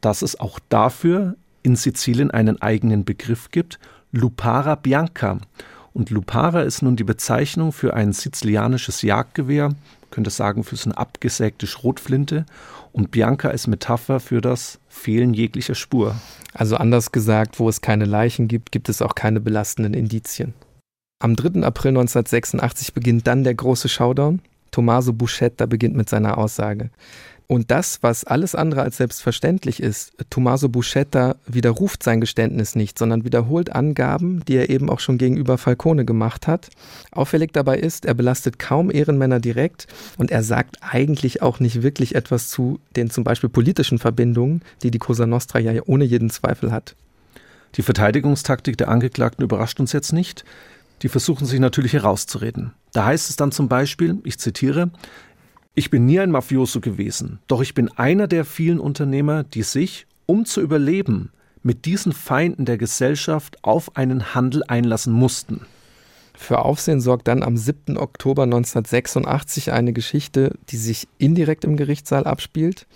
dass 0.00 0.22
es 0.22 0.40
auch 0.40 0.58
dafür 0.68 1.36
in 1.62 1.76
Sizilien 1.76 2.30
einen 2.30 2.60
eigenen 2.60 3.04
Begriff 3.04 3.50
gibt, 3.50 3.78
Lupara 4.12 4.76
Bianca. 4.76 5.38
Und 5.94 6.10
Lupara 6.10 6.62
ist 6.62 6.82
nun 6.82 6.96
die 6.96 7.04
Bezeichnung 7.04 7.72
für 7.72 7.94
ein 7.94 8.12
sizilianisches 8.12 9.02
Jagdgewehr, 9.02 9.70
könnte 10.10 10.30
sagen 10.30 10.64
für 10.64 10.74
so 10.74 10.90
eine 10.90 10.98
abgesägte 10.98 11.68
Schrotflinte. 11.68 12.46
Und 12.92 13.12
Bianca 13.12 13.50
ist 13.50 13.68
Metapher 13.68 14.18
für 14.18 14.40
das 14.40 14.80
Fehlen 14.88 15.34
jeglicher 15.34 15.76
Spur. 15.76 16.16
Also 16.52 16.76
anders 16.76 17.12
gesagt, 17.12 17.60
wo 17.60 17.68
es 17.68 17.80
keine 17.80 18.04
Leichen 18.06 18.48
gibt, 18.48 18.72
gibt 18.72 18.88
es 18.88 19.02
auch 19.02 19.14
keine 19.14 19.40
belastenden 19.40 19.94
Indizien. 19.94 20.52
Am 21.20 21.36
3. 21.36 21.62
April 21.62 21.90
1986 21.90 22.92
beginnt 22.92 23.26
dann 23.28 23.44
der 23.44 23.54
große 23.54 23.88
Showdown. 23.88 24.40
Tommaso 24.72 25.12
Buscetta 25.12 25.66
beginnt 25.66 25.94
mit 25.94 26.08
seiner 26.08 26.38
Aussage. 26.38 26.90
Und 27.54 27.70
das, 27.70 28.02
was 28.02 28.24
alles 28.24 28.56
andere 28.56 28.82
als 28.82 28.96
selbstverständlich 28.96 29.80
ist, 29.80 30.12
Tommaso 30.28 30.68
Buscetta 30.68 31.36
widerruft 31.46 32.02
sein 32.02 32.20
Geständnis 32.20 32.74
nicht, 32.74 32.98
sondern 32.98 33.24
wiederholt 33.24 33.72
Angaben, 33.72 34.44
die 34.46 34.56
er 34.56 34.70
eben 34.70 34.90
auch 34.90 34.98
schon 34.98 35.18
gegenüber 35.18 35.56
Falcone 35.56 36.04
gemacht 36.04 36.48
hat. 36.48 36.70
Auffällig 37.12 37.52
dabei 37.52 37.78
ist, 37.78 38.06
er 38.06 38.14
belastet 38.14 38.58
kaum 38.58 38.90
Ehrenmänner 38.90 39.38
direkt 39.38 39.86
und 40.18 40.32
er 40.32 40.42
sagt 40.42 40.78
eigentlich 40.80 41.42
auch 41.42 41.60
nicht 41.60 41.84
wirklich 41.84 42.16
etwas 42.16 42.48
zu 42.48 42.80
den 42.96 43.08
zum 43.08 43.22
Beispiel 43.22 43.50
politischen 43.50 44.00
Verbindungen, 44.00 44.62
die 44.82 44.90
die 44.90 44.98
Cosa 44.98 45.24
Nostra 45.24 45.60
ja 45.60 45.80
ohne 45.86 46.02
jeden 46.02 46.30
Zweifel 46.30 46.72
hat. 46.72 46.96
Die 47.76 47.82
Verteidigungstaktik 47.82 48.76
der 48.78 48.88
Angeklagten 48.88 49.44
überrascht 49.44 49.78
uns 49.78 49.92
jetzt 49.92 50.12
nicht. 50.12 50.44
Die 51.02 51.08
versuchen 51.08 51.46
sich 51.46 51.60
natürlich 51.60 51.92
herauszureden. 51.92 52.72
Da 52.92 53.04
heißt 53.04 53.30
es 53.30 53.36
dann 53.36 53.52
zum 53.52 53.68
Beispiel, 53.68 54.18
ich 54.24 54.40
zitiere, 54.40 54.90
ich 55.74 55.90
bin 55.90 56.06
nie 56.06 56.20
ein 56.20 56.30
Mafioso 56.30 56.80
gewesen, 56.80 57.40
doch 57.48 57.60
ich 57.60 57.74
bin 57.74 57.90
einer 57.96 58.28
der 58.28 58.44
vielen 58.44 58.78
Unternehmer, 58.78 59.42
die 59.42 59.62
sich, 59.62 60.06
um 60.26 60.44
zu 60.44 60.60
überleben, 60.60 61.30
mit 61.62 61.84
diesen 61.84 62.12
Feinden 62.12 62.64
der 62.64 62.78
Gesellschaft 62.78 63.58
auf 63.62 63.96
einen 63.96 64.34
Handel 64.34 64.62
einlassen 64.68 65.12
mussten. 65.12 65.66
Für 66.36 66.60
Aufsehen 66.60 67.00
sorgt 67.00 67.28
dann 67.28 67.42
am 67.42 67.56
7. 67.56 67.96
Oktober 67.96 68.42
1986 68.42 69.72
eine 69.72 69.92
Geschichte, 69.92 70.52
die 70.68 70.76
sich 70.76 71.08
indirekt 71.18 71.64
im 71.64 71.76
Gerichtssaal 71.76 72.26
abspielt. 72.26 72.86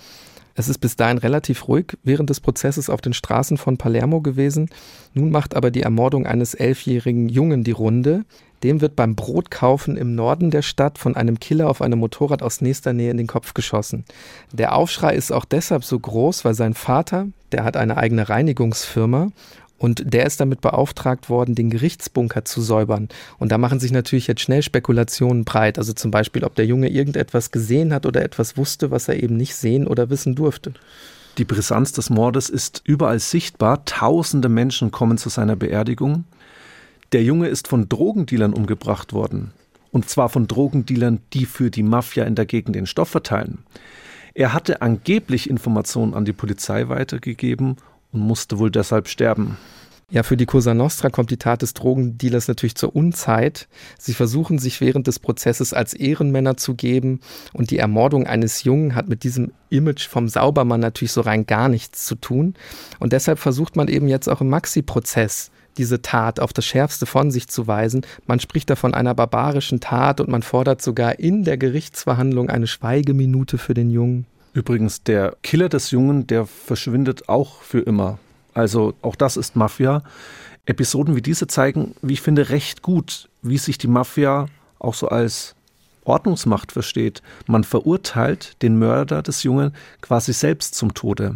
Es 0.55 0.69
ist 0.69 0.79
bis 0.79 0.97
dahin 0.97 1.19
relativ 1.19 1.69
ruhig 1.69 1.97
während 2.03 2.31
des 2.31 2.41
Prozesses 2.41 2.91
auf 2.91 3.01
den 3.01 3.13
Straßen 3.13 3.59
von 3.59 3.79
Palermo 3.79 4.21
gewesen. 4.21 4.69
Nun 5.15 5.31
macht 5.31 5.55
aber 5.55 5.71
die 5.71 5.83
Ermordung 5.83 6.27
eines 6.27 6.55
elfjährigen 6.55 7.29
Jungen 7.29 7.63
die 7.63 7.71
Runde. 7.71 8.25
Dem 8.63 8.81
wird 8.81 8.97
beim 8.97 9.15
Brotkaufen 9.15 9.97
im 9.97 10.15
Norden 10.15 10.51
der 10.51 10.63
Stadt 10.63 10.99
von 10.99 11.17
einem 11.17 11.39
Killer 11.39 11.69
auf 11.69 11.81
einem 11.81 11.99
Motorrad 12.01 12.43
aus 12.43 12.61
nächster 12.61 12.93
Nähe 12.93 13.11
in 13.11 13.17
den 13.17 13.27
Kopf 13.27 13.55
geschossen. 13.55 14.05
Der 14.53 14.75
Aufschrei 14.75 15.15
ist 15.15 15.33
auch 15.33 15.45
deshalb 15.45 15.85
so 15.85 15.99
groß, 15.99 16.45
weil 16.45 16.55
sein 16.55 16.75
Vater, 16.75 17.29
der 17.53 17.65
hat 17.65 17.77
eine 17.77 17.97
eigene 17.97 18.29
Reinigungsfirma 18.29 19.31
und 19.79 20.13
der 20.13 20.27
ist 20.27 20.41
damit 20.41 20.61
beauftragt 20.61 21.31
worden, 21.31 21.55
den 21.55 21.71
Gerichtsbunker 21.71 22.45
zu 22.45 22.61
säubern. 22.61 23.09
Und 23.39 23.53
da 23.53 23.59
machen 23.59 23.79
sich 23.79 23.93
natürlich 23.93 24.27
jetzt 24.27 24.41
schnell 24.41 24.63
Spekulationen 24.63 25.45
breit. 25.45 25.79
Also 25.79 25.93
zum 25.93 26.11
Beispiel, 26.11 26.45
ob 26.45 26.57
der 26.57 26.67
Junge 26.67 26.89
irgendetwas 26.89 27.53
gesehen 27.53 27.95
hat 27.95 28.05
oder 28.05 28.23
etwas 28.23 28.57
wusste, 28.57 28.91
was 28.91 29.09
er 29.09 29.23
eben 29.23 29.37
nicht 29.37 29.55
sehen 29.55 29.87
oder 29.87 30.11
wissen 30.11 30.35
durfte. 30.35 30.75
Die 31.39 31.45
Brisanz 31.45 31.93
des 31.93 32.11
Mordes 32.11 32.49
ist 32.51 32.83
überall 32.85 33.21
sichtbar. 33.21 33.85
Tausende 33.85 34.49
Menschen 34.49 34.91
kommen 34.91 35.17
zu 35.17 35.29
seiner 35.29 35.55
Beerdigung. 35.55 36.25
Der 37.13 37.23
Junge 37.23 37.49
ist 37.49 37.69
von 37.69 37.89
Drogendealern 37.89 38.53
umgebracht 38.53 39.15
worden. 39.15 39.53
Und 39.91 40.11
zwar 40.11 40.29
von 40.29 40.47
Drogendealern, 40.47 41.21
die 41.33 41.47
für 41.47 41.71
die 41.71 41.83
Mafia 41.83 42.25
in 42.25 42.35
der 42.35 42.45
Gegend 42.45 42.77
den 42.77 42.85
Stoff 42.85 43.09
verteilen. 43.09 43.65
Er 44.35 44.53
hatte 44.53 44.83
angeblich 44.83 45.49
Informationen 45.49 46.13
an 46.13 46.27
die 46.27 46.35
Polizei 46.35 46.89
weitergegeben 46.91 47.77
und 48.13 48.21
musste 48.21 48.59
wohl 48.59 48.71
deshalb 48.71 49.09
sterben. 49.09 49.57
Ja, 50.11 50.23
für 50.23 50.37
die 50.37 50.47
Cosa 50.47 50.75
Nostra 50.75 51.09
kommt 51.09 51.31
die 51.31 51.39
Tat 51.39 51.63
des 51.63 51.73
Drogendealers 51.73 52.47
natürlich 52.47 52.75
zur 52.75 52.95
Unzeit. 52.95 53.69
Sie 53.99 54.15
versuchen 54.15 54.59
sich 54.59 54.81
während 54.83 55.07
des 55.07 55.19
Prozesses 55.19 55.73
als 55.73 55.95
Ehrenmänner 55.95 56.59
zu 56.59 56.75
geben 56.75 57.21
und 57.55 57.71
die 57.71 57.79
Ermordung 57.79 58.27
eines 58.27 58.65
Jungen 58.65 58.95
hat 58.95 59.09
mit 59.09 59.23
diesem 59.23 59.53
Image 59.71 60.09
vom 60.09 60.29
Saubermann 60.29 60.81
natürlich 60.81 61.13
so 61.13 61.23
rein 61.23 61.47
gar 61.47 61.69
nichts 61.71 62.05
zu 62.05 62.15
tun. 62.15 62.55
Und 62.99 63.13
deshalb 63.15 63.39
versucht 63.39 63.77
man 63.77 63.89
eben 63.89 64.09
jetzt 64.09 64.29
auch 64.29 64.43
im 64.43 64.51
Maxi-Prozess 64.51 65.51
diese 65.79 66.03
Tat 66.03 66.41
auf 66.41 66.53
das 66.53 66.67
Schärfste 66.67 67.07
von 67.07 67.31
sich 67.31 67.49
zu 67.49 67.67
weisen. 67.67 68.05
Man 68.27 68.41
spricht 68.41 68.69
da 68.69 68.77
von 68.77 68.93
einer 68.93 69.15
barbarischen 69.15 69.81
Tat 69.81 70.21
und 70.21 70.29
man 70.29 70.43
fordert 70.43 70.83
sogar 70.83 71.19
in 71.19 71.45
der 71.45 71.57
Gerichtsverhandlung 71.57 72.51
eine 72.51 72.67
Schweigeminute 72.67 73.57
für 73.57 73.75
den 73.75 73.91
Jungen. 73.91 74.27
Übrigens, 74.53 75.03
der 75.03 75.37
Killer 75.43 75.69
des 75.69 75.91
Jungen, 75.91 76.27
der 76.27 76.47
verschwindet 76.47 77.29
auch 77.29 77.63
für 77.63 77.81
immer. 77.81 78.19
Also 78.55 78.95
auch 79.03 79.15
das 79.15 79.37
ist 79.37 79.57
Mafia. 79.57 80.03
Episoden 80.67 81.17
wie 81.17 81.23
diese 81.23 81.47
zeigen, 81.47 81.95
wie 82.03 82.15
ich 82.15 82.21
finde, 82.21 82.51
recht 82.51 82.83
gut, 82.83 83.29
wie 83.41 83.57
sich 83.57 83.79
die 83.79 83.87
Mafia 83.87 84.47
auch 84.79 84.95
so 84.95 85.09
als 85.09 85.55
Ordnungsmacht 86.05 86.73
versteht. 86.73 87.23
Man 87.47 87.65
verurteilt 87.65 88.61
den 88.63 88.79
Mörder 88.79 89.23
des 89.23 89.43
Jungen 89.45 89.73
quasi 90.01 90.33
selbst 90.33 90.75
zum 90.75 90.93
Tode. 90.95 91.35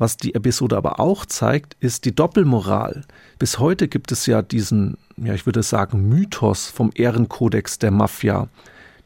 Was 0.00 0.16
die 0.16 0.34
Episode 0.34 0.78
aber 0.78 0.98
auch 0.98 1.26
zeigt, 1.26 1.76
ist 1.78 2.06
die 2.06 2.14
Doppelmoral. 2.14 3.02
Bis 3.38 3.58
heute 3.58 3.86
gibt 3.86 4.10
es 4.12 4.24
ja 4.24 4.40
diesen, 4.40 4.96
ja, 5.18 5.34
ich 5.34 5.44
würde 5.44 5.62
sagen, 5.62 6.08
Mythos 6.08 6.68
vom 6.68 6.90
Ehrenkodex 6.94 7.78
der 7.78 7.90
Mafia, 7.90 8.48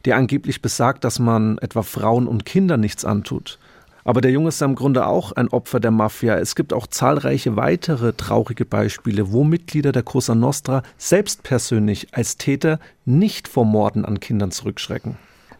der 0.05 0.15
angeblich 0.15 0.61
besagt, 0.61 1.03
dass 1.03 1.19
man 1.19 1.57
etwa 1.57 1.83
Frauen 1.83 2.27
und 2.27 2.45
Kindern 2.45 2.79
nichts 2.79 3.03
antut. 3.03 3.59
Aber 4.05 4.21
der 4.21 4.31
Junge 4.31 4.47
ist 4.47 4.61
im 4.61 4.75
Grunde 4.75 5.05
auch 5.05 5.33
ein 5.33 5.49
Opfer 5.49 5.81
der 5.81 5.91
Mafia. 5.91 6.37
Es 6.37 6.55
gibt 6.55 6.71
auch 6.71 6.87
zahlreiche 6.87 7.57
weitere 7.57 8.13
traurige 8.13 8.63
Beispiele, 8.63 9.33
wo 9.33 9.43
Mitglieder 9.43 9.91
der 9.91 10.03
Cosa 10.03 10.33
Nostra 10.33 10.81
selbst 10.97 11.43
persönlich 11.43 12.13
als 12.13 12.37
Täter 12.37 12.79
nicht 13.03 13.49
vor 13.49 13.65
Morden 13.65 14.05
an 14.05 14.21
Kindern 14.21 14.51
zurückschrecken. 14.51 15.17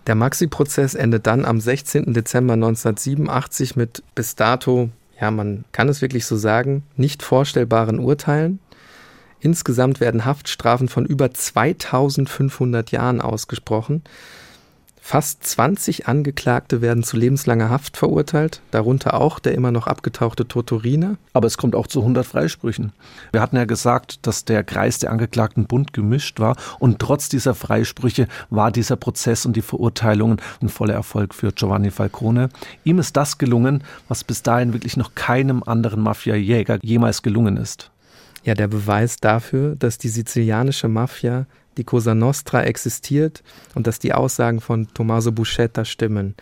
Der 0.07 0.15
Maxi-Prozess 0.15 0.93
endet 0.93 1.27
dann 1.27 1.43
am 1.43 1.59
16. 1.59 2.13
Dezember 2.13 2.53
1987 2.53 3.75
mit 3.75 4.01
bis 4.15 4.35
dato 4.35 4.91
ja, 5.19 5.31
man 5.31 5.65
kann 5.71 5.89
es 5.89 6.01
wirklich 6.01 6.25
so 6.25 6.35
sagen, 6.35 6.83
nicht 6.95 7.23
vorstellbaren 7.23 7.99
Urteilen. 7.99 8.59
Insgesamt 9.39 9.99
werden 9.99 10.25
Haftstrafen 10.25 10.89
von 10.89 11.05
über 11.05 11.33
2500 11.33 12.91
Jahren 12.91 13.21
ausgesprochen. 13.21 14.03
Fast 15.07 15.43
20 15.43 16.07
Angeklagte 16.07 16.81
werden 16.81 17.03
zu 17.03 17.15
lebenslanger 17.15 17.69
Haft 17.69 17.95
verurteilt, 17.95 18.61
darunter 18.71 19.13
auch 19.13 19.37
der 19.37 19.53
immer 19.53 19.69
noch 19.69 19.85
abgetauchte 19.85 20.47
Totorina. 20.47 21.17
Aber 21.31 21.45
es 21.45 21.59
kommt 21.59 21.75
auch 21.75 21.85
zu 21.85 21.99
100 21.99 22.25
Freisprüchen. 22.25 22.91
Wir 23.31 23.39
hatten 23.39 23.55
ja 23.55 23.65
gesagt, 23.65 24.25
dass 24.25 24.45
der 24.45 24.63
Kreis 24.63 24.97
der 24.97 25.11
Angeklagten 25.11 25.67
bunt 25.67 25.93
gemischt 25.93 26.39
war 26.39 26.55
und 26.79 26.97
trotz 26.97 27.29
dieser 27.29 27.53
Freisprüche 27.53 28.27
war 28.49 28.71
dieser 28.71 28.95
Prozess 28.95 29.45
und 29.45 29.55
die 29.55 29.61
Verurteilungen 29.61 30.41
ein 30.59 30.69
voller 30.69 30.95
Erfolg 30.95 31.35
für 31.35 31.51
Giovanni 31.51 31.91
Falcone. 31.91 32.49
Ihm 32.83 32.97
ist 32.97 33.15
das 33.15 33.37
gelungen, 33.37 33.83
was 34.07 34.23
bis 34.23 34.41
dahin 34.41 34.73
wirklich 34.73 34.97
noch 34.97 35.13
keinem 35.13 35.61
anderen 35.61 36.01
Mafia-Jäger 36.01 36.79
jemals 36.81 37.21
gelungen 37.21 37.57
ist. 37.57 37.91
Ja, 38.43 38.55
der 38.55 38.67
Beweis 38.67 39.17
dafür, 39.17 39.75
dass 39.75 39.99
die 39.99 40.09
sizilianische 40.09 40.87
Mafia 40.87 41.45
die 41.77 41.83
Cosa 41.83 42.15
Nostra 42.15 42.63
existiert 42.63 43.43
und 43.73 43.87
dass 43.87 43.99
die 43.99 44.13
Aussagen 44.13 44.61
von 44.61 44.87
Tommaso 44.93 45.31
Buscetta 45.31 45.85
stimmen. 45.85 46.35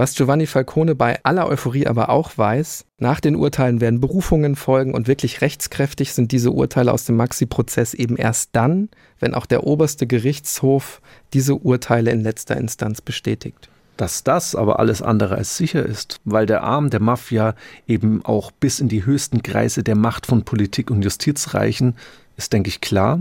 Was 0.00 0.14
Giovanni 0.14 0.46
Falcone 0.46 0.94
bei 0.94 1.20
aller 1.24 1.46
Euphorie 1.46 1.86
aber 1.86 2.08
auch 2.08 2.38
weiß, 2.38 2.86
nach 2.96 3.20
den 3.20 3.36
Urteilen 3.36 3.82
werden 3.82 4.00
Berufungen 4.00 4.56
folgen 4.56 4.94
und 4.94 5.08
wirklich 5.08 5.42
rechtskräftig 5.42 6.14
sind 6.14 6.32
diese 6.32 6.52
Urteile 6.52 6.92
aus 6.92 7.04
dem 7.04 7.16
Maxi-Prozess 7.16 7.92
eben 7.92 8.16
erst 8.16 8.48
dann, 8.52 8.88
wenn 9.18 9.34
auch 9.34 9.44
der 9.44 9.64
oberste 9.64 10.06
Gerichtshof 10.06 11.02
diese 11.34 11.56
Urteile 11.56 12.12
in 12.12 12.22
letzter 12.22 12.56
Instanz 12.56 13.02
bestätigt. 13.02 13.68
Dass 13.98 14.24
das 14.24 14.54
aber 14.54 14.78
alles 14.78 15.02
andere 15.02 15.34
als 15.34 15.58
sicher 15.58 15.84
ist, 15.84 16.20
weil 16.24 16.46
der 16.46 16.62
Arm 16.62 16.88
der 16.88 17.00
Mafia 17.00 17.54
eben 17.86 18.24
auch 18.24 18.50
bis 18.52 18.80
in 18.80 18.88
die 18.88 19.04
höchsten 19.04 19.42
Kreise 19.42 19.82
der 19.82 19.96
Macht 19.96 20.24
von 20.24 20.44
Politik 20.46 20.90
und 20.90 21.02
Justiz 21.02 21.52
reichen, 21.52 21.94
ist, 22.40 22.52
denke 22.52 22.68
ich, 22.68 22.80
klar. 22.80 23.20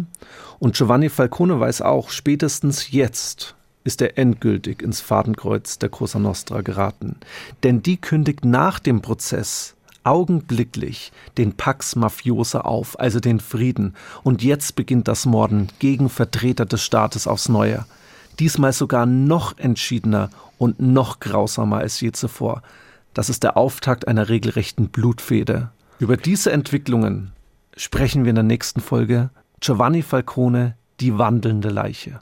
Und 0.60 0.76
Giovanni 0.76 1.10
Falcone 1.10 1.60
weiß 1.60 1.82
auch, 1.82 2.10
spätestens 2.10 2.92
jetzt 2.92 3.56
ist 3.84 4.02
er 4.02 4.18
endgültig 4.18 4.82
ins 4.82 5.02
Fadenkreuz 5.02 5.78
der 5.80 5.90
Cosa 5.90 6.20
Nostra 6.20 6.62
geraten. 6.62 7.18
Denn 7.64 7.82
die 7.82 7.98
kündigt 7.98 8.46
nach 8.46 8.80
dem 8.80 9.02
Prozess 9.02 9.76
augenblicklich 10.04 11.12
den 11.38 11.54
Pax 11.54 11.96
Mafiosa 11.96 12.62
auf, 12.62 13.00
also 13.00 13.20
den 13.20 13.40
Frieden. 13.40 13.96
Und 14.24 14.42
jetzt 14.42 14.76
beginnt 14.76 15.08
das 15.08 15.26
Morden 15.26 15.68
gegen 15.80 16.10
Vertreter 16.10 16.66
des 16.66 16.82
Staates 16.82 17.28
aufs 17.28 17.50
Neue. 17.50 17.86
Diesmal 18.40 18.72
sogar 18.74 19.06
noch 19.06 19.58
entschiedener 19.58 20.30
und 20.58 20.80
noch 20.80 21.20
grausamer 21.20 21.80
als 21.80 22.00
je 22.00 22.12
zuvor. 22.12 22.64
Das 23.14 23.30
ist 23.30 23.44
der 23.44 23.58
Auftakt 23.58 24.08
einer 24.08 24.30
regelrechten 24.30 24.90
Blutfehde. 24.90 25.72
Über 26.00 26.16
diese 26.16 26.52
Entwicklungen 26.52 27.32
sprechen 27.76 28.26
wir 28.26 28.30
in 28.30 28.36
der 28.36 28.44
nächsten 28.44 28.82
Folge 28.82 29.30
Giovanni 29.60 30.02
Falcone, 30.02 30.76
die 31.00 31.18
wandelnde 31.18 31.70
Leiche. 31.70 32.20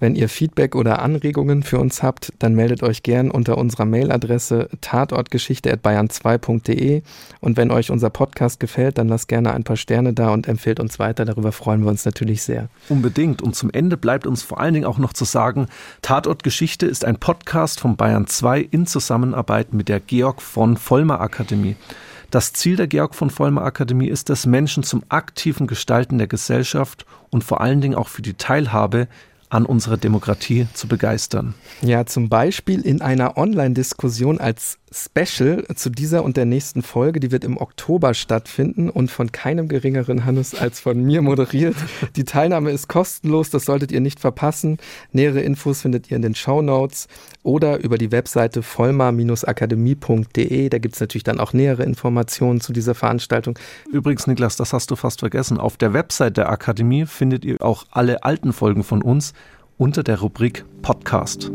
Wenn 0.00 0.14
ihr 0.14 0.28
Feedback 0.30 0.74
oder 0.74 1.02
Anregungen 1.02 1.62
für 1.62 1.78
uns 1.78 2.02
habt, 2.02 2.32
dann 2.38 2.54
meldet 2.54 2.82
euch 2.82 3.02
gern 3.02 3.30
unter 3.30 3.58
unserer 3.58 3.84
Mailadresse 3.84 4.70
tatortgeschichte.bayern2.de 4.80 7.02
und 7.40 7.58
wenn 7.58 7.70
euch 7.70 7.90
unser 7.90 8.08
Podcast 8.08 8.60
gefällt, 8.60 8.96
dann 8.96 9.08
lasst 9.08 9.28
gerne 9.28 9.52
ein 9.52 9.62
paar 9.62 9.76
Sterne 9.76 10.14
da 10.14 10.30
und 10.30 10.48
empfehlt 10.48 10.80
uns 10.80 10.98
weiter. 10.98 11.26
Darüber 11.26 11.52
freuen 11.52 11.82
wir 11.82 11.90
uns 11.90 12.06
natürlich 12.06 12.42
sehr. 12.42 12.70
Unbedingt. 12.88 13.42
Und 13.42 13.54
zum 13.54 13.70
Ende 13.70 13.98
bleibt 13.98 14.26
uns 14.26 14.42
vor 14.42 14.58
allen 14.58 14.72
Dingen 14.72 14.86
auch 14.86 14.96
noch 14.96 15.12
zu 15.12 15.26
sagen, 15.26 15.66
Tatortgeschichte 16.00 16.86
ist 16.86 17.04
ein 17.04 17.18
Podcast 17.18 17.78
von 17.78 17.98
Bayern 17.98 18.26
2 18.26 18.62
in 18.62 18.86
Zusammenarbeit 18.86 19.74
mit 19.74 19.90
der 19.90 20.00
Georg 20.00 20.40
von 20.40 20.78
Vollmer 20.78 21.20
Akademie. 21.20 21.76
Das 22.30 22.52
Ziel 22.52 22.76
der 22.76 22.86
Georg 22.86 23.16
von 23.16 23.28
Vollmer 23.28 23.62
Akademie 23.62 24.06
ist 24.06 24.30
es, 24.30 24.46
Menschen 24.46 24.84
zum 24.84 25.02
aktiven 25.08 25.66
Gestalten 25.66 26.18
der 26.18 26.28
Gesellschaft 26.28 27.04
und 27.30 27.42
vor 27.42 27.60
allen 27.60 27.80
Dingen 27.80 27.96
auch 27.96 28.06
für 28.06 28.22
die 28.22 28.34
Teilhabe 28.34 29.08
an 29.48 29.66
unserer 29.66 29.96
Demokratie 29.96 30.68
zu 30.72 30.86
begeistern. 30.86 31.54
Ja, 31.82 32.06
zum 32.06 32.28
Beispiel 32.28 32.82
in 32.82 33.02
einer 33.02 33.36
Online-Diskussion 33.36 34.38
als 34.38 34.78
Special 34.92 35.64
zu 35.76 35.88
dieser 35.88 36.24
und 36.24 36.36
der 36.36 36.46
nächsten 36.46 36.82
Folge. 36.82 37.20
Die 37.20 37.30
wird 37.30 37.44
im 37.44 37.58
Oktober 37.58 38.12
stattfinden 38.12 38.90
und 38.90 39.08
von 39.10 39.30
keinem 39.30 39.68
geringeren 39.68 40.24
Hannes 40.24 40.52
als 40.54 40.80
von 40.80 41.04
mir 41.04 41.22
moderiert. 41.22 41.76
Die 42.16 42.24
Teilnahme 42.24 42.72
ist 42.72 42.88
kostenlos, 42.88 43.50
das 43.50 43.66
solltet 43.66 43.92
ihr 43.92 44.00
nicht 44.00 44.18
verpassen. 44.18 44.78
Nähere 45.12 45.42
Infos 45.42 45.82
findet 45.82 46.10
ihr 46.10 46.16
in 46.16 46.22
den 46.22 46.34
Show 46.34 46.60
Notes 46.60 47.06
oder 47.44 47.78
über 47.78 47.98
die 47.98 48.10
Webseite 48.10 48.62
vollmar-akademie.de. 48.62 50.68
Da 50.68 50.78
gibt 50.78 50.96
es 50.96 51.00
natürlich 51.00 51.24
dann 51.24 51.38
auch 51.38 51.52
nähere 51.52 51.84
Informationen 51.84 52.60
zu 52.60 52.72
dieser 52.72 52.96
Veranstaltung. 52.96 53.56
Übrigens, 53.92 54.26
Niklas, 54.26 54.56
das 54.56 54.72
hast 54.72 54.90
du 54.90 54.96
fast 54.96 55.20
vergessen. 55.20 55.58
Auf 55.58 55.76
der 55.76 55.92
Website 55.92 56.36
der 56.36 56.50
Akademie 56.50 57.06
findet 57.06 57.44
ihr 57.44 57.62
auch 57.62 57.86
alle 57.90 58.24
alten 58.24 58.52
Folgen 58.52 58.82
von 58.82 59.02
uns 59.02 59.34
unter 59.78 60.02
der 60.02 60.20
Rubrik 60.20 60.64
Podcast. 60.82 61.50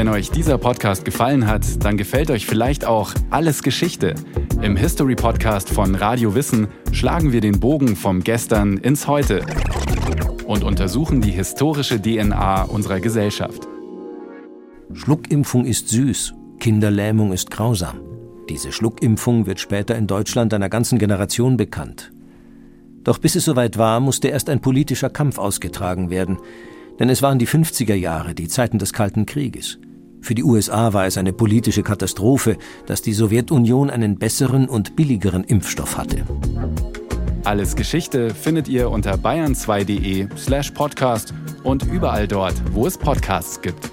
Wenn 0.00 0.08
euch 0.08 0.30
dieser 0.30 0.56
Podcast 0.56 1.04
gefallen 1.04 1.46
hat, 1.46 1.84
dann 1.84 1.98
gefällt 1.98 2.30
euch 2.30 2.46
vielleicht 2.46 2.86
auch 2.86 3.12
Alles 3.28 3.62
Geschichte. 3.62 4.14
Im 4.62 4.74
History 4.74 5.14
Podcast 5.14 5.68
von 5.68 5.94
Radio 5.94 6.34
Wissen 6.34 6.68
schlagen 6.90 7.32
wir 7.32 7.42
den 7.42 7.60
Bogen 7.60 7.96
vom 7.96 8.24
Gestern 8.24 8.78
ins 8.78 9.06
Heute 9.06 9.44
und 10.46 10.64
untersuchen 10.64 11.20
die 11.20 11.32
historische 11.32 12.00
DNA 12.00 12.62
unserer 12.62 12.98
Gesellschaft. 13.00 13.68
Schluckimpfung 14.94 15.66
ist 15.66 15.90
süß, 15.90 16.32
Kinderlähmung 16.60 17.34
ist 17.34 17.50
grausam. 17.50 18.00
Diese 18.48 18.72
Schluckimpfung 18.72 19.44
wird 19.44 19.60
später 19.60 19.96
in 19.96 20.06
Deutschland 20.06 20.54
einer 20.54 20.70
ganzen 20.70 20.98
Generation 20.98 21.58
bekannt. 21.58 22.10
Doch 23.04 23.18
bis 23.18 23.36
es 23.36 23.44
soweit 23.44 23.76
war, 23.76 24.00
musste 24.00 24.28
erst 24.28 24.48
ein 24.48 24.62
politischer 24.62 25.10
Kampf 25.10 25.36
ausgetragen 25.36 26.08
werden, 26.08 26.38
denn 26.98 27.10
es 27.10 27.20
waren 27.20 27.38
die 27.38 27.46
50er 27.46 27.94
Jahre, 27.94 28.34
die 28.34 28.48
Zeiten 28.48 28.78
des 28.78 28.94
Kalten 28.94 29.26
Krieges. 29.26 29.78
Für 30.20 30.34
die 30.34 30.44
USA 30.44 30.92
war 30.92 31.06
es 31.06 31.16
eine 31.16 31.32
politische 31.32 31.82
Katastrophe, 31.82 32.56
dass 32.86 33.02
die 33.02 33.12
Sowjetunion 33.12 33.90
einen 33.90 34.18
besseren 34.18 34.68
und 34.68 34.96
billigeren 34.96 35.44
Impfstoff 35.44 35.96
hatte. 35.96 36.24
Alles 37.44 37.74
Geschichte 37.74 38.34
findet 38.34 38.68
ihr 38.68 38.90
unter 38.90 39.14
bayern2.de 39.14 40.28
slash 40.36 40.70
podcast 40.72 41.32
und 41.62 41.86
überall 41.86 42.28
dort, 42.28 42.54
wo 42.72 42.86
es 42.86 42.98
Podcasts 42.98 43.60
gibt. 43.60 43.90